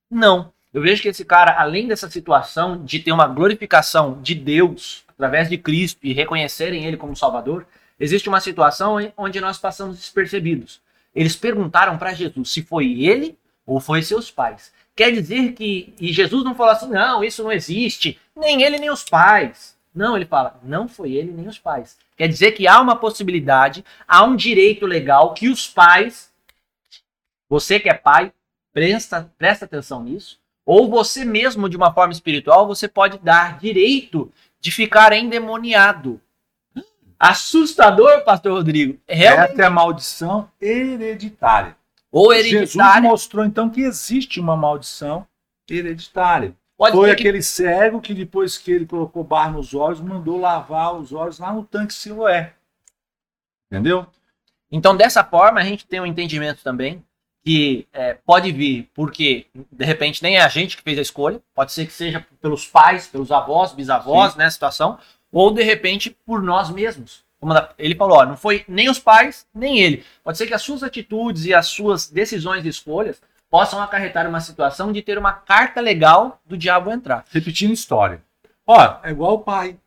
Não. 0.09 0.51
Eu 0.73 0.81
vejo 0.81 1.01
que 1.01 1.07
esse 1.07 1.25
cara, 1.25 1.59
além 1.59 1.87
dessa 1.87 2.09
situação 2.09 2.83
de 2.83 2.99
ter 2.99 3.11
uma 3.11 3.27
glorificação 3.27 4.21
de 4.21 4.35
Deus 4.35 5.03
através 5.07 5.49
de 5.49 5.57
Cristo 5.57 5.99
e 6.03 6.13
reconhecerem 6.13 6.85
ele 6.85 6.95
como 6.95 7.15
Salvador, 7.15 7.65
existe 7.99 8.29
uma 8.29 8.39
situação 8.39 8.97
onde 9.17 9.41
nós 9.41 9.57
passamos 9.57 9.97
despercebidos. 9.97 10.79
Eles 11.13 11.35
perguntaram 11.35 11.97
para 11.97 12.13
Jesus 12.13 12.51
se 12.51 12.61
foi 12.61 13.01
ele 13.03 13.35
ou 13.65 13.79
foi 13.79 14.03
seus 14.03 14.29
pais. 14.29 14.71
Quer 14.95 15.11
dizer 15.11 15.53
que 15.53 15.93
e 15.99 16.13
Jesus 16.13 16.43
não 16.43 16.53
falou 16.53 16.73
assim: 16.73 16.89
não, 16.89 17.23
isso 17.23 17.41
não 17.43 17.51
existe, 17.51 18.19
nem 18.35 18.61
ele 18.61 18.77
nem 18.77 18.91
os 18.91 19.03
pais. 19.03 19.77
Não, 19.93 20.15
ele 20.15 20.25
fala, 20.25 20.59
não 20.63 20.87
foi 20.87 21.13
ele 21.13 21.31
nem 21.31 21.47
os 21.47 21.57
pais. 21.57 21.97
Quer 22.15 22.27
dizer 22.27 22.51
que 22.51 22.67
há 22.67 22.79
uma 22.79 22.95
possibilidade, 22.95 23.83
há 24.07 24.23
um 24.23 24.35
direito 24.35 24.85
legal 24.85 25.33
que 25.33 25.49
os 25.49 25.67
pais, 25.67 26.31
você 27.49 27.79
que 27.79 27.89
é 27.89 27.93
pai, 27.93 28.31
presta, 28.71 29.31
presta 29.37 29.65
atenção 29.65 30.03
nisso, 30.03 30.39
ou 30.69 30.87
você 30.87 31.25
mesmo, 31.25 31.67
de 31.67 31.75
uma 31.75 31.91
forma 31.91 32.13
espiritual, 32.13 32.67
você 32.67 32.87
pode 32.87 33.17
dar 33.17 33.57
direito 33.57 34.31
de 34.61 34.69
ficar 34.69 35.11
endemoniado. 35.13 36.21
Assustador, 37.17 38.23
pastor 38.23 38.53
Rodrigo. 38.53 38.99
Realmente... 39.07 39.53
Essa 39.53 39.61
é 39.63 39.65
a 39.65 39.69
maldição 39.71 40.47
hereditária. 40.61 41.75
Ou 42.11 42.31
hereditária. 42.31 43.01
Jesus 43.01 43.01
mostrou 43.01 43.43
então 43.43 43.67
que 43.67 43.81
existe 43.81 44.39
uma 44.39 44.55
maldição 44.55 45.25
hereditária. 45.67 46.55
Pode 46.77 46.95
Foi 46.95 47.09
aquele 47.09 47.39
que... 47.39 47.45
cego 47.45 47.99
que 47.99 48.13
depois 48.13 48.55
que 48.55 48.69
ele 48.69 48.85
colocou 48.85 49.23
barro 49.23 49.53
nos 49.53 49.73
olhos, 49.73 49.99
mandou 49.99 50.39
lavar 50.39 50.93
os 50.93 51.11
olhos 51.11 51.39
lá 51.39 51.51
no 51.51 51.63
tanque 51.63 51.95
Siloé. 51.95 52.53
Entendeu? 53.71 54.05
Então, 54.71 54.95
dessa 54.95 55.23
forma, 55.23 55.59
a 55.59 55.63
gente 55.63 55.87
tem 55.87 55.99
um 55.99 56.05
entendimento 56.05 56.61
também 56.61 57.03
que 57.43 57.87
é, 57.93 58.13
pode 58.25 58.51
vir 58.51 58.89
porque, 58.93 59.45
de 59.71 59.85
repente, 59.85 60.21
nem 60.21 60.37
é 60.37 60.41
a 60.41 60.49
gente 60.49 60.77
que 60.77 60.83
fez 60.83 60.97
a 60.97 61.01
escolha, 61.01 61.41
pode 61.53 61.71
ser 61.71 61.85
que 61.85 61.93
seja 61.93 62.25
pelos 62.41 62.67
pais, 62.67 63.07
pelos 63.07 63.31
avós, 63.31 63.71
bisavós, 63.71 64.33
Sim. 64.33 64.39
né, 64.39 64.49
situação, 64.49 64.99
ou 65.31 65.51
de 65.51 65.63
repente 65.63 66.15
por 66.25 66.41
nós 66.41 66.69
mesmos. 66.69 67.23
Como 67.39 67.53
ele 67.77 67.95
falou, 67.95 68.17
ó, 68.17 68.25
não 68.25 68.35
foi 68.35 68.65
nem 68.67 68.89
os 68.89 68.99
pais, 68.99 69.47
nem 69.53 69.79
ele. 69.79 70.03
Pode 70.23 70.37
ser 70.37 70.45
que 70.45 70.53
as 70.53 70.61
suas 70.61 70.83
atitudes 70.83 71.45
e 71.45 71.53
as 71.53 71.67
suas 71.67 72.09
decisões 72.09 72.65
e 72.65 72.67
escolhas 72.67 73.21
possam 73.49 73.81
acarretar 73.81 74.27
uma 74.27 74.41
situação 74.41 74.91
de 74.91 75.01
ter 75.01 75.17
uma 75.17 75.33
carta 75.33 75.79
legal 75.79 76.39
do 76.45 76.57
diabo 76.57 76.91
entrar. 76.91 77.25
Repetindo 77.31 77.71
história. 77.71 78.21
Ó, 78.67 78.99
é 79.01 79.09
igual 79.09 79.35
o 79.35 79.39
pai. 79.39 79.77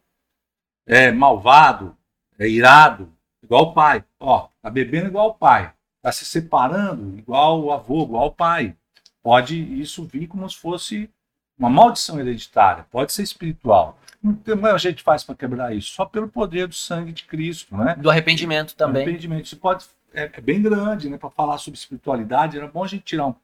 É 0.86 1.12
malvado, 1.12 1.96
é 2.38 2.48
irado, 2.48 3.12
igual 3.42 3.64
o 3.64 3.72
pai. 3.74 4.02
Ó, 4.18 4.48
tá 4.60 4.70
bebendo 4.70 5.08
igual 5.08 5.28
o 5.28 5.34
pai. 5.34 5.72
Tá 6.02 6.10
se 6.10 6.24
separando 6.24 7.16
igual 7.16 7.62
o 7.62 7.72
avô, 7.72 8.02
igual 8.02 8.26
o 8.26 8.32
pai. 8.32 8.74
Pode 9.22 9.56
isso 9.80 10.04
vir 10.04 10.26
como 10.26 10.48
se 10.50 10.56
fosse 10.56 11.08
uma 11.56 11.70
maldição 11.70 12.18
hereditária. 12.18 12.84
Pode 12.90 13.12
ser 13.12 13.22
espiritual. 13.22 13.96
Como 14.20 14.66
a 14.66 14.78
gente 14.78 15.02
faz 15.02 15.22
para 15.22 15.34
quebrar 15.34 15.74
isso? 15.74 15.92
Só 15.92 16.04
pelo 16.04 16.28
poder 16.28 16.66
do 16.66 16.74
sangue 16.74 17.12
de 17.12 17.24
Cristo, 17.24 17.76
né? 17.76 17.94
Do 17.96 18.10
arrependimento 18.10 18.74
também. 18.74 19.04
Do 19.04 19.08
arrependimento. 19.08 19.46
Isso 19.46 19.56
pode 19.56 19.84
é, 20.12 20.30
é 20.32 20.40
bem 20.40 20.60
grande, 20.60 21.08
né? 21.08 21.16
Para 21.16 21.30
falar 21.30 21.58
sobre 21.58 21.78
espiritualidade, 21.78 22.56
era 22.56 22.66
bom 22.66 22.84
a 22.84 22.88
gente 22.88 23.02
tirar 23.02 23.26
um, 23.26 23.34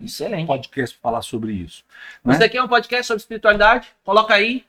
Excelente. 0.00 0.46
podcast 0.46 0.96
para 0.96 1.10
falar 1.10 1.22
sobre 1.22 1.52
isso. 1.52 1.84
Né? 2.24 2.34
Você 2.34 2.48
quer 2.48 2.62
um 2.62 2.68
podcast 2.68 3.06
sobre 3.06 3.20
espiritualidade? 3.20 3.88
Coloca 4.04 4.34
aí. 4.34 4.64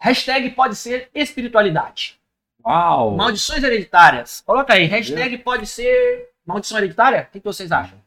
Hashtag 0.00 0.50
pode 0.50 0.76
ser 0.76 1.08
espiritualidade. 1.14 2.18
Uau! 2.64 3.16
Maldições 3.16 3.62
hereditárias. 3.62 4.42
Coloca 4.44 4.74
aí. 4.74 4.86
Hashtag 4.86 5.38
pode 5.38 5.66
ser 5.66 6.30
maldição 6.46 6.78
hereditária. 6.78 7.26
O 7.28 7.32
que, 7.32 7.40
que 7.40 7.44
vocês 7.44 7.72
acham? 7.72 7.98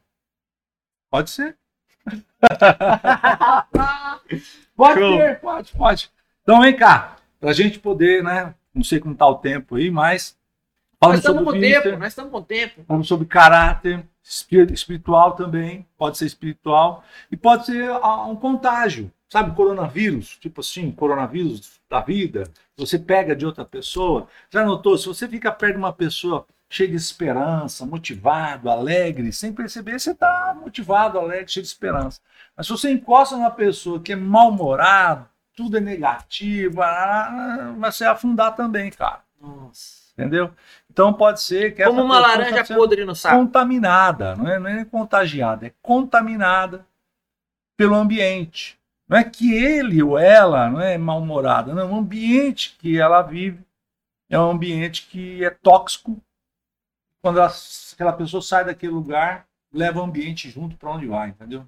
Pode 1.10 1.30
ser. 1.30 1.58
pode 4.76 5.00
ser, 5.00 5.40
pode, 5.40 5.72
pode. 5.74 6.12
Então 6.44 6.62
vem 6.62 6.76
cá, 6.76 7.18
para 7.40 7.50
a 7.50 7.54
gente 7.54 7.80
poder, 7.80 8.24
né? 8.24 8.54
Não 8.74 8.84
sei 8.84 9.00
como 9.00 9.14
está 9.14 9.28
o 9.28 9.36
tempo 9.36 9.76
aí, 9.76 9.90
mas. 9.90 10.38
Nós 11.02 11.20
estamos 11.20 11.44
com 11.44 11.60
tempo, 11.60 11.98
nós 11.98 12.08
estamos 12.08 12.32
com 12.32 12.42
tempo. 12.42 12.84
Falamos 12.86 13.08
sobre 13.08 13.28
caráter 13.28 14.04
espiritual 14.24 15.34
também, 15.34 15.86
pode 15.98 16.18
ser 16.18 16.26
espiritual, 16.26 17.04
e 17.32 17.38
pode 17.38 17.68
ser 17.68 17.90
um 18.28 18.36
contágio. 18.36 19.12
Sabe, 19.30 19.56
coronavírus, 19.56 20.38
tipo 20.40 20.62
assim, 20.62 20.90
coronavírus 20.90 21.82
da 21.90 22.00
vida, 22.00 22.46
você 22.78 22.98
pega 22.98 23.36
de 23.36 23.46
outra 23.46 23.66
pessoa. 23.66 24.28
Já 24.50 24.64
notou? 24.64 24.98
Se 24.98 25.06
você 25.06 25.28
fica 25.28 25.52
perto 25.52 25.74
de 25.74 25.80
uma 25.80 25.92
pessoa 25.92 26.48
cheia 26.70 26.89
de 26.89 26.95
esperança, 26.95 27.86
motivado, 27.86 28.70
alegre, 28.70 29.32
sem 29.32 29.53
perceber, 29.53 29.99
você 29.99 30.11
está 30.11 30.55
motivado, 30.59 31.18
alegre, 31.20 31.47
cheio 31.47 31.63
de 31.63 31.70
esperança. 31.70 32.20
Mas 32.55 32.68
se 32.68 32.72
você 32.72 32.91
encosta 32.91 33.36
numa 33.36 33.51
pessoa 33.51 34.01
que 34.01 34.13
é 34.13 34.15
mal-humorado, 34.15 35.28
tudo 35.55 35.78
é 35.78 35.80
negativo, 35.80 36.82
ah, 36.82 37.74
vai 37.78 37.91
se 37.91 38.03
afundar 38.03 38.55
também, 38.55 38.91
cara. 38.91 39.22
Nossa. 39.41 40.07
Entendeu? 40.13 40.51
Então 40.91 41.13
pode 41.13 41.41
ser 41.41 41.76
que 41.76 41.84
Como 41.84 42.01
uma 42.01 42.20
laranja 42.20 42.63
tá 42.63 42.76
podre 42.76 43.05
no 43.05 43.15
saco. 43.15 43.38
Contaminada, 43.38 44.36
não 44.36 44.47
é, 44.47 44.59
não 44.59 44.70
é 44.70 44.84
contagiada, 44.84 45.68
é 45.68 45.74
contaminada 45.82 46.86
pelo 47.78 47.93
ambiente. 47.95 48.80
Não 49.07 49.18
é 49.18 49.24
que 49.24 49.53
ele 49.53 50.01
ou 50.01 50.18
ela 50.18 50.70
não 50.70 50.82
é 50.82 50.97
mal-humorada, 50.97 51.74
não, 51.74 51.93
o 51.93 51.95
ambiente 51.95 52.76
que 52.80 52.99
ela 52.99 53.22
vive 53.22 53.63
é 54.30 54.38
um 54.38 54.49
ambiente 54.49 55.07
que 55.07 55.45
é 55.45 55.49
tóxico. 55.49 56.22
Quando 57.28 57.39
ela, 57.39 57.53
aquela 57.93 58.13
pessoa 58.13 58.41
sai 58.41 58.63
daquele 58.63 58.93
lugar, 58.93 59.45
leva 59.73 59.99
o 59.99 60.03
ambiente 60.03 60.49
junto 60.49 60.78
para 60.78 60.91
onde 60.91 61.07
vai, 61.07 61.28
entendeu? 61.28 61.67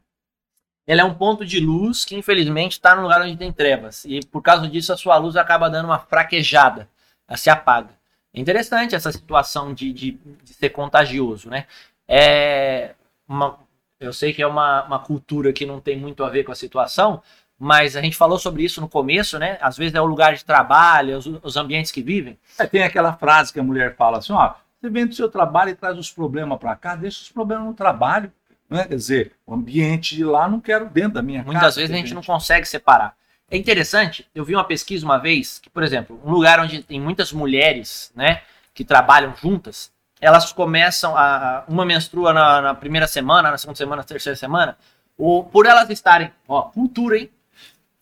ela 0.87 1.01
é 1.01 1.03
um 1.03 1.13
ponto 1.13 1.45
de 1.45 1.59
luz 1.59 2.05
que 2.05 2.15
infelizmente 2.15 2.71
está 2.71 2.95
no 2.95 3.01
lugar 3.03 3.21
onde 3.21 3.35
tem 3.35 3.51
trevas. 3.51 4.05
E 4.05 4.21
por 4.25 4.41
causa 4.41 4.69
disso 4.69 4.93
a 4.93 4.97
sua 4.97 5.17
luz 5.17 5.35
acaba 5.35 5.69
dando 5.69 5.85
uma 5.85 5.99
fraquejada, 5.99 6.89
ela 7.27 7.37
se 7.37 7.49
apaga. 7.49 7.89
É 8.33 8.39
interessante 8.39 8.95
essa 8.95 9.11
situação 9.11 9.73
de, 9.73 9.91
de, 9.91 10.11
de 10.43 10.53
ser 10.53 10.69
contagioso, 10.69 11.49
né? 11.49 11.67
É 12.07 12.95
uma, 13.27 13.59
eu 13.99 14.13
sei 14.13 14.33
que 14.33 14.41
é 14.41 14.47
uma, 14.47 14.83
uma 14.85 14.99
cultura 14.99 15.51
que 15.51 15.65
não 15.65 15.81
tem 15.81 15.95
muito 15.95 16.23
a 16.23 16.29
ver 16.29 16.45
com 16.45 16.53
a 16.53 16.55
situação, 16.55 17.21
mas 17.59 17.97
a 17.97 18.01
gente 18.01 18.15
falou 18.15 18.39
sobre 18.39 18.63
isso 18.63 18.79
no 18.79 18.87
começo, 18.87 19.37
né? 19.37 19.57
Às 19.61 19.77
vezes 19.77 19.93
é 19.93 20.01
o 20.01 20.05
lugar 20.05 20.33
de 20.33 20.45
trabalho, 20.45 21.17
os, 21.17 21.27
os 21.27 21.57
ambientes 21.57 21.91
que 21.91 22.01
vivem. 22.01 22.39
É, 22.57 22.65
tem 22.65 22.81
aquela 22.81 23.13
frase 23.13 23.51
que 23.53 23.59
a 23.59 23.63
mulher 23.63 23.95
fala 23.95 24.19
assim, 24.19 24.33
ó, 24.33 24.55
você 24.79 24.89
vem 24.89 25.05
do 25.05 25.13
seu 25.13 25.29
trabalho 25.29 25.71
e 25.71 25.75
traz 25.75 25.97
os 25.97 26.11
problemas 26.11 26.57
para 26.57 26.75
cá, 26.75 26.95
deixa 26.95 27.21
os 27.21 27.31
problemas 27.31 27.65
no 27.65 27.73
trabalho. 27.73 28.31
Né? 28.69 28.85
Quer 28.85 28.95
dizer, 28.95 29.31
o 29.45 29.53
ambiente 29.53 30.15
de 30.15 30.23
lá 30.23 30.47
não 30.47 30.59
quero 30.59 30.85
dentro 30.85 31.13
da 31.13 31.21
minha 31.21 31.43
Muitas 31.43 31.53
casa. 31.53 31.65
Muitas 31.65 31.75
vezes 31.75 31.91
a 31.91 31.97
gente, 31.97 32.13
não 32.13 32.23
consegue 32.23 32.65
separar. 32.65 33.15
É 33.51 33.57
interessante, 33.57 34.27
eu 34.33 34.45
vi 34.45 34.55
uma 34.55 34.63
pesquisa 34.63 35.05
uma 35.05 35.17
vez 35.17 35.59
que, 35.59 35.69
por 35.69 35.83
exemplo, 35.83 36.21
um 36.23 36.31
lugar 36.31 36.59
onde 36.59 36.83
tem 36.83 37.01
muitas 37.01 37.33
mulheres, 37.33 38.11
né, 38.15 38.41
que 38.73 38.85
trabalham 38.85 39.35
juntas, 39.35 39.91
elas 40.21 40.51
começam 40.53 41.17
a. 41.17 41.63
Uma 41.67 41.85
menstrua 41.85 42.31
na, 42.31 42.61
na 42.61 42.73
primeira 42.75 43.07
semana, 43.07 43.49
na 43.49 43.57
segunda 43.57 43.77
semana, 43.77 44.01
na 44.01 44.07
terceira 44.07 44.35
semana, 44.35 44.77
ou 45.17 45.43
por 45.43 45.65
elas 45.65 45.89
estarem. 45.89 46.31
Ó, 46.47 46.63
cultura, 46.63 47.17
hein? 47.17 47.29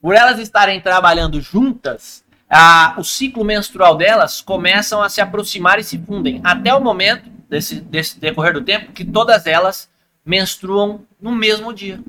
Por 0.00 0.14
elas 0.14 0.38
estarem 0.38 0.80
trabalhando 0.80 1.40
juntas, 1.40 2.24
a, 2.48 2.94
o 2.96 3.04
ciclo 3.04 3.44
menstrual 3.44 3.96
delas 3.96 4.40
começam 4.40 5.02
a 5.02 5.08
se 5.08 5.20
aproximar 5.20 5.78
e 5.78 5.84
se 5.84 5.98
fundem. 5.98 6.40
Até 6.42 6.74
o 6.74 6.80
momento, 6.80 7.28
desse, 7.48 7.76
desse 7.80 8.18
decorrer 8.18 8.54
do 8.54 8.62
tempo, 8.62 8.92
que 8.92 9.04
todas 9.04 9.46
elas 9.46 9.88
menstruam 10.24 11.02
no 11.20 11.32
mesmo 11.32 11.72
dia. 11.72 12.00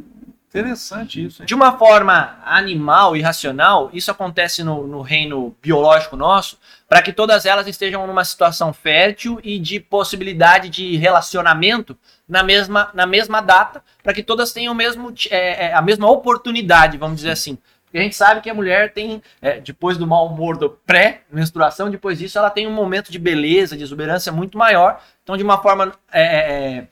Interessante 0.49 1.23
isso. 1.23 1.43
Hein? 1.43 1.45
De 1.45 1.53
uma 1.53 1.77
forma 1.77 2.39
animal 2.43 3.15
e 3.15 3.21
racional, 3.21 3.89
isso 3.93 4.09
acontece 4.09 4.63
no, 4.63 4.87
no 4.87 5.01
reino 5.01 5.55
biológico 5.61 6.17
nosso, 6.17 6.57
para 6.87 7.03
que 7.03 7.13
todas 7.13 7.45
elas 7.45 7.67
estejam 7.67 8.07
numa 8.07 8.25
situação 8.25 8.73
fértil 8.73 9.39
e 9.43 9.59
de 9.59 9.79
possibilidade 9.79 10.69
de 10.69 10.97
relacionamento 10.97 11.95
na 12.27 12.41
mesma, 12.41 12.89
na 12.95 13.05
mesma 13.05 13.41
data, 13.41 13.83
para 14.01 14.11
que 14.11 14.23
todas 14.23 14.51
tenham 14.51 14.73
o 14.73 14.75
mesmo, 14.75 15.13
é, 15.29 15.67
é, 15.67 15.73
a 15.73 15.83
mesma 15.83 16.09
oportunidade, 16.09 16.97
vamos 16.97 17.17
dizer 17.17 17.31
assim. 17.31 17.55
Porque 17.89 17.97
a 17.97 18.03
gente 18.03 18.15
sabe 18.15 18.39
que 18.39 18.49
a 18.49 18.53
mulher 18.53 18.93
tem, 18.93 19.21
é, 19.41 19.59
depois 19.59 19.97
do 19.97 20.05
mau 20.05 20.27
humor 20.27 20.55
do 20.57 20.69
pré-menstruação, 20.69 21.89
depois 21.89 22.19
disso 22.19 22.37
ela 22.37 22.51
tem 22.51 22.67
um 22.67 22.71
momento 22.71 23.11
de 23.11 23.17
beleza, 23.17 23.75
de 23.75 23.81
exuberância 23.81 24.31
muito 24.31 24.57
maior. 24.57 25.01
Então, 25.23 25.35
de 25.35 25.41
uma 25.41 25.59
forma 25.59 25.91
é, 26.11 26.21
é, 26.21 26.87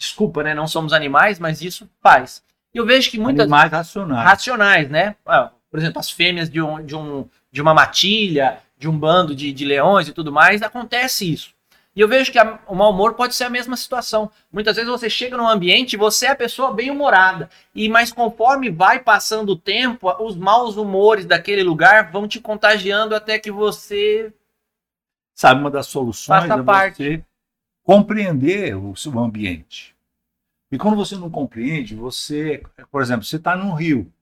Desculpa, 0.00 0.42
né? 0.42 0.54
Não 0.54 0.66
somos 0.66 0.94
animais, 0.94 1.38
mas 1.38 1.60
isso 1.60 1.86
faz. 2.02 2.42
E 2.72 2.78
eu 2.78 2.86
vejo 2.86 3.10
que 3.10 3.18
muitas. 3.18 3.42
Animais 3.42 3.70
racionais. 3.70 4.24
Racionais, 4.24 4.88
né? 4.88 5.14
Ah, 5.26 5.50
por 5.70 5.78
exemplo, 5.78 6.00
as 6.00 6.10
fêmeas 6.10 6.48
de, 6.48 6.62
um, 6.62 6.82
de, 6.82 6.96
um, 6.96 7.28
de 7.52 7.60
uma 7.60 7.74
matilha, 7.74 8.60
de 8.78 8.88
um 8.88 8.98
bando 8.98 9.34
de, 9.34 9.52
de 9.52 9.64
leões 9.66 10.08
e 10.08 10.12
tudo 10.14 10.32
mais, 10.32 10.62
acontece 10.62 11.30
isso. 11.30 11.52
E 11.94 12.00
eu 12.00 12.08
vejo 12.08 12.30
que 12.30 12.38
a, 12.38 12.60
o 12.66 12.74
mau 12.74 12.92
humor 12.92 13.14
pode 13.14 13.34
ser 13.34 13.44
a 13.44 13.50
mesma 13.50 13.76
situação. 13.76 14.30
Muitas 14.52 14.76
vezes 14.76 14.90
você 14.90 15.10
chega 15.10 15.36
num 15.36 15.48
ambiente 15.48 15.94
e 15.94 15.98
você 15.98 16.26
é 16.26 16.30
a 16.30 16.36
pessoa 16.36 16.72
bem 16.72 16.90
humorada. 16.90 17.50
E 17.74 17.88
mas 17.88 18.12
conforme 18.12 18.70
vai 18.70 19.00
passando 19.00 19.50
o 19.50 19.58
tempo, 19.58 20.10
os 20.22 20.36
maus 20.36 20.76
humores 20.76 21.26
daquele 21.26 21.62
lugar 21.62 22.10
vão 22.12 22.28
te 22.28 22.40
contagiando 22.40 23.14
até 23.14 23.38
que 23.38 23.50
você. 23.50 24.32
Sabe, 25.34 25.60
uma 25.60 25.70
das 25.70 25.86
soluções 25.86 26.44
é 26.44 26.62
parte. 26.62 26.96
você 26.96 27.24
compreender 27.82 28.76
o 28.76 28.94
seu 28.94 29.18
ambiente. 29.18 29.96
E 30.70 30.78
quando 30.78 30.96
você 30.96 31.16
não 31.16 31.28
compreende, 31.28 31.96
você, 31.96 32.62
por 32.88 33.02
exemplo, 33.02 33.24
você 33.24 33.34
está 33.34 33.56
num 33.56 33.74
rio 33.74 34.12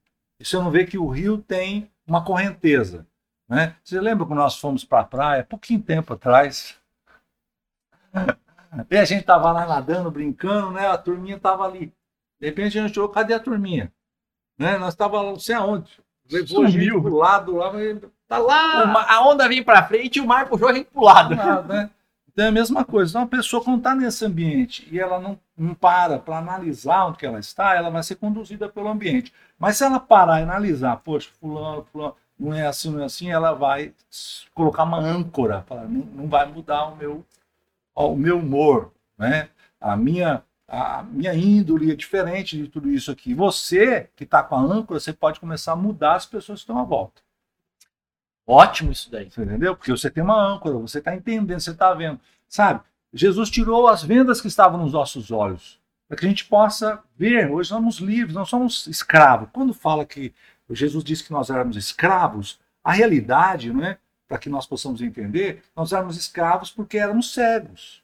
e 0.41 0.45
você 0.45 0.57
não 0.57 0.71
vê 0.71 0.87
que 0.87 0.97
o 0.97 1.09
rio 1.09 1.37
tem 1.37 1.91
uma 2.07 2.25
correnteza. 2.25 3.07
Né? 3.47 3.77
Você 3.85 4.01
lembra 4.01 4.25
quando 4.25 4.39
nós 4.39 4.59
fomos 4.59 4.85
para 4.85 5.01
a 5.01 5.05
praia, 5.05 5.45
pouquinho 5.45 5.83
tempo 5.83 6.15
atrás? 6.15 6.78
E 8.91 8.97
a 8.97 9.05
gente 9.05 9.21
estava 9.21 9.51
lá 9.51 9.67
nadando, 9.67 10.11
brincando, 10.11 10.71
né? 10.73 10.87
A 10.87 10.99
turminha 10.99 11.37
estava 11.37 11.65
ali. 11.65 11.93
De 12.41 12.47
repente 12.47 12.79
a 12.79 12.83
gente 12.83 12.95
falou, 12.95 13.09
cadê 13.09 13.35
a 13.35 13.41
turminha? 13.41 13.93
Né? 14.59 14.77
Nós 14.79 14.95
estávamos 14.95 15.27
não 15.27 15.39
sei 15.39 15.55
aonde. 15.55 15.91
Levou 16.31 16.65
a 16.65 16.69
gente 16.69 16.91
pro 16.91 17.17
lado 17.17 17.57
lá, 17.57 17.73
tá 18.27 18.39
lá. 18.39 18.85
Uma, 18.85 19.03
a 19.03 19.27
onda 19.27 19.49
vem 19.49 19.63
para 19.63 19.83
frente 19.85 20.17
e 20.17 20.21
o 20.21 20.27
mar 20.27 20.47
puxou 20.47 20.69
a 20.69 20.75
gente 20.75 20.91
pro 20.91 21.03
lado. 21.03 21.35
Nada, 21.35 21.63
né? 21.63 21.91
Então 22.31 22.45
é 22.45 22.49
a 22.51 22.53
mesma 22.53 22.85
coisa. 22.85 23.11
Então, 23.11 23.23
uma 23.23 23.27
pessoa, 23.27 23.65
quando 23.65 23.79
está 23.79 23.95
nesse 23.95 24.25
ambiente 24.25 24.87
e 24.93 25.01
ela 25.01 25.19
não, 25.19 25.39
não 25.57 25.75
para 25.75 26.19
para 26.19 26.39
analisar 26.39 27.07
onde 27.07 27.25
ela 27.25 27.41
está, 27.41 27.75
ela 27.75 27.91
vai 27.91 28.03
ser 28.03 28.17
conduzida 28.17 28.69
pelo 28.69 28.89
ambiente. 28.89 29.33
Mas 29.59 29.79
se 29.79 29.85
ela 29.85 29.99
parar 29.99 30.39
e 30.39 30.43
analisar, 30.43 30.99
poxa, 30.99 31.31
fulano, 31.41 31.85
fulano, 31.91 32.15
não 32.39 32.55
é 32.55 32.67
assim, 32.67 32.91
não 32.91 33.01
é 33.03 33.07
assim, 33.07 33.31
ela 33.31 33.53
vai 33.53 33.93
colocar 34.55 34.85
uma 34.85 35.01
âncora, 35.01 35.65
falar, 35.67 35.89
não, 35.89 36.03
não 36.03 36.29
vai 36.29 36.47
mudar 36.47 36.87
o 36.87 36.97
meu, 36.97 37.25
o 38.07 38.17
meu 38.17 38.39
humor, 38.39 38.93
né? 39.17 39.49
A 39.81 39.97
minha, 39.97 40.43
a 40.67 41.03
minha 41.03 41.35
índole 41.35 41.91
é 41.91 41.95
diferente 41.95 42.57
de 42.57 42.69
tudo 42.69 42.91
isso 42.91 43.11
aqui. 43.11 43.35
Você 43.35 44.09
que 44.15 44.25
está 44.25 44.43
com 44.43 44.57
a 44.57 44.61
âncora, 44.61 45.01
você 45.01 45.13
pode 45.13 45.41
começar 45.41 45.73
a 45.73 45.77
mudar 45.77 46.15
as 46.15 46.27
pessoas 46.27 46.61
que 46.61 46.65
estão 46.65 46.79
à 46.79 46.85
volta. 46.85 47.23
Ótimo 48.47 48.91
isso 48.91 49.11
daí. 49.11 49.31
Você 49.31 49.43
entendeu? 49.43 49.77
Porque 49.77 49.91
você 49.91 50.11
tem 50.11 50.23
uma 50.23 50.41
âncora, 50.41 50.79
você 50.79 50.99
está 50.99 51.15
entendendo, 51.15 51.61
você 51.61 51.71
está 51.71 51.93
vendo. 51.93 52.19
Sabe? 52.49 52.81
Jesus 53.13 53.51
tirou 53.51 53.89
as 53.89 54.03
vendas 54.03 54.41
que 54.41 54.49
estavam 54.49 54.81
nos 54.81 54.93
nossos 54.93 55.31
olhos, 55.31 55.81
para 56.07 56.17
que 56.17 56.25
a 56.25 56.29
gente 56.29 56.45
possa 56.45 57.03
ver. 57.17 57.51
Hoje 57.51 57.69
somos 57.69 57.99
livres, 57.99 58.35
não 58.35 58.45
somos 58.45 58.87
escravos. 58.87 59.49
Quando 59.53 59.75
fala 59.75 60.05
que 60.07 60.33
Jesus 60.71 61.05
disse 61.05 61.25
que 61.25 61.33
nós 61.33 61.51
éramos 61.51 61.77
escravos, 61.77 62.59
a 62.83 62.93
realidade, 62.93 63.73
não 63.73 63.85
é? 63.85 63.99
Para 64.29 64.39
que 64.39 64.51
nós 64.51 64.67
possamos 64.67 65.01
entender, 65.01 65.65
nós 65.75 65.93
éramos 65.93 66.17
escravos 66.17 66.71
porque 66.71 66.99
éramos 66.99 67.33
cegos. 67.33 68.03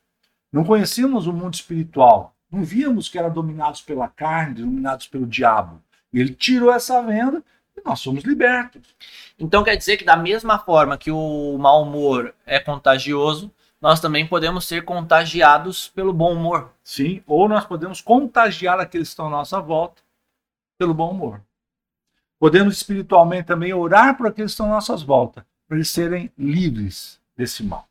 Não 0.50 0.64
conhecíamos 0.64 1.26
o 1.26 1.32
mundo 1.32 1.54
espiritual. 1.54 2.34
Não 2.50 2.64
víamos 2.64 3.08
que 3.08 3.18
eram 3.18 3.32
dominados 3.32 3.82
pela 3.82 4.08
carne, 4.08 4.62
dominados 4.62 5.06
pelo 5.06 5.26
diabo. 5.26 5.82
Ele 6.12 6.34
tirou 6.34 6.72
essa 6.72 7.02
venda 7.02 7.42
e 7.76 7.82
nós 7.84 8.00
somos 8.00 8.24
libertos. 8.24 8.96
Então 9.38 9.62
quer 9.62 9.76
dizer 9.76 9.96
que 9.96 10.04
da 10.04 10.16
mesma 10.16 10.58
forma 10.58 10.96
que 10.96 11.10
o 11.10 11.58
mau 11.58 11.82
humor 11.82 12.34
é 12.46 12.58
contagioso, 12.58 13.52
nós 13.80 14.00
também 14.00 14.26
podemos 14.26 14.64
ser 14.64 14.84
contagiados 14.84 15.88
pelo 15.88 16.12
bom 16.12 16.32
humor. 16.32 16.72
Sim, 16.82 17.22
ou 17.26 17.48
nós 17.48 17.66
podemos 17.66 18.00
contagiar 18.00 18.80
aqueles 18.80 19.08
que 19.08 19.12
estão 19.12 19.26
à 19.26 19.30
nossa 19.30 19.60
volta 19.60 20.00
pelo 20.78 20.94
bom 20.94 21.10
humor. 21.10 21.42
Podemos 22.38 22.76
espiritualmente 22.76 23.46
também 23.46 23.74
orar 23.74 24.16
por 24.16 24.26
aqueles 24.26 24.52
que 24.52 24.54
estão 24.54 24.66
à 24.66 24.70
nossa 24.70 24.96
volta, 24.96 25.46
para 25.66 25.76
eles 25.76 25.90
serem 25.90 26.30
livres 26.38 27.20
desse 27.36 27.62
mal. 27.62 27.88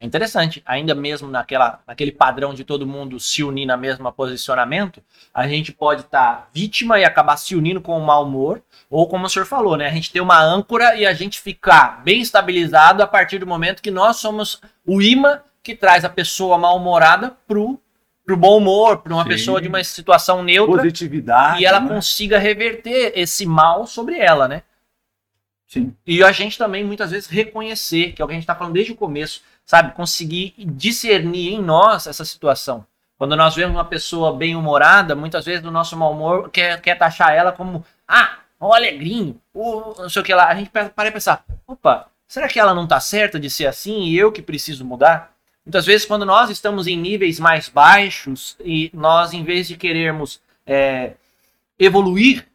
É 0.00 0.06
interessante, 0.06 0.62
ainda 0.66 0.94
mesmo 0.94 1.28
naquela, 1.28 1.80
naquele 1.86 2.12
padrão 2.12 2.52
de 2.52 2.62
todo 2.62 2.86
mundo 2.86 3.18
se 3.18 3.42
unir 3.42 3.64
na 3.64 3.76
mesma 3.76 4.12
posicionamento, 4.12 5.02
a 5.32 5.48
gente 5.48 5.72
pode 5.72 6.02
estar 6.02 6.34
tá 6.34 6.48
vítima 6.52 6.98
e 6.98 7.04
acabar 7.04 7.38
se 7.38 7.56
unindo 7.56 7.80
com 7.80 7.96
o 7.96 8.04
mau 8.04 8.24
humor, 8.24 8.62
ou 8.90 9.08
como 9.08 9.24
o 9.24 9.30
senhor 9.30 9.46
falou, 9.46 9.78
né? 9.78 9.86
A 9.86 9.92
gente 9.92 10.12
ter 10.12 10.20
uma 10.20 10.38
âncora 10.38 10.94
e 10.94 11.06
a 11.06 11.14
gente 11.14 11.40
ficar 11.40 12.02
bem 12.04 12.20
estabilizado 12.20 13.02
a 13.02 13.06
partir 13.06 13.38
do 13.38 13.46
momento 13.46 13.80
que 13.80 13.90
nós 13.90 14.16
somos 14.16 14.60
o 14.86 15.00
imã 15.00 15.40
que 15.62 15.74
traz 15.74 16.04
a 16.04 16.10
pessoa 16.10 16.58
mal-humorada 16.58 17.34
pro 17.46 17.80
pro 18.26 18.36
bom 18.36 18.56
humor, 18.56 19.02
para 19.02 19.12
uma 19.12 19.22
Sim. 19.22 19.28
pessoa 19.28 19.60
de 19.60 19.68
uma 19.68 19.84
situação 19.84 20.42
neutra. 20.42 20.78
Positividade. 20.78 21.60
E 21.60 21.66
ela 21.66 21.80
né? 21.80 21.88
consiga 21.88 22.38
reverter 22.38 23.12
esse 23.14 23.44
mal 23.44 23.86
sobre 23.86 24.18
ela, 24.18 24.48
né? 24.48 24.62
Sim. 25.74 25.92
E 26.06 26.22
a 26.22 26.30
gente 26.30 26.56
também 26.56 26.84
muitas 26.84 27.10
vezes 27.10 27.28
reconhecer, 27.28 28.12
que 28.12 28.22
é 28.22 28.24
o 28.24 28.28
que 28.28 28.32
a 28.32 28.36
gente 28.36 28.44
está 28.44 28.54
falando 28.54 28.74
desde 28.74 28.92
o 28.92 28.96
começo, 28.96 29.42
sabe? 29.66 29.92
Conseguir 29.92 30.54
discernir 30.56 31.52
em 31.52 31.60
nós 31.60 32.06
essa 32.06 32.24
situação. 32.24 32.86
Quando 33.18 33.34
nós 33.34 33.56
vemos 33.56 33.74
uma 33.74 33.84
pessoa 33.84 34.36
bem-humorada, 34.36 35.16
muitas 35.16 35.44
vezes 35.44 35.64
no 35.64 35.72
nosso 35.72 35.96
mau 35.96 36.12
humor 36.12 36.48
quer, 36.48 36.80
quer 36.80 36.96
taxar 36.96 37.34
ela 37.34 37.50
como, 37.50 37.84
ah, 38.06 38.38
o 38.60 38.72
alegrinho, 38.72 39.40
o 39.52 39.94
não 39.98 40.08
sei 40.08 40.22
o 40.22 40.24
que 40.24 40.32
lá. 40.32 40.46
A 40.46 40.54
gente 40.54 40.70
para 40.70 41.08
e 41.08 41.10
pensar, 41.10 41.44
opa, 41.66 42.06
será 42.28 42.46
que 42.46 42.60
ela 42.60 42.72
não 42.72 42.84
está 42.84 43.00
certa 43.00 43.40
de 43.40 43.50
ser 43.50 43.66
assim 43.66 44.04
e 44.04 44.16
eu 44.16 44.30
que 44.30 44.42
preciso 44.42 44.84
mudar? 44.84 45.34
Muitas 45.66 45.86
vezes, 45.86 46.06
quando 46.06 46.24
nós 46.24 46.50
estamos 46.50 46.86
em 46.86 46.96
níveis 46.96 47.40
mais 47.40 47.68
baixos 47.68 48.56
e 48.60 48.92
nós, 48.94 49.32
em 49.32 49.42
vez 49.42 49.66
de 49.66 49.76
querermos 49.76 50.40
é, 50.64 51.14
evoluir, 51.80 52.46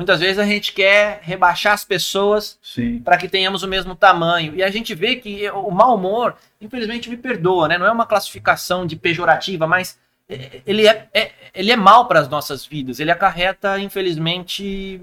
muitas 0.00 0.18
vezes 0.18 0.38
a 0.38 0.46
gente 0.46 0.72
quer 0.72 1.20
rebaixar 1.20 1.74
as 1.74 1.84
pessoas 1.84 2.58
para 3.04 3.18
que 3.18 3.28
tenhamos 3.28 3.62
o 3.62 3.68
mesmo 3.68 3.94
tamanho. 3.94 4.54
E 4.56 4.62
a 4.62 4.70
gente 4.70 4.94
vê 4.94 5.16
que 5.16 5.50
o 5.50 5.70
mau 5.70 5.94
humor, 5.94 6.36
infelizmente, 6.58 7.10
me 7.10 7.18
perdoa, 7.18 7.68
né? 7.68 7.76
Não 7.76 7.84
é 7.84 7.92
uma 7.92 8.06
classificação 8.06 8.86
de 8.86 8.96
pejorativa, 8.96 9.66
mas 9.66 9.98
é, 10.26 10.62
ele 10.66 10.88
é, 10.88 11.06
é 11.12 11.32
ele 11.54 11.70
é 11.70 11.76
mal 11.76 12.08
para 12.08 12.18
as 12.18 12.30
nossas 12.30 12.64
vidas. 12.64 12.98
Ele 12.98 13.10
acarreta, 13.10 13.78
infelizmente, 13.78 15.02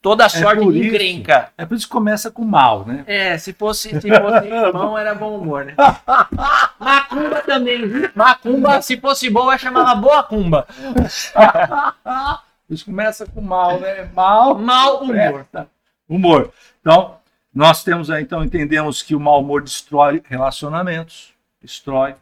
toda 0.00 0.22
a 0.22 0.26
é 0.26 0.28
sorte 0.28 0.70
de 0.70 0.86
encrenca. 0.86 1.48
É 1.58 1.66
por 1.66 1.74
isso 1.74 1.88
que 1.88 1.92
começa 1.92 2.30
com 2.30 2.44
mal, 2.44 2.86
né? 2.86 3.02
É, 3.08 3.36
se 3.38 3.52
fosse, 3.52 3.88
se 3.88 4.08
fosse 4.08 4.48
bom, 4.72 4.96
era 4.96 5.16
bom 5.16 5.36
humor, 5.36 5.64
né? 5.64 5.74
Macumba 6.78 7.42
também. 7.44 8.08
Macumba, 8.14 8.80
se 8.82 8.96
fosse 8.98 9.28
boa, 9.28 9.58
chamava 9.58 9.96
boa 9.96 10.22
cumba. 10.22 10.64
isso 12.72 12.84
começa 12.84 13.26
com 13.26 13.40
mal, 13.40 13.78
né? 13.80 14.10
Mal. 14.14 14.58
Mal 14.58 15.02
humor. 15.02 15.46
Humor. 16.08 16.52
Então, 16.80 17.16
nós 17.54 17.84
temos 17.84 18.10
aí, 18.10 18.22
então, 18.22 18.42
entendemos 18.42 19.02
que 19.02 19.14
o 19.14 19.20
mau 19.20 19.40
humor 19.40 19.62
destrói 19.62 20.22
relacionamentos, 20.24 21.34
destrói. 21.60 22.14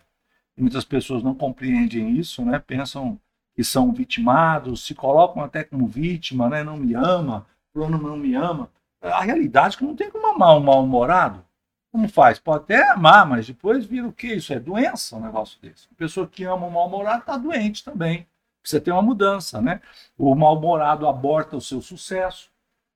E 0.56 0.60
muitas 0.60 0.84
pessoas 0.84 1.22
não 1.22 1.34
compreendem 1.34 2.16
isso, 2.18 2.44
né? 2.44 2.58
Pensam 2.58 3.18
que 3.54 3.64
são 3.64 3.92
vitimados, 3.92 4.84
se 4.84 4.94
colocam 4.94 5.42
até 5.42 5.64
como 5.64 5.86
vítima, 5.86 6.48
né? 6.48 6.64
Não 6.64 6.76
me 6.76 6.94
ama, 6.94 7.46
fulano 7.72 7.98
não 7.98 8.16
me 8.16 8.34
ama. 8.34 8.68
A 9.00 9.22
realidade 9.22 9.76
é 9.76 9.78
que 9.78 9.84
não 9.84 9.96
tem 9.96 10.10
como 10.10 10.26
amar 10.26 10.56
um 10.56 10.60
mal-humorado. 10.60 11.44
Como 11.92 12.08
faz? 12.08 12.38
Pode 12.38 12.64
até 12.64 12.90
amar, 12.90 13.26
mas 13.26 13.46
depois 13.46 13.84
vira 13.84 14.06
o 14.06 14.12
quê? 14.12 14.34
Isso 14.34 14.52
é 14.52 14.60
doença, 14.60 15.16
um 15.16 15.20
negócio 15.20 15.60
desse. 15.60 15.88
A 15.90 15.94
pessoa 15.96 16.26
que 16.26 16.44
ama 16.44 16.66
um 16.66 16.70
mal-humorado 16.70 17.20
está 17.20 17.36
doente 17.36 17.82
também. 17.84 18.26
Precisa 18.60 18.80
ter 18.80 18.92
uma 18.92 19.02
mudança, 19.02 19.60
né? 19.60 19.80
O 20.18 20.34
mal-humorado 20.34 21.06
aborta 21.06 21.56
o 21.56 21.60
seu 21.60 21.80
sucesso, 21.80 22.50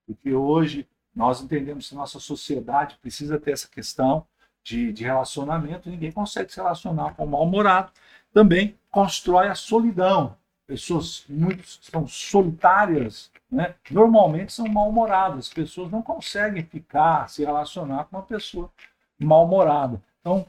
porque 0.07 0.33
hoje 0.33 0.87
nós 1.15 1.41
entendemos 1.41 1.89
que 1.89 1.95
nossa 1.95 2.19
sociedade 2.19 2.99
precisa 3.01 3.39
ter 3.39 3.53
essa 3.53 3.69
questão 3.69 4.27
de, 4.63 4.93
de 4.93 5.05
relacionamento, 5.05 5.91
ninguém 5.91 6.11
consegue 6.11 6.51
se 6.51 6.57
relacionar 6.57 7.15
com 7.15 7.25
o 7.25 7.29
mal-humorado. 7.29 7.93
Também 8.33 8.79
constrói 8.91 9.49
a 9.49 9.55
solidão. 9.55 10.37
Pessoas 10.67 11.25
muito 11.29 11.63
são 11.67 12.07
solitárias 12.07 13.31
né, 13.55 13.75
normalmente 13.91 14.53
são 14.53 14.67
mal-humoradas. 14.67 15.47
As 15.47 15.53
pessoas 15.53 15.91
não 15.91 16.03
conseguem 16.03 16.65
ficar, 16.65 17.29
se 17.29 17.45
relacionar 17.45 18.05
com 18.05 18.17
uma 18.17 18.23
pessoa 18.23 18.71
mal-humorada. 19.19 20.03
Então, 20.21 20.47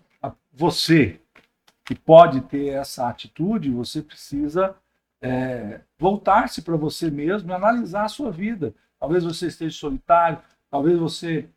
você 0.52 1.22
que 1.84 1.94
pode 1.94 2.42
ter 2.42 2.70
essa 2.70 3.08
atitude, 3.08 3.70
você 3.70 4.02
precisa 4.02 4.76
é, 5.22 5.82
voltar-se 5.98 6.62
para 6.62 6.76
você 6.76 7.10
mesmo 7.10 7.50
e 7.50 7.54
analisar 7.54 8.06
a 8.06 8.10
sua 8.10 8.32
vida. 8.32 8.74
Talvez 9.00 9.24
você 9.24 9.48
esteja 9.48 9.76
solitário, 9.78 10.40
talvez 10.70 10.98
você 10.98 11.50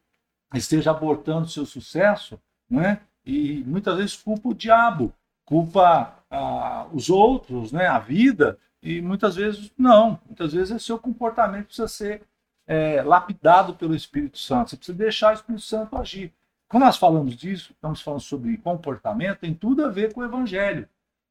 esteja 0.54 0.90
abortando 0.90 1.48
seu 1.48 1.66
sucesso, 1.66 2.40
né? 2.68 3.00
e 3.24 3.62
muitas 3.66 3.96
vezes 3.96 4.16
culpa 4.16 4.48
o 4.48 4.54
diabo, 4.54 5.12
culpa 5.44 6.16
ah, 6.30 6.86
os 6.92 7.10
outros, 7.10 7.72
né? 7.72 7.86
a 7.86 7.98
vida, 7.98 8.58
e 8.82 9.00
muitas 9.02 9.36
vezes 9.36 9.70
não. 9.76 10.20
Muitas 10.26 10.52
vezes 10.52 10.74
o 10.74 10.80
seu 10.80 10.98
comportamento 10.98 11.66
precisa 11.66 11.88
ser 11.88 12.22
é, 12.66 13.02
lapidado 13.02 13.74
pelo 13.74 13.94
Espírito 13.94 14.38
Santo. 14.38 14.70
Você 14.70 14.76
precisa 14.76 14.98
deixar 14.98 15.30
o 15.30 15.34
Espírito 15.34 15.62
Santo 15.62 15.96
agir. 15.96 16.32
Quando 16.68 16.84
nós 16.84 16.96
falamos 16.96 17.34
disso, 17.34 17.72
estamos 17.72 18.00
falando 18.00 18.20
sobre 18.20 18.56
comportamento, 18.58 19.40
tem 19.40 19.54
tudo 19.54 19.84
a 19.84 19.88
ver 19.88 20.12
com 20.12 20.20
o 20.20 20.24
Evangelho. 20.24 20.88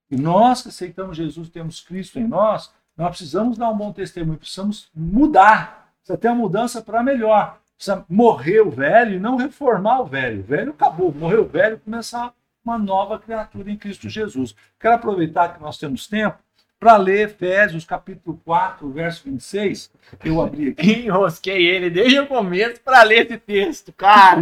E 0.09 0.15
nós 0.15 0.61
que 0.61 0.69
aceitamos 0.69 1.17
Jesus, 1.17 1.49
temos 1.49 1.81
Cristo 1.81 2.19
em 2.19 2.27
nós, 2.27 2.71
nós 2.95 3.09
precisamos 3.09 3.57
dar 3.57 3.69
um 3.69 3.77
bom 3.77 3.91
testemunho, 3.91 4.39
precisamos 4.39 4.89
mudar. 4.95 5.91
Precisa 5.99 6.17
ter 6.17 6.29
uma 6.29 6.35
mudança 6.35 6.81
para 6.81 7.03
melhor. 7.03 7.59
Precisa 7.75 8.03
morrer 8.09 8.61
o 8.61 8.71
velho 8.71 9.15
e 9.15 9.19
não 9.19 9.35
reformar 9.35 10.01
o 10.01 10.05
velho. 10.05 10.39
O 10.39 10.43
velho 10.43 10.71
acabou, 10.71 11.13
morreu 11.13 11.43
o 11.43 11.47
velho 11.47 11.75
e 11.75 11.79
começar 11.79 12.33
uma 12.65 12.77
nova 12.77 13.19
criatura 13.19 13.69
em 13.69 13.77
Cristo 13.77 14.09
Jesus. 14.09 14.55
Quero 14.79 14.95
aproveitar 14.95 15.53
que 15.53 15.61
nós 15.61 15.77
temos 15.77 16.07
tempo 16.07 16.37
para 16.79 16.97
ler 16.97 17.29
Efésios 17.29 17.85
capítulo 17.85 18.39
4, 18.43 18.89
verso 18.91 19.23
26. 19.25 19.91
Eu 20.23 20.41
abri 20.41 20.69
aqui. 20.69 21.05
Enrosquei 21.05 21.67
ele 21.67 21.89
desde 21.89 22.19
o 22.19 22.27
começo 22.27 22.81
para 22.81 23.03
ler 23.03 23.25
esse 23.25 23.37
texto, 23.37 23.93
cara. 23.93 24.41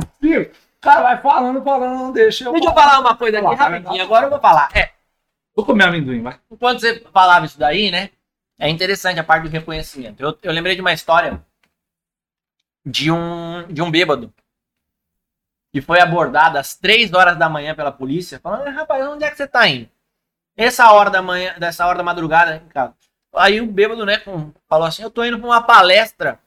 Cara 0.81 1.01
vai 1.01 1.21
falando, 1.21 1.63
falando, 1.63 1.97
não 1.97 2.11
deixa 2.11 2.45
eu. 2.45 2.53
Deixa 2.53 2.69
eu 2.69 2.73
falar 2.73 2.99
uma 2.99 3.15
coisa 3.15 3.39
aqui 3.39 3.55
rapidinho. 3.55 4.03
Agora 4.03 4.27
eu 4.27 4.29
vou 4.29 4.39
falar. 4.39 4.69
É. 4.73 4.94
Vou 5.55 5.65
comer 5.65 5.85
amendoim, 5.85 6.21
vai. 6.21 6.39
Enquanto 6.51 6.81
você 6.81 6.99
falava 7.13 7.45
isso 7.45 7.57
daí, 7.57 7.89
né? 7.89 8.09
É 8.59 8.69
interessante 8.69 9.19
a 9.19 9.23
parte 9.23 9.43
do 9.43 9.49
reconhecimento. 9.49 10.21
Eu, 10.21 10.37
eu 10.43 10.51
lembrei 10.51 10.75
de 10.75 10.81
uma 10.81 10.93
história 10.93 11.43
de 12.85 13.11
um, 13.11 13.65
de 13.67 13.81
um 13.81 13.89
bêbado 13.89 14.33
que 15.71 15.81
foi 15.81 15.99
abordado 15.99 16.57
às 16.57 16.75
3 16.75 17.13
horas 17.13 17.37
da 17.37 17.49
manhã 17.49 17.73
pela 17.75 17.91
polícia, 17.91 18.39
falando: 18.39 18.69
rapaz, 18.73 19.05
onde 19.07 19.23
é 19.23 19.31
que 19.31 19.37
você 19.37 19.47
tá 19.47 19.67
indo? 19.67 19.89
Essa 20.55 20.91
hora 20.91 21.09
da 21.09 21.21
manhã, 21.21 21.55
dessa 21.57 21.85
hora 21.85 21.97
da 21.97 22.03
madrugada. 22.03 22.63
Aí 23.33 23.59
o 23.59 23.67
bêbado, 23.67 24.05
né, 24.05 24.21
falou 24.69 24.87
assim: 24.87 25.03
Eu 25.03 25.09
tô 25.09 25.23
indo 25.23 25.37
pra 25.37 25.47
uma 25.47 25.61
palestra 25.61 26.39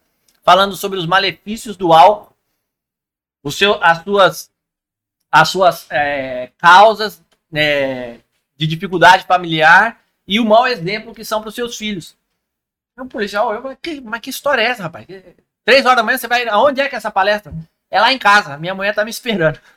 falando 0.42 0.74
sobre 0.76 0.98
os 0.98 1.06
malefícios 1.06 1.76
do 1.76 1.92
álcool. 1.92 2.34
o 3.42 3.52
seu, 3.52 3.82
as 3.82 4.02
suas, 4.02 4.50
as 5.30 5.48
suas 5.50 5.86
é, 5.90 6.52
causas 6.56 7.22
é, 7.52 8.20
de 8.59 8.66
dificuldade 8.66 9.24
familiar 9.24 10.00
e 10.26 10.40
o 10.40 10.44
mau 10.44 10.66
exemplo 10.66 11.14
que 11.14 11.24
são 11.24 11.40
para 11.40 11.48
os 11.48 11.54
seus 11.54 11.76
filhos. 11.76 12.16
Um 12.98 13.06
policial, 13.06 13.54
eu, 13.54 13.76
que, 13.80 14.00
mas 14.00 14.20
que 14.20 14.30
história 14.30 14.61
é 14.61 14.66
essa, 14.66 14.82
rapaz? 14.82 15.06
Três 15.64 15.86
horas 15.86 15.96
da 15.96 16.02
manhã 16.02 16.18
você 16.18 16.26
vai. 16.26 16.46
Aonde 16.48 16.80
é 16.80 16.88
que 16.88 16.96
é 16.96 16.98
essa 16.98 17.11
palestra? 17.11 17.54
É 17.88 18.00
lá 18.00 18.12
em 18.12 18.18
casa. 18.18 18.59
Minha 18.59 18.74
mulher 18.74 18.94
tá 18.94 19.04
me 19.04 19.11
esperando. 19.11 19.61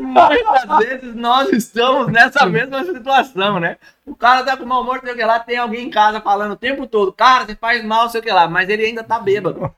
Muitas 0.00 0.78
vezes 0.78 1.14
nós 1.14 1.52
estamos 1.52 2.12
nessa 2.12 2.46
mesma 2.46 2.84
situação, 2.84 3.60
né? 3.60 3.76
O 4.04 4.14
cara 4.14 4.44
tá 4.44 4.56
com 4.56 4.64
mau 4.64 4.82
humor, 4.82 5.00
sei 5.02 5.12
o 5.12 5.16
que 5.16 5.24
lá, 5.24 5.40
tem 5.40 5.56
alguém 5.56 5.86
em 5.86 5.90
casa 5.90 6.20
falando 6.20 6.52
o 6.52 6.56
tempo 6.56 6.86
todo, 6.86 7.12
cara, 7.12 7.46
você 7.46 7.54
faz 7.54 7.84
mal, 7.84 8.08
sei 8.08 8.20
o 8.20 8.24
que 8.24 8.30
lá, 8.30 8.48
mas 8.48 8.68
ele 8.68 8.84
ainda 8.84 9.04
tá 9.04 9.18
bêbado. 9.18 9.74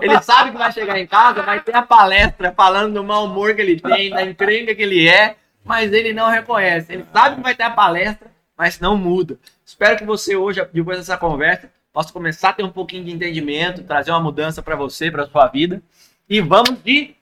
Ele 0.00 0.20
sabe 0.20 0.50
que 0.50 0.58
vai 0.58 0.72
chegar 0.72 0.98
em 0.98 1.06
casa, 1.06 1.42
vai 1.42 1.60
ter 1.60 1.74
a 1.74 1.82
palestra 1.82 2.52
falando 2.52 2.94
do 2.94 3.04
mau 3.04 3.26
humor 3.26 3.54
que 3.54 3.62
ele 3.62 3.80
tem, 3.80 4.10
da 4.10 4.24
encrenca 4.24 4.74
que 4.74 4.82
ele 4.82 5.08
é, 5.08 5.36
mas 5.64 5.92
ele 5.92 6.12
não 6.12 6.28
reconhece. 6.28 6.92
Ele 6.92 7.06
sabe 7.12 7.36
que 7.36 7.42
vai 7.42 7.54
ter 7.54 7.62
a 7.62 7.70
palestra, 7.70 8.28
mas 8.56 8.80
não 8.80 8.96
muda. 8.96 9.38
Espero 9.64 9.96
que 9.96 10.04
você 10.04 10.34
hoje, 10.34 10.64
depois 10.72 10.98
dessa 10.98 11.16
conversa, 11.16 11.70
possa 11.92 12.12
começar 12.12 12.50
a 12.50 12.52
ter 12.52 12.64
um 12.64 12.70
pouquinho 12.70 13.04
de 13.04 13.12
entendimento, 13.12 13.84
trazer 13.84 14.10
uma 14.10 14.20
mudança 14.20 14.60
para 14.60 14.74
você, 14.74 15.10
para 15.10 15.26
sua 15.28 15.46
vida. 15.46 15.80
E 16.28 16.40
vamos 16.40 16.82
de 16.82 17.14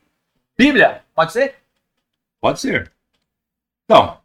Bíblia. 0.56 1.04
Pode 1.14 1.32
ser? 1.32 1.56
Pode 2.40 2.60
ser. 2.60 2.90
Então, 3.84 4.18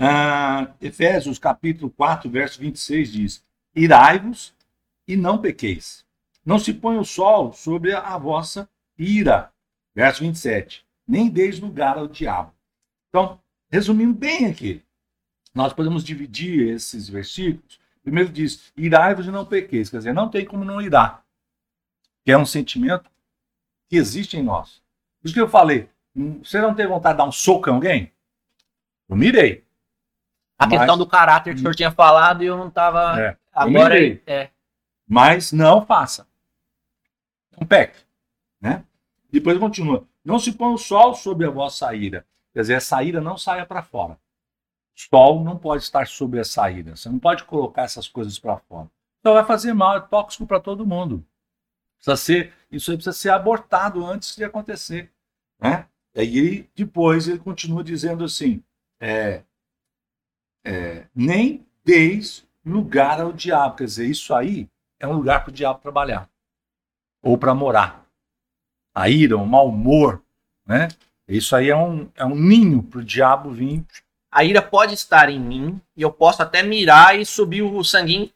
uh, 0.00 0.72
Efésios 0.80 1.38
capítulo 1.38 1.90
4, 1.90 2.30
verso 2.30 2.60
26 2.60 3.12
diz: 3.12 3.44
Irai-vos 3.74 4.54
e 5.06 5.16
não 5.16 5.38
pequeis. 5.38 6.07
Não 6.48 6.58
se 6.58 6.72
põe 6.72 6.96
o 6.96 7.04
sol 7.04 7.52
sobre 7.52 7.92
a 7.92 8.16
vossa 8.16 8.66
ira. 8.96 9.52
Verso 9.94 10.20
27. 10.20 10.82
Nem 11.06 11.28
deis 11.28 11.60
lugar 11.60 11.98
ao 11.98 12.08
diabo. 12.08 12.54
Então, 13.10 13.38
resumindo 13.70 14.14
bem 14.14 14.46
aqui, 14.46 14.82
nós 15.54 15.74
podemos 15.74 16.02
dividir 16.02 16.66
esses 16.70 17.06
versículos. 17.06 17.78
Primeiro 18.02 18.30
diz: 18.30 18.72
irai-vos 18.74 19.26
e 19.26 19.30
não 19.30 19.44
pequeis. 19.44 19.90
Quer 19.90 19.98
dizer, 19.98 20.14
não 20.14 20.30
tem 20.30 20.46
como 20.46 20.64
não 20.64 20.80
irar. 20.80 21.22
Que 22.24 22.32
é 22.32 22.38
um 22.38 22.46
sentimento 22.46 23.10
que 23.86 23.96
existe 23.96 24.38
em 24.38 24.42
nós. 24.42 24.82
Por 25.20 25.26
isso 25.26 25.34
que 25.34 25.40
eu 25.42 25.50
falei, 25.50 25.90
você 26.42 26.62
não 26.62 26.74
tem 26.74 26.86
vontade 26.86 27.12
de 27.12 27.18
dar 27.18 27.28
um 27.28 27.32
soco 27.32 27.68
em 27.68 27.74
alguém? 27.74 28.12
Eu 29.06 29.16
mirei. 29.16 29.66
A 30.58 30.66
mas... 30.66 30.78
questão 30.78 30.96
do 30.96 31.06
caráter 31.06 31.52
que 31.52 31.58
o 31.58 31.60
senhor 31.60 31.74
tinha 31.74 31.92
falado 31.92 32.42
e 32.42 32.46
eu 32.46 32.56
não 32.56 32.68
estava. 32.68 33.20
É, 33.20 33.36
Agora 33.52 33.96
mirei. 33.96 34.22
é. 34.26 34.48
Mas 35.06 35.52
não 35.52 35.84
faça. 35.84 36.27
Não 37.58 37.66
peque. 37.66 37.98
Né? 38.60 38.84
Depois 39.30 39.58
continua. 39.58 40.06
Não 40.24 40.38
se 40.38 40.52
põe 40.52 40.72
o 40.72 40.78
sol 40.78 41.14
sobre 41.14 41.46
a 41.46 41.50
vossa 41.50 41.94
ira. 41.94 42.26
Quer 42.52 42.60
dizer, 42.60 42.74
essa 42.74 43.02
ira 43.02 43.20
não 43.20 43.36
saia 43.36 43.66
para 43.66 43.82
fora. 43.82 44.18
Sol 44.94 45.44
não 45.44 45.56
pode 45.56 45.82
estar 45.82 46.06
sobre 46.06 46.40
essa 46.40 46.68
ira. 46.70 46.96
Você 46.96 47.08
não 47.08 47.18
pode 47.18 47.44
colocar 47.44 47.82
essas 47.82 48.08
coisas 48.08 48.38
para 48.38 48.56
fora. 48.58 48.90
Então 49.20 49.34
vai 49.34 49.44
fazer 49.44 49.72
mal, 49.72 49.96
é 49.96 50.00
tóxico 50.00 50.46
para 50.46 50.60
todo 50.60 50.86
mundo. 50.86 51.24
Precisa 51.96 52.16
ser, 52.16 52.54
isso 52.70 52.90
aí 52.90 52.96
precisa 52.96 53.16
ser 53.16 53.30
abortado 53.30 54.04
antes 54.04 54.34
de 54.36 54.44
acontecer. 54.44 55.10
Né? 55.60 55.86
E 56.14 56.20
aí, 56.20 56.70
depois 56.74 57.28
ele 57.28 57.38
continua 57.38 57.82
dizendo 57.82 58.24
assim: 58.24 58.62
é, 59.00 59.42
é, 60.64 61.06
nem 61.14 61.66
deis 61.84 62.46
lugar 62.64 63.20
ao 63.20 63.32
diabo. 63.32 63.76
Quer 63.76 63.84
dizer, 63.84 64.06
isso 64.06 64.34
aí 64.34 64.68
é 64.98 65.06
um 65.06 65.12
lugar 65.12 65.42
para 65.42 65.50
o 65.50 65.54
diabo 65.54 65.80
trabalhar 65.80 66.28
ou 67.22 67.36
para 67.36 67.54
morar. 67.54 68.04
A 68.94 69.08
ira, 69.08 69.36
o 69.36 69.46
mau 69.46 69.68
humor, 69.68 70.22
né? 70.66 70.88
Isso 71.28 71.54
aí 71.54 71.68
é 71.68 71.76
um, 71.76 72.08
é 72.16 72.24
um 72.24 72.34
ninho 72.34 72.82
para 72.82 73.00
o 73.00 73.04
diabo 73.04 73.50
vir. 73.50 73.84
A 74.30 74.44
ira 74.44 74.62
pode 74.62 74.94
estar 74.94 75.28
em 75.28 75.38
mim 75.38 75.80
e 75.96 76.02
eu 76.02 76.10
posso 76.10 76.42
até 76.42 76.62
mirar 76.62 77.18
e 77.18 77.24
subir 77.24 77.62
o 77.62 77.84
sanguinho. 77.84 78.30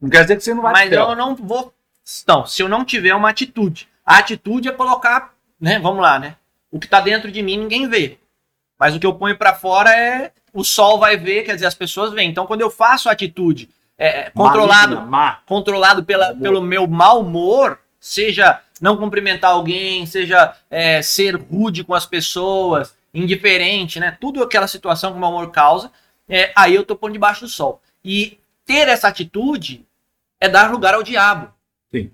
Não 0.00 0.08
quer 0.08 0.22
dizer 0.22 0.36
que 0.36 0.42
você 0.42 0.54
não 0.54 0.62
vai 0.62 0.72
Mas 0.72 0.92
eu 0.92 1.16
não 1.16 1.34
vou. 1.34 1.74
Então, 2.22 2.46
se 2.46 2.62
eu 2.62 2.68
não 2.68 2.84
tiver 2.84 3.14
uma 3.14 3.30
atitude. 3.30 3.88
A 4.06 4.18
atitude 4.18 4.68
é 4.68 4.72
colocar, 4.72 5.34
né? 5.60 5.78
Vamos 5.78 6.00
lá, 6.00 6.18
né? 6.18 6.36
O 6.70 6.78
que 6.78 6.86
está 6.86 7.00
dentro 7.00 7.30
de 7.30 7.42
mim 7.42 7.58
ninguém 7.58 7.88
vê. 7.88 8.18
Mas 8.78 8.94
o 8.94 9.00
que 9.00 9.06
eu 9.06 9.14
ponho 9.14 9.36
para 9.36 9.54
fora 9.54 9.90
é 9.90 10.32
o 10.52 10.64
sol 10.64 10.98
vai 10.98 11.16
ver, 11.16 11.42
quer 11.42 11.54
dizer, 11.54 11.66
as 11.66 11.74
pessoas 11.74 12.12
veem. 12.12 12.30
Então, 12.30 12.46
quando 12.46 12.60
eu 12.60 12.70
faço 12.70 13.08
a 13.08 13.12
atitude 13.12 13.68
é, 13.98 14.20
é 14.20 14.30
controlado, 14.30 15.08
controlado 15.44 16.04
pela, 16.04 16.34
pelo 16.34 16.62
meu 16.62 16.86
mau 16.86 17.20
humor, 17.20 17.80
seja 17.98 18.60
não 18.80 18.96
cumprimentar 18.96 19.50
alguém, 19.50 20.06
seja 20.06 20.54
é, 20.70 21.02
ser 21.02 21.34
rude 21.34 21.82
com 21.82 21.94
as 21.94 22.06
pessoas, 22.06 22.94
indiferente, 23.12 23.98
né? 23.98 24.16
Tudo 24.20 24.42
aquela 24.42 24.68
situação 24.68 25.10
que 25.10 25.18
o 25.18 25.20
mau 25.20 25.32
humor 25.32 25.50
causa, 25.50 25.90
é, 26.28 26.52
aí 26.54 26.74
eu 26.74 26.84
tô 26.84 26.94
pondo 26.94 27.12
debaixo 27.12 27.40
do 27.40 27.48
sol. 27.48 27.82
E 28.04 28.38
ter 28.64 28.86
essa 28.88 29.08
atitude 29.08 29.84
é 30.40 30.48
dar 30.48 30.70
lugar 30.70 30.94
ao 30.94 31.02
diabo. 31.02 31.52
Sim. 31.90 32.10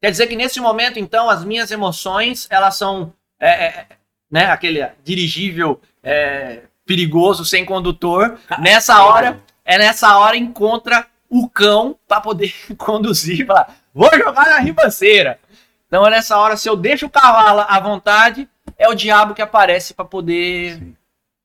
Quer 0.00 0.10
dizer 0.10 0.26
que 0.26 0.36
nesse 0.36 0.60
momento, 0.60 0.98
então, 0.98 1.28
as 1.28 1.44
minhas 1.44 1.70
emoções, 1.70 2.46
elas 2.48 2.76
são 2.76 3.12
é, 3.38 3.66
é, 3.66 3.86
né, 4.30 4.46
aquele 4.46 4.86
dirigível 5.04 5.80
é, 6.02 6.62
perigoso 6.86 7.44
sem 7.44 7.64
condutor. 7.64 8.38
Nessa 8.58 9.04
hora, 9.04 9.42
é 9.66 9.76
nessa 9.76 10.16
hora 10.16 10.36
encontra 10.36 11.06
o 11.28 11.48
cão 11.50 11.98
para 12.06 12.20
poder 12.20 12.54
conduzir, 12.78 13.44
falar, 13.44 13.76
vou 13.92 14.10
jogar 14.16 14.48
na 14.48 14.58
ribanceira. 14.60 15.40
Então 15.86 16.06
é 16.06 16.10
nessa 16.10 16.38
hora, 16.38 16.56
se 16.56 16.68
eu 16.68 16.76
deixo 16.76 17.06
o 17.06 17.10
cavalo 17.10 17.60
à 17.60 17.78
vontade, 17.80 18.48
é 18.78 18.88
o 18.88 18.94
diabo 18.94 19.34
que 19.34 19.42
aparece 19.42 19.92
para 19.92 20.04
poder 20.04 20.78
Sim. 20.78 20.96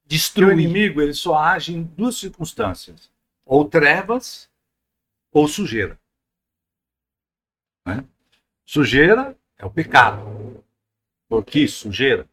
destruir. 0.06 0.50
o 0.50 0.60
inimigo 0.60 1.02
ele 1.02 1.14
só 1.14 1.38
age 1.38 1.74
em 1.74 1.84
duas 1.84 2.18
circunstâncias: 2.18 3.12
ou 3.46 3.66
trevas 3.66 4.50
ou 5.34 5.48
sujeira. 5.48 6.00
Né? 7.86 8.04
Sujeira 8.66 9.36
é 9.58 9.66
o 9.66 9.70
pecado. 9.70 10.64
Porque 11.28 11.68
sujeira. 11.68 12.28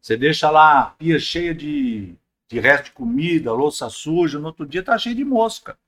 Você 0.00 0.16
deixa 0.16 0.48
lá 0.50 0.80
a 0.80 0.86
pia 0.90 1.18
cheia 1.18 1.54
de, 1.54 2.14
de 2.48 2.60
resto 2.60 2.84
de 2.84 2.92
comida, 2.92 3.52
louça 3.52 3.88
suja, 3.88 4.38
no 4.38 4.46
outro 4.46 4.66
dia 4.66 4.82
tá 4.82 4.96
cheio 4.98 5.16
de 5.16 5.24
mosca. 5.24 5.78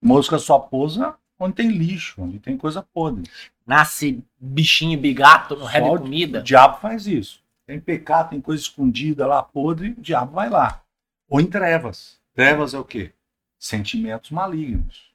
Mosca 0.00 0.38
só 0.38 0.58
pousa 0.58 1.16
onde 1.38 1.54
tem 1.54 1.68
lixo, 1.68 2.22
onde 2.22 2.38
tem 2.38 2.56
coisa 2.56 2.82
podre. 2.82 3.28
Nasce 3.66 4.22
bichinho 4.38 4.98
bigato 4.98 5.56
no 5.56 5.64
resto 5.64 5.90
de 5.90 5.98
comida. 5.98 6.40
O 6.40 6.42
diabo 6.42 6.78
faz 6.80 7.06
isso. 7.06 7.42
Tem 7.66 7.80
pecado, 7.80 8.30
tem 8.30 8.40
coisa 8.40 8.62
escondida 8.62 9.26
lá 9.26 9.42
podre, 9.42 9.90
o 9.90 10.00
diabo 10.00 10.32
vai 10.32 10.48
lá. 10.48 10.82
Ou 11.28 11.40
em 11.40 11.46
trevas. 11.46 12.20
Trevas 12.34 12.74
é 12.74 12.78
o 12.78 12.84
quê? 12.84 13.12
Sentimentos 13.58 14.30
malignos. 14.30 15.12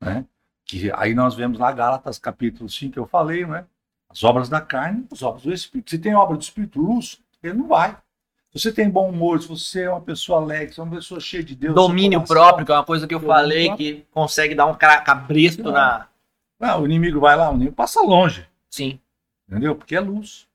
Né? 0.00 0.24
Que 0.64 0.90
aí 0.94 1.14
nós 1.14 1.34
vemos 1.34 1.58
lá 1.58 1.72
Gálatas 1.72 2.18
capítulo 2.18 2.68
5 2.68 2.92
que 2.92 2.98
eu 2.98 3.06
falei, 3.06 3.44
né? 3.44 3.66
As 4.08 4.24
obras 4.24 4.48
da 4.48 4.60
carne, 4.60 5.06
as 5.12 5.22
obras 5.22 5.42
do 5.42 5.52
Espírito. 5.52 5.90
Se 5.90 5.98
tem 5.98 6.14
obra 6.14 6.36
do 6.36 6.42
Espírito 6.42 6.80
luz, 6.80 7.20
ele 7.42 7.54
não 7.54 7.68
vai. 7.68 7.96
Se 8.52 8.58
você 8.58 8.72
tem 8.72 8.90
bom 8.90 9.08
humor, 9.08 9.40
se 9.40 9.46
você 9.46 9.82
é 9.82 9.90
uma 9.90 10.00
pessoa 10.00 10.40
alegre, 10.40 10.74
se 10.74 10.80
é 10.80 10.82
uma 10.82 10.96
pessoa 10.96 11.20
cheia 11.20 11.42
de 11.42 11.54
Deus. 11.54 11.74
Domínio 11.74 12.24
próprio, 12.24 12.66
que 12.66 12.72
é 12.72 12.74
uma 12.74 12.84
coisa 12.84 13.06
que 13.06 13.14
eu 13.14 13.20
falei, 13.20 13.66
próprio. 13.66 13.94
que 13.96 14.06
consegue 14.10 14.54
dar 14.56 14.66
um 14.66 14.74
cabresto 14.74 15.62
não. 15.62 15.72
na. 15.72 16.08
Não, 16.58 16.82
o 16.82 16.84
inimigo 16.84 17.20
vai 17.20 17.36
lá, 17.36 17.50
o 17.50 17.54
inimigo 17.54 17.76
passa 17.76 18.00
longe. 18.02 18.46
Sim. 18.68 18.98
Entendeu? 19.48 19.76
Porque 19.76 19.94
é 19.94 20.00
luz. 20.00 20.48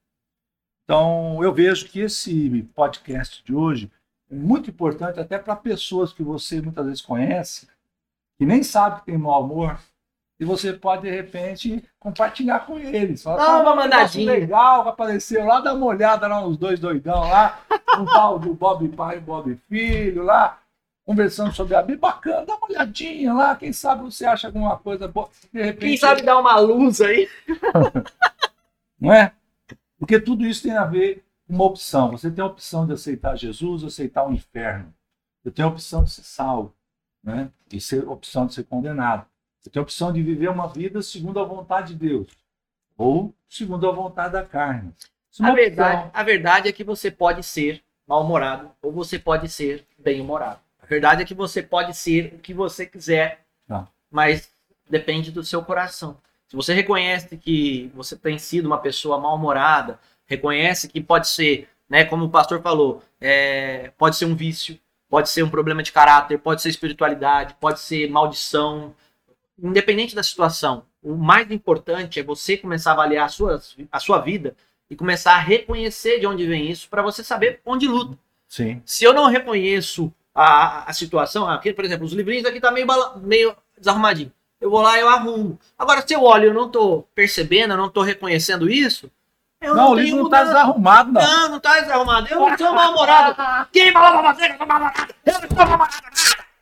Então, 0.83 1.41
eu 1.41 1.53
vejo 1.53 1.87
que 1.87 2.01
esse 2.01 2.63
podcast 2.75 3.43
de 3.43 3.55
hoje 3.55 3.89
é 4.29 4.35
muito 4.35 4.69
importante 4.69 5.19
até 5.19 5.39
para 5.39 5.55
pessoas 5.55 6.13
que 6.13 6.21
você 6.21 6.61
muitas 6.61 6.85
vezes 6.85 7.01
conhece, 7.01 7.67
que 8.37 8.45
nem 8.45 8.61
sabe 8.61 8.99
que 8.99 9.05
tem 9.07 9.17
mau 9.17 9.43
amor, 9.43 9.79
e 10.39 10.43
você 10.43 10.73
pode, 10.73 11.03
de 11.03 11.09
repente, 11.09 11.83
compartilhar 11.97 12.59
com 12.61 12.77
eles. 12.77 13.23
Fala, 13.23 13.41
ah, 13.41 13.61
uma 13.61 13.75
mandadinha. 13.75 14.31
legal 14.31 14.83
que 14.83 14.89
apareceu 14.89 15.45
lá, 15.45 15.61
dá 15.61 15.73
uma 15.73 15.85
olhada 15.85 16.27
lá 16.27 16.41
nos 16.41 16.57
dois 16.57 16.79
doidão 16.79 17.21
lá, 17.21 17.61
um 17.97 18.05
tal 18.05 18.37
do 18.37 18.53
Bob 18.53 18.87
Pai 18.89 19.17
e 19.17 19.21
Bob 19.21 19.55
Filho 19.69 20.23
lá, 20.23 20.59
conversando 21.05 21.53
sobre 21.53 21.75
a 21.75 21.81
Bíblia. 21.81 21.99
Bacana, 21.99 22.45
dá 22.45 22.55
uma 22.55 22.67
olhadinha 22.67 23.33
lá, 23.33 23.55
quem 23.55 23.71
sabe 23.71 24.03
você 24.03 24.25
acha 24.25 24.47
alguma 24.47 24.77
coisa 24.77 25.07
boa. 25.07 25.29
De 25.53 25.61
repente, 25.61 25.79
quem 25.79 25.97
sabe 25.97 26.21
dar 26.21 26.37
uma 26.37 26.59
luz 26.59 26.99
aí. 26.99 27.29
Não 28.99 29.13
é? 29.13 29.31
Porque 29.97 30.19
tudo 30.19 30.45
isso 30.45 30.63
tem 30.63 30.75
a 30.75 30.85
ver 30.85 31.23
com 31.47 31.53
uma 31.53 31.65
opção. 31.65 32.11
Você 32.11 32.29
tem 32.29 32.43
a 32.43 32.47
opção 32.47 32.85
de 32.85 32.93
aceitar 32.93 33.37
Jesus, 33.37 33.83
aceitar 33.83 34.27
o 34.27 34.33
inferno. 34.33 34.93
Eu 35.45 35.51
tenho 35.51 35.67
a 35.67 35.71
opção 35.71 36.03
de 36.03 36.11
ser 36.11 36.23
salvo, 36.23 36.73
né? 37.23 37.49
e 37.71 37.79
ser 37.79 38.03
a 38.03 38.11
opção 38.11 38.47
de 38.47 38.53
ser 38.53 38.63
condenado. 38.63 39.25
Você 39.65 39.71
tem 39.71 39.79
a 39.79 39.83
opção 39.83 40.13
de 40.13 40.21
viver 40.21 40.47
uma 40.47 40.67
vida 40.67 41.01
segundo 41.01 41.39
a 41.39 41.43
vontade 41.43 41.95
de 41.95 42.07
Deus 42.07 42.27
ou 42.95 43.33
segundo 43.49 43.89
a 43.89 43.91
vontade 43.91 44.33
da 44.33 44.43
carne. 44.43 44.93
É 45.41 45.43
a 45.43 45.55
verdade, 45.55 46.11
a 46.13 46.23
verdade 46.23 46.69
é 46.69 46.71
que 46.71 46.83
você 46.83 47.09
pode 47.09 47.41
ser 47.41 47.81
mal-humorado 48.07 48.69
ou 48.79 48.91
você 48.91 49.17
pode 49.17 49.49
ser 49.49 49.83
bem-humorado. 49.97 50.59
A 50.79 50.85
verdade 50.85 51.23
é 51.23 51.25
que 51.25 51.33
você 51.33 51.63
pode 51.63 51.95
ser 51.95 52.35
o 52.35 52.37
que 52.37 52.53
você 52.53 52.85
quiser. 52.85 53.43
Não. 53.67 53.87
mas 54.11 54.51
depende 54.87 55.31
do 55.31 55.43
seu 55.43 55.63
coração. 55.63 56.15
Se 56.47 56.55
você 56.55 56.71
reconhece 56.71 57.35
que 57.35 57.91
você 57.95 58.15
tem 58.15 58.37
sido 58.37 58.67
uma 58.67 58.77
pessoa 58.77 59.19
mal-humorada, 59.19 59.99
reconhece 60.27 60.87
que 60.87 61.01
pode 61.01 61.27
ser, 61.27 61.67
né, 61.89 62.05
como 62.05 62.25
o 62.25 62.29
pastor 62.29 62.61
falou, 62.61 63.01
é, 63.19 63.91
pode 63.97 64.15
ser 64.15 64.25
um 64.25 64.35
vício, 64.35 64.79
pode 65.09 65.27
ser 65.27 65.41
um 65.41 65.49
problema 65.49 65.81
de 65.81 65.91
caráter, 65.91 66.37
pode 66.37 66.61
ser 66.61 66.69
espiritualidade, 66.69 67.55
pode 67.59 67.79
ser 67.79 68.07
maldição, 68.11 68.93
independente 69.61 70.15
da 70.15 70.23
situação, 70.23 70.85
o 71.01 71.15
mais 71.15 71.49
importante 71.51 72.19
é 72.19 72.23
você 72.23 72.57
começar 72.57 72.91
a 72.91 72.93
avaliar 72.93 73.25
a 73.25 73.29
sua, 73.29 73.61
a 73.91 73.99
sua 73.99 74.19
vida 74.19 74.55
e 74.89 74.95
começar 74.95 75.33
a 75.33 75.39
reconhecer 75.39 76.19
de 76.19 76.27
onde 76.27 76.45
vem 76.45 76.69
isso 76.69 76.89
para 76.89 77.01
você 77.01 77.23
saber 77.23 77.59
onde 77.65 77.87
luta. 77.87 78.17
Sim. 78.47 78.81
Se 78.85 79.03
eu 79.03 79.13
não 79.13 79.25
reconheço 79.25 80.13
a, 80.33 80.89
a 80.89 80.93
situação, 80.93 81.49
aqui, 81.49 81.73
por 81.73 81.85
exemplo, 81.85 82.05
os 82.05 82.13
livrinhos 82.13 82.45
aqui 82.45 82.59
tá 82.59 82.71
meio, 82.71 82.87
meio 83.17 83.55
desarrumadinho. 83.77 84.31
Eu 84.59 84.69
vou 84.69 84.81
lá 84.81 84.97
e 84.97 85.01
eu 85.01 85.09
arrumo. 85.09 85.59
Agora, 85.77 86.05
se 86.05 86.13
eu 86.13 86.23
olho 86.23 86.45
e 86.45 86.47
eu 86.47 86.53
não 86.53 86.69
tô 86.69 87.05
percebendo, 87.13 87.73
eu 87.73 87.77
não 87.77 87.89
tô 87.89 88.01
reconhecendo 88.01 88.69
isso, 88.69 89.11
eu 89.61 89.73
não, 89.73 89.85
não 89.85 89.91
o 89.91 89.95
livro 89.95 90.23
não 90.23 90.29
tá 90.29 90.43
desarrumado, 90.43 91.11
não. 91.11 91.21
Não, 91.21 91.49
não 91.49 91.59
tá 91.59 91.79
desarrumado. 91.79 92.27
Eu 92.29 92.39
não 92.39 92.57
sou 92.57 92.73
mal-humorado. 92.73 93.35
Quem 93.71 93.91
falou 93.91 94.21
pra 94.21 94.33
você 94.33 94.47
que 94.47 94.53
eu 94.53 94.57
sou 94.57 94.67
mal-humorado? 94.67 95.13
Eu 95.25 95.33
não 95.33 95.39
sou 95.39 95.67
mal-humorado. 95.67 95.93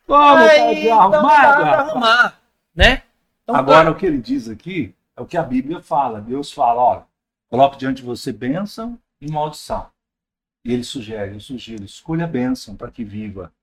Como 0.07 1.27
tá 1.27 1.55
desarrumado? 1.55 1.63
Então 1.93 2.01
tá 2.01 2.42
né? 2.75 3.03
Então, 3.43 3.55
Agora, 3.55 3.85
tá. 3.85 3.91
o 3.91 3.95
que 3.95 4.05
ele 4.05 4.19
diz 4.19 4.47
aqui 4.47 4.95
é 5.15 5.21
o 5.21 5.25
que 5.25 5.37
a 5.37 5.43
Bíblia 5.43 5.81
fala. 5.81 6.21
Deus 6.21 6.51
fala, 6.51 6.81
olha, 6.81 7.07
coloque 7.49 7.77
diante 7.77 7.97
de 7.97 8.03
você 8.03 8.31
bênção 8.31 8.99
e 9.21 9.31
maldição. 9.31 9.91
E 10.65 10.71
ele 10.71 10.83
sugere, 10.83 11.35
eu 11.35 11.39
sugiro, 11.39 11.83
escolha 11.83 12.23
a 12.23 12.27
bênção 12.27 12.75
para 12.75 12.89
que 12.89 13.03
viva. 13.03 13.53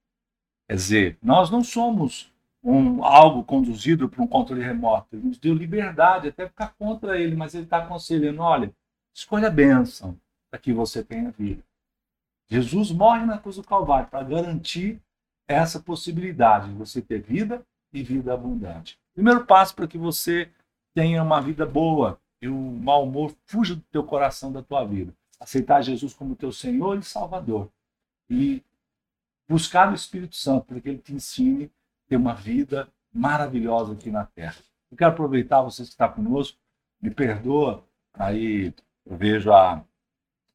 Quer 0.69 0.75
dizer, 0.75 1.19
nós 1.23 1.51
não 1.51 1.65
somos 1.65 2.31
um, 2.63 3.03
algo 3.03 3.43
conduzido 3.43 4.09
por 4.09 4.21
um 4.21 4.27
controle 4.27 4.63
remoto. 4.63 5.17
Ele 5.17 5.29
nos 5.29 5.39
deu 5.39 5.55
liberdade 5.55 6.29
até 6.29 6.47
ficar 6.47 6.75
contra 6.79 7.19
ele, 7.19 7.35
mas 7.35 7.55
ele 7.55 7.65
está 7.65 7.79
aconselhando, 7.79 8.43
olha, 8.43 8.73
escolha 9.15 9.49
a 9.49 9.51
bênção 9.51 10.19
para 10.51 10.61
que 10.61 10.73
você 10.73 11.03
tenha 11.03 11.31
vida. 11.31 11.65
Jesus 12.49 12.91
morre 12.91 13.25
na 13.25 13.39
cruz 13.39 13.57
do 13.57 13.65
Calvário 13.65 14.09
para 14.09 14.25
garantir 14.25 15.01
essa 15.49 15.81
possibilidade 15.81 16.69
de 16.69 16.75
você 16.75 17.01
ter 17.01 17.21
vida 17.21 17.65
e 17.93 18.03
vida 18.03 18.35
abundante. 18.35 19.00
Primeiro 19.15 19.45
passo 19.45 19.75
para 19.75 19.87
que 19.87 19.99
você 19.99 20.51
tenha 20.95 21.23
uma 21.23 21.41
vida 21.41 21.67
boa 21.67 22.21
e 22.41 22.49
o 22.49 22.55
mau 22.55 23.05
humor 23.05 23.35
fuja 23.45 23.75
do 23.75 23.83
teu 23.91 24.05
coração, 24.05 24.53
da 24.53 24.63
tua 24.63 24.85
vida. 24.85 25.15
Aceitar 25.39 25.83
Jesus 25.83 26.15
como 26.15 26.37
teu 26.37 26.53
Senhor 26.53 26.99
e 26.99 27.03
Salvador. 27.03 27.71
E 28.29 28.63
buscar 29.49 29.91
o 29.91 29.95
Espírito 29.95 30.37
Santo 30.37 30.67
para 30.67 30.81
que 30.81 30.89
ele 30.89 30.99
te 30.99 31.13
ensine 31.13 31.65
a 31.65 32.09
ter 32.09 32.17
uma 32.17 32.35
vida 32.35 32.89
maravilhosa 33.13 33.93
aqui 33.93 34.11
na 34.11 34.25
terra. 34.25 34.57
Eu 34.91 34.97
quero 34.97 35.11
aproveitar 35.11 35.63
vocês 35.63 35.89
que 35.89 35.95
estão 35.95 36.11
conosco, 36.13 36.59
me 37.01 37.11
perdoa, 37.11 37.85
aí 38.13 38.73
eu 39.07 39.17
vejo 39.17 39.53
a, 39.53 39.85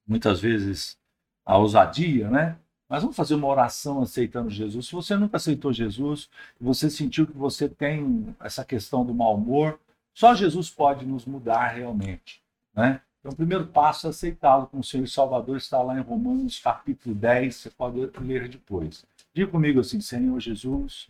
muitas 0.05 0.39
vezes 0.39 0.97
a 1.45 1.57
ousadia, 1.57 2.29
né? 2.29 2.57
Mas 2.87 3.01
vamos 3.01 3.15
fazer 3.15 3.35
uma 3.35 3.47
oração 3.47 4.01
aceitando 4.01 4.49
Jesus. 4.49 4.87
Se 4.87 4.93
você 4.93 5.15
nunca 5.15 5.37
aceitou 5.37 5.73
Jesus, 5.73 6.29
você 6.59 6.89
sentiu 6.89 7.25
que 7.25 7.35
você 7.35 7.67
tem 7.67 8.35
essa 8.39 8.63
questão 8.63 9.05
do 9.05 9.13
mau 9.13 9.35
humor, 9.35 9.79
só 10.13 10.35
Jesus 10.35 10.69
pode 10.69 11.05
nos 11.05 11.25
mudar 11.25 11.67
realmente. 11.67 12.41
Né? 12.73 13.01
Então, 13.19 13.33
o 13.33 13.35
primeiro 13.35 13.65
passo 13.65 14.05
é 14.05 14.11
aceitá-lo 14.11 14.67
como 14.67 14.83
Senhor 14.83 15.03
e 15.03 15.09
Salvador, 15.09 15.57
está 15.57 15.81
lá 15.81 15.97
em 15.97 16.01
Romanos 16.01 16.59
capítulo 16.59 17.15
10, 17.15 17.55
você 17.55 17.69
pode 17.71 17.99
ler 18.19 18.47
depois. 18.47 19.03
Diga 19.33 19.51
comigo 19.51 19.79
assim, 19.79 19.99
Senhor 19.99 20.39
Jesus. 20.39 21.09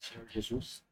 Senhor 0.00 0.26
Jesus. 0.28 0.82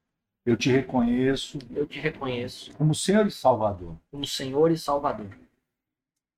Eu 0.45 0.57
te 0.57 0.71
reconheço. 0.71 1.59
Eu 1.71 1.87
te 1.87 1.99
reconheço. 1.99 2.73
Como 2.75 2.95
Senhor 2.95 3.27
e 3.27 3.31
Salvador. 3.31 3.97
Como 4.11 4.27
Senhor 4.27 4.71
e 4.71 4.79
Salvador. 4.79 5.31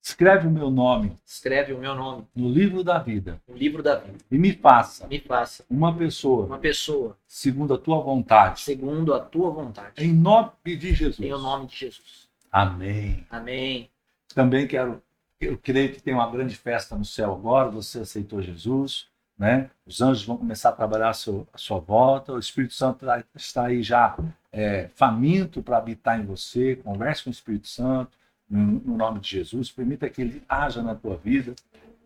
Escreve 0.03 0.47
o 0.47 0.51
meu 0.51 0.69
nome. 0.69 1.17
Escreve 1.25 1.71
o 1.71 1.77
meu 1.77 1.95
nome. 1.95 2.27
No 2.35 2.49
livro 2.49 2.83
da 2.83 2.99
vida. 2.99 3.41
No 3.47 3.55
livro 3.55 3.81
da 3.81 3.95
vida. 3.95 4.17
E 4.29 4.37
me 4.37 4.51
faça. 4.51 5.07
Me 5.07 5.17
faça. 5.17 5.63
Uma 5.69 5.95
pessoa. 5.95 6.45
Uma 6.45 6.57
pessoa. 6.57 7.17
Segundo 7.25 7.73
a 7.73 7.77
tua 7.77 8.01
vontade. 8.01 8.59
Segundo 8.59 9.13
a 9.13 9.21
tua 9.21 9.49
vontade. 9.49 10.03
Em 10.03 10.13
nome 10.13 10.51
de 10.65 10.93
Jesus. 10.93 11.21
Em 11.21 11.31
nome 11.31 11.67
de 11.67 11.77
Jesus. 11.77 12.27
Amém. 12.51 13.25
Amém. 13.29 13.89
Também 14.35 14.67
quero. 14.67 15.01
Eu 15.39 15.57
creio 15.57 15.93
que 15.93 16.03
tem 16.03 16.13
uma 16.13 16.29
grande 16.29 16.57
festa 16.57 16.97
no 16.97 17.05
céu 17.05 17.31
agora. 17.31 17.71
Você 17.71 17.99
aceitou 17.99 18.41
Jesus. 18.41 19.07
Né? 19.37 19.69
Os 19.85 20.01
anjos 20.01 20.25
vão 20.25 20.35
começar 20.35 20.69
a 20.69 20.73
trabalhar 20.73 21.11
a, 21.11 21.13
seu, 21.13 21.47
a 21.53 21.57
sua 21.57 21.79
volta. 21.79 22.33
O 22.33 22.39
Espírito 22.39 22.73
Santo 22.73 23.05
está 23.33 23.67
aí 23.67 23.81
já 23.81 24.17
é, 24.51 24.89
faminto 24.95 25.63
para 25.63 25.77
habitar 25.77 26.19
em 26.19 26.25
você. 26.25 26.75
Converse 26.75 27.23
com 27.23 27.29
o 27.29 27.33
Espírito 27.33 27.69
Santo 27.69 28.21
no 28.49 28.97
nome 28.97 29.19
de 29.19 29.29
Jesus, 29.29 29.71
permita 29.71 30.09
que 30.09 30.21
ele 30.21 30.43
haja 30.47 30.81
na 30.81 30.93
tua 30.95 31.17
vida, 31.17 31.55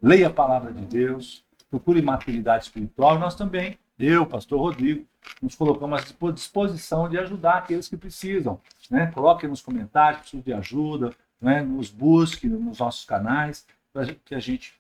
leia 0.01 0.27
a 0.27 0.33
palavra 0.33 0.71
de 0.71 0.85
Deus, 0.85 1.43
procure 1.69 2.01
maturidade 2.01 2.65
espiritual. 2.65 3.19
Nós 3.19 3.35
também, 3.35 3.77
eu, 3.99 4.25
pastor 4.25 4.59
Rodrigo, 4.59 5.05
nos 5.41 5.55
colocamos 5.55 5.99
à 5.99 6.31
disposição 6.31 7.09
de 7.09 7.17
ajudar 7.17 7.57
aqueles 7.57 7.87
que 7.87 7.97
precisam. 7.97 8.59
Né? 8.89 9.07
Coloque 9.07 9.47
nos 9.47 9.61
comentários, 9.61 10.21
preciso 10.21 10.43
de 10.43 10.53
ajuda, 10.53 11.13
né? 11.41 11.61
nos 11.61 11.89
busque 11.89 12.47
nos 12.47 12.79
nossos 12.79 13.05
canais, 13.05 13.65
para 13.91 14.13
que 14.13 14.35
a 14.35 14.39
gente 14.39 14.73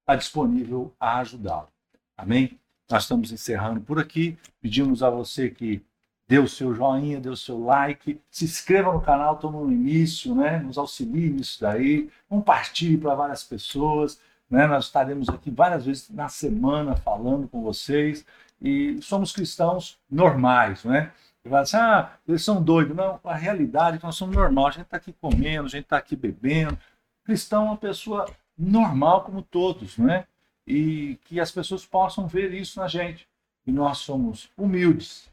está 0.00 0.16
disponível 0.16 0.92
a 0.98 1.18
ajudá-lo. 1.18 1.68
Amém? 2.16 2.58
Nós 2.90 3.02
estamos 3.02 3.32
encerrando 3.32 3.80
por 3.80 3.98
aqui. 3.98 4.38
Pedimos 4.60 5.02
a 5.02 5.10
você 5.10 5.50
que 5.50 5.82
dê 6.28 6.38
o 6.38 6.48
seu 6.48 6.74
joinha, 6.74 7.20
dê 7.20 7.28
o 7.28 7.36
seu 7.36 7.62
like, 7.64 8.20
se 8.30 8.44
inscreva 8.44 8.92
no 8.92 9.00
canal, 9.00 9.34
estamos 9.34 9.66
no 9.66 9.72
início, 9.72 10.34
né? 10.34 10.58
nos 10.58 10.76
auxilie 10.76 11.30
nisso 11.30 11.60
daí, 11.60 12.10
compartilhe 12.28 12.98
para 12.98 13.14
várias 13.14 13.44
pessoas. 13.44 14.20
Né? 14.50 14.66
Nós 14.66 14.86
estaremos 14.86 15.28
aqui 15.28 15.50
várias 15.50 15.86
vezes 15.86 16.10
na 16.10 16.28
semana 16.28 16.96
falando 16.96 17.48
com 17.48 17.62
vocês 17.62 18.24
e 18.60 19.00
somos 19.02 19.32
cristãos 19.32 19.98
normais, 20.10 20.84
né? 20.84 21.12
E 21.44 21.48
vai 21.48 21.62
assim, 21.62 21.76
ah, 21.76 22.10
eles 22.26 22.42
são 22.42 22.62
doidos. 22.62 22.96
Não, 22.96 23.20
a 23.22 23.34
realidade 23.34 23.96
é 23.96 23.98
que 23.98 24.04
nós 24.04 24.16
somos 24.16 24.34
normais, 24.34 24.68
a 24.68 24.78
gente 24.78 24.86
está 24.86 24.96
aqui 24.96 25.12
comendo, 25.12 25.66
a 25.66 25.70
gente 25.70 25.84
está 25.84 25.96
aqui 25.96 26.16
bebendo. 26.16 26.76
Cristão 27.24 27.66
é 27.66 27.66
uma 27.66 27.76
pessoa 27.76 28.26
normal 28.58 29.22
como 29.24 29.42
todos, 29.42 29.98
né? 29.98 30.26
E 30.66 31.18
que 31.24 31.38
as 31.38 31.50
pessoas 31.52 31.84
possam 31.84 32.26
ver 32.26 32.52
isso 32.52 32.80
na 32.80 32.88
gente. 32.88 33.28
E 33.66 33.72
nós 33.72 33.98
somos 33.98 34.48
humildes, 34.56 35.30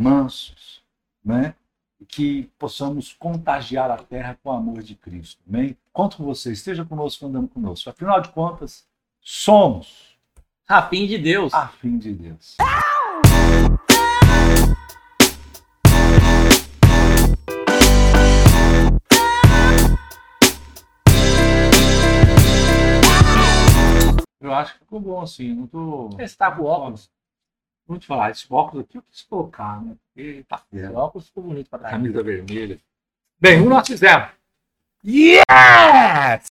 mansos, 0.00 0.82
né? 1.22 1.54
Que 2.08 2.50
possamos 2.58 3.12
contagiar 3.12 3.90
a 3.90 3.98
terra 3.98 4.38
com 4.42 4.48
o 4.48 4.52
amor 4.52 4.82
de 4.82 4.94
Cristo. 4.94 5.42
Amém? 5.46 5.76
Conto 5.92 6.16
com 6.16 6.24
você, 6.24 6.52
esteja 6.52 6.86
conosco, 6.86 7.26
andando 7.26 7.48
conosco. 7.48 7.90
Afinal 7.90 8.18
de 8.22 8.30
contas, 8.30 8.86
somos 9.20 10.18
a 10.66 10.80
fim 10.88 11.06
de 11.06 11.18
Deus. 11.18 11.52
A 11.52 11.68
fim 11.68 11.98
de 11.98 12.14
Deus. 12.14 12.56
Eu 24.40 24.54
acho 24.54 24.72
que 24.72 24.78
ficou 24.78 24.98
bom 24.98 25.20
assim, 25.20 25.52
não 25.52 25.66
tô. 25.66 26.08
Você 26.08 26.34
tá 26.34 26.50
com 26.50 26.64
óculos. 26.64 27.10
Vamos 27.90 28.04
te 28.04 28.06
falar, 28.06 28.30
esse 28.30 28.46
óculos 28.48 28.84
aqui 28.84 28.98
eu 28.98 29.02
quis 29.02 29.22
colocar, 29.22 29.82
né? 29.82 29.96
Eita, 30.14 30.62
o 30.72 30.94
óculos 30.94 31.26
ficou 31.26 31.42
bonito 31.42 31.68
para 31.68 31.90
Camisa 31.90 32.22
vermelha. 32.22 32.78
Bem, 33.40 33.60
um 33.60 33.68
nós 33.68 33.84
fizemos. 33.84 34.28
Yes! 35.04 36.48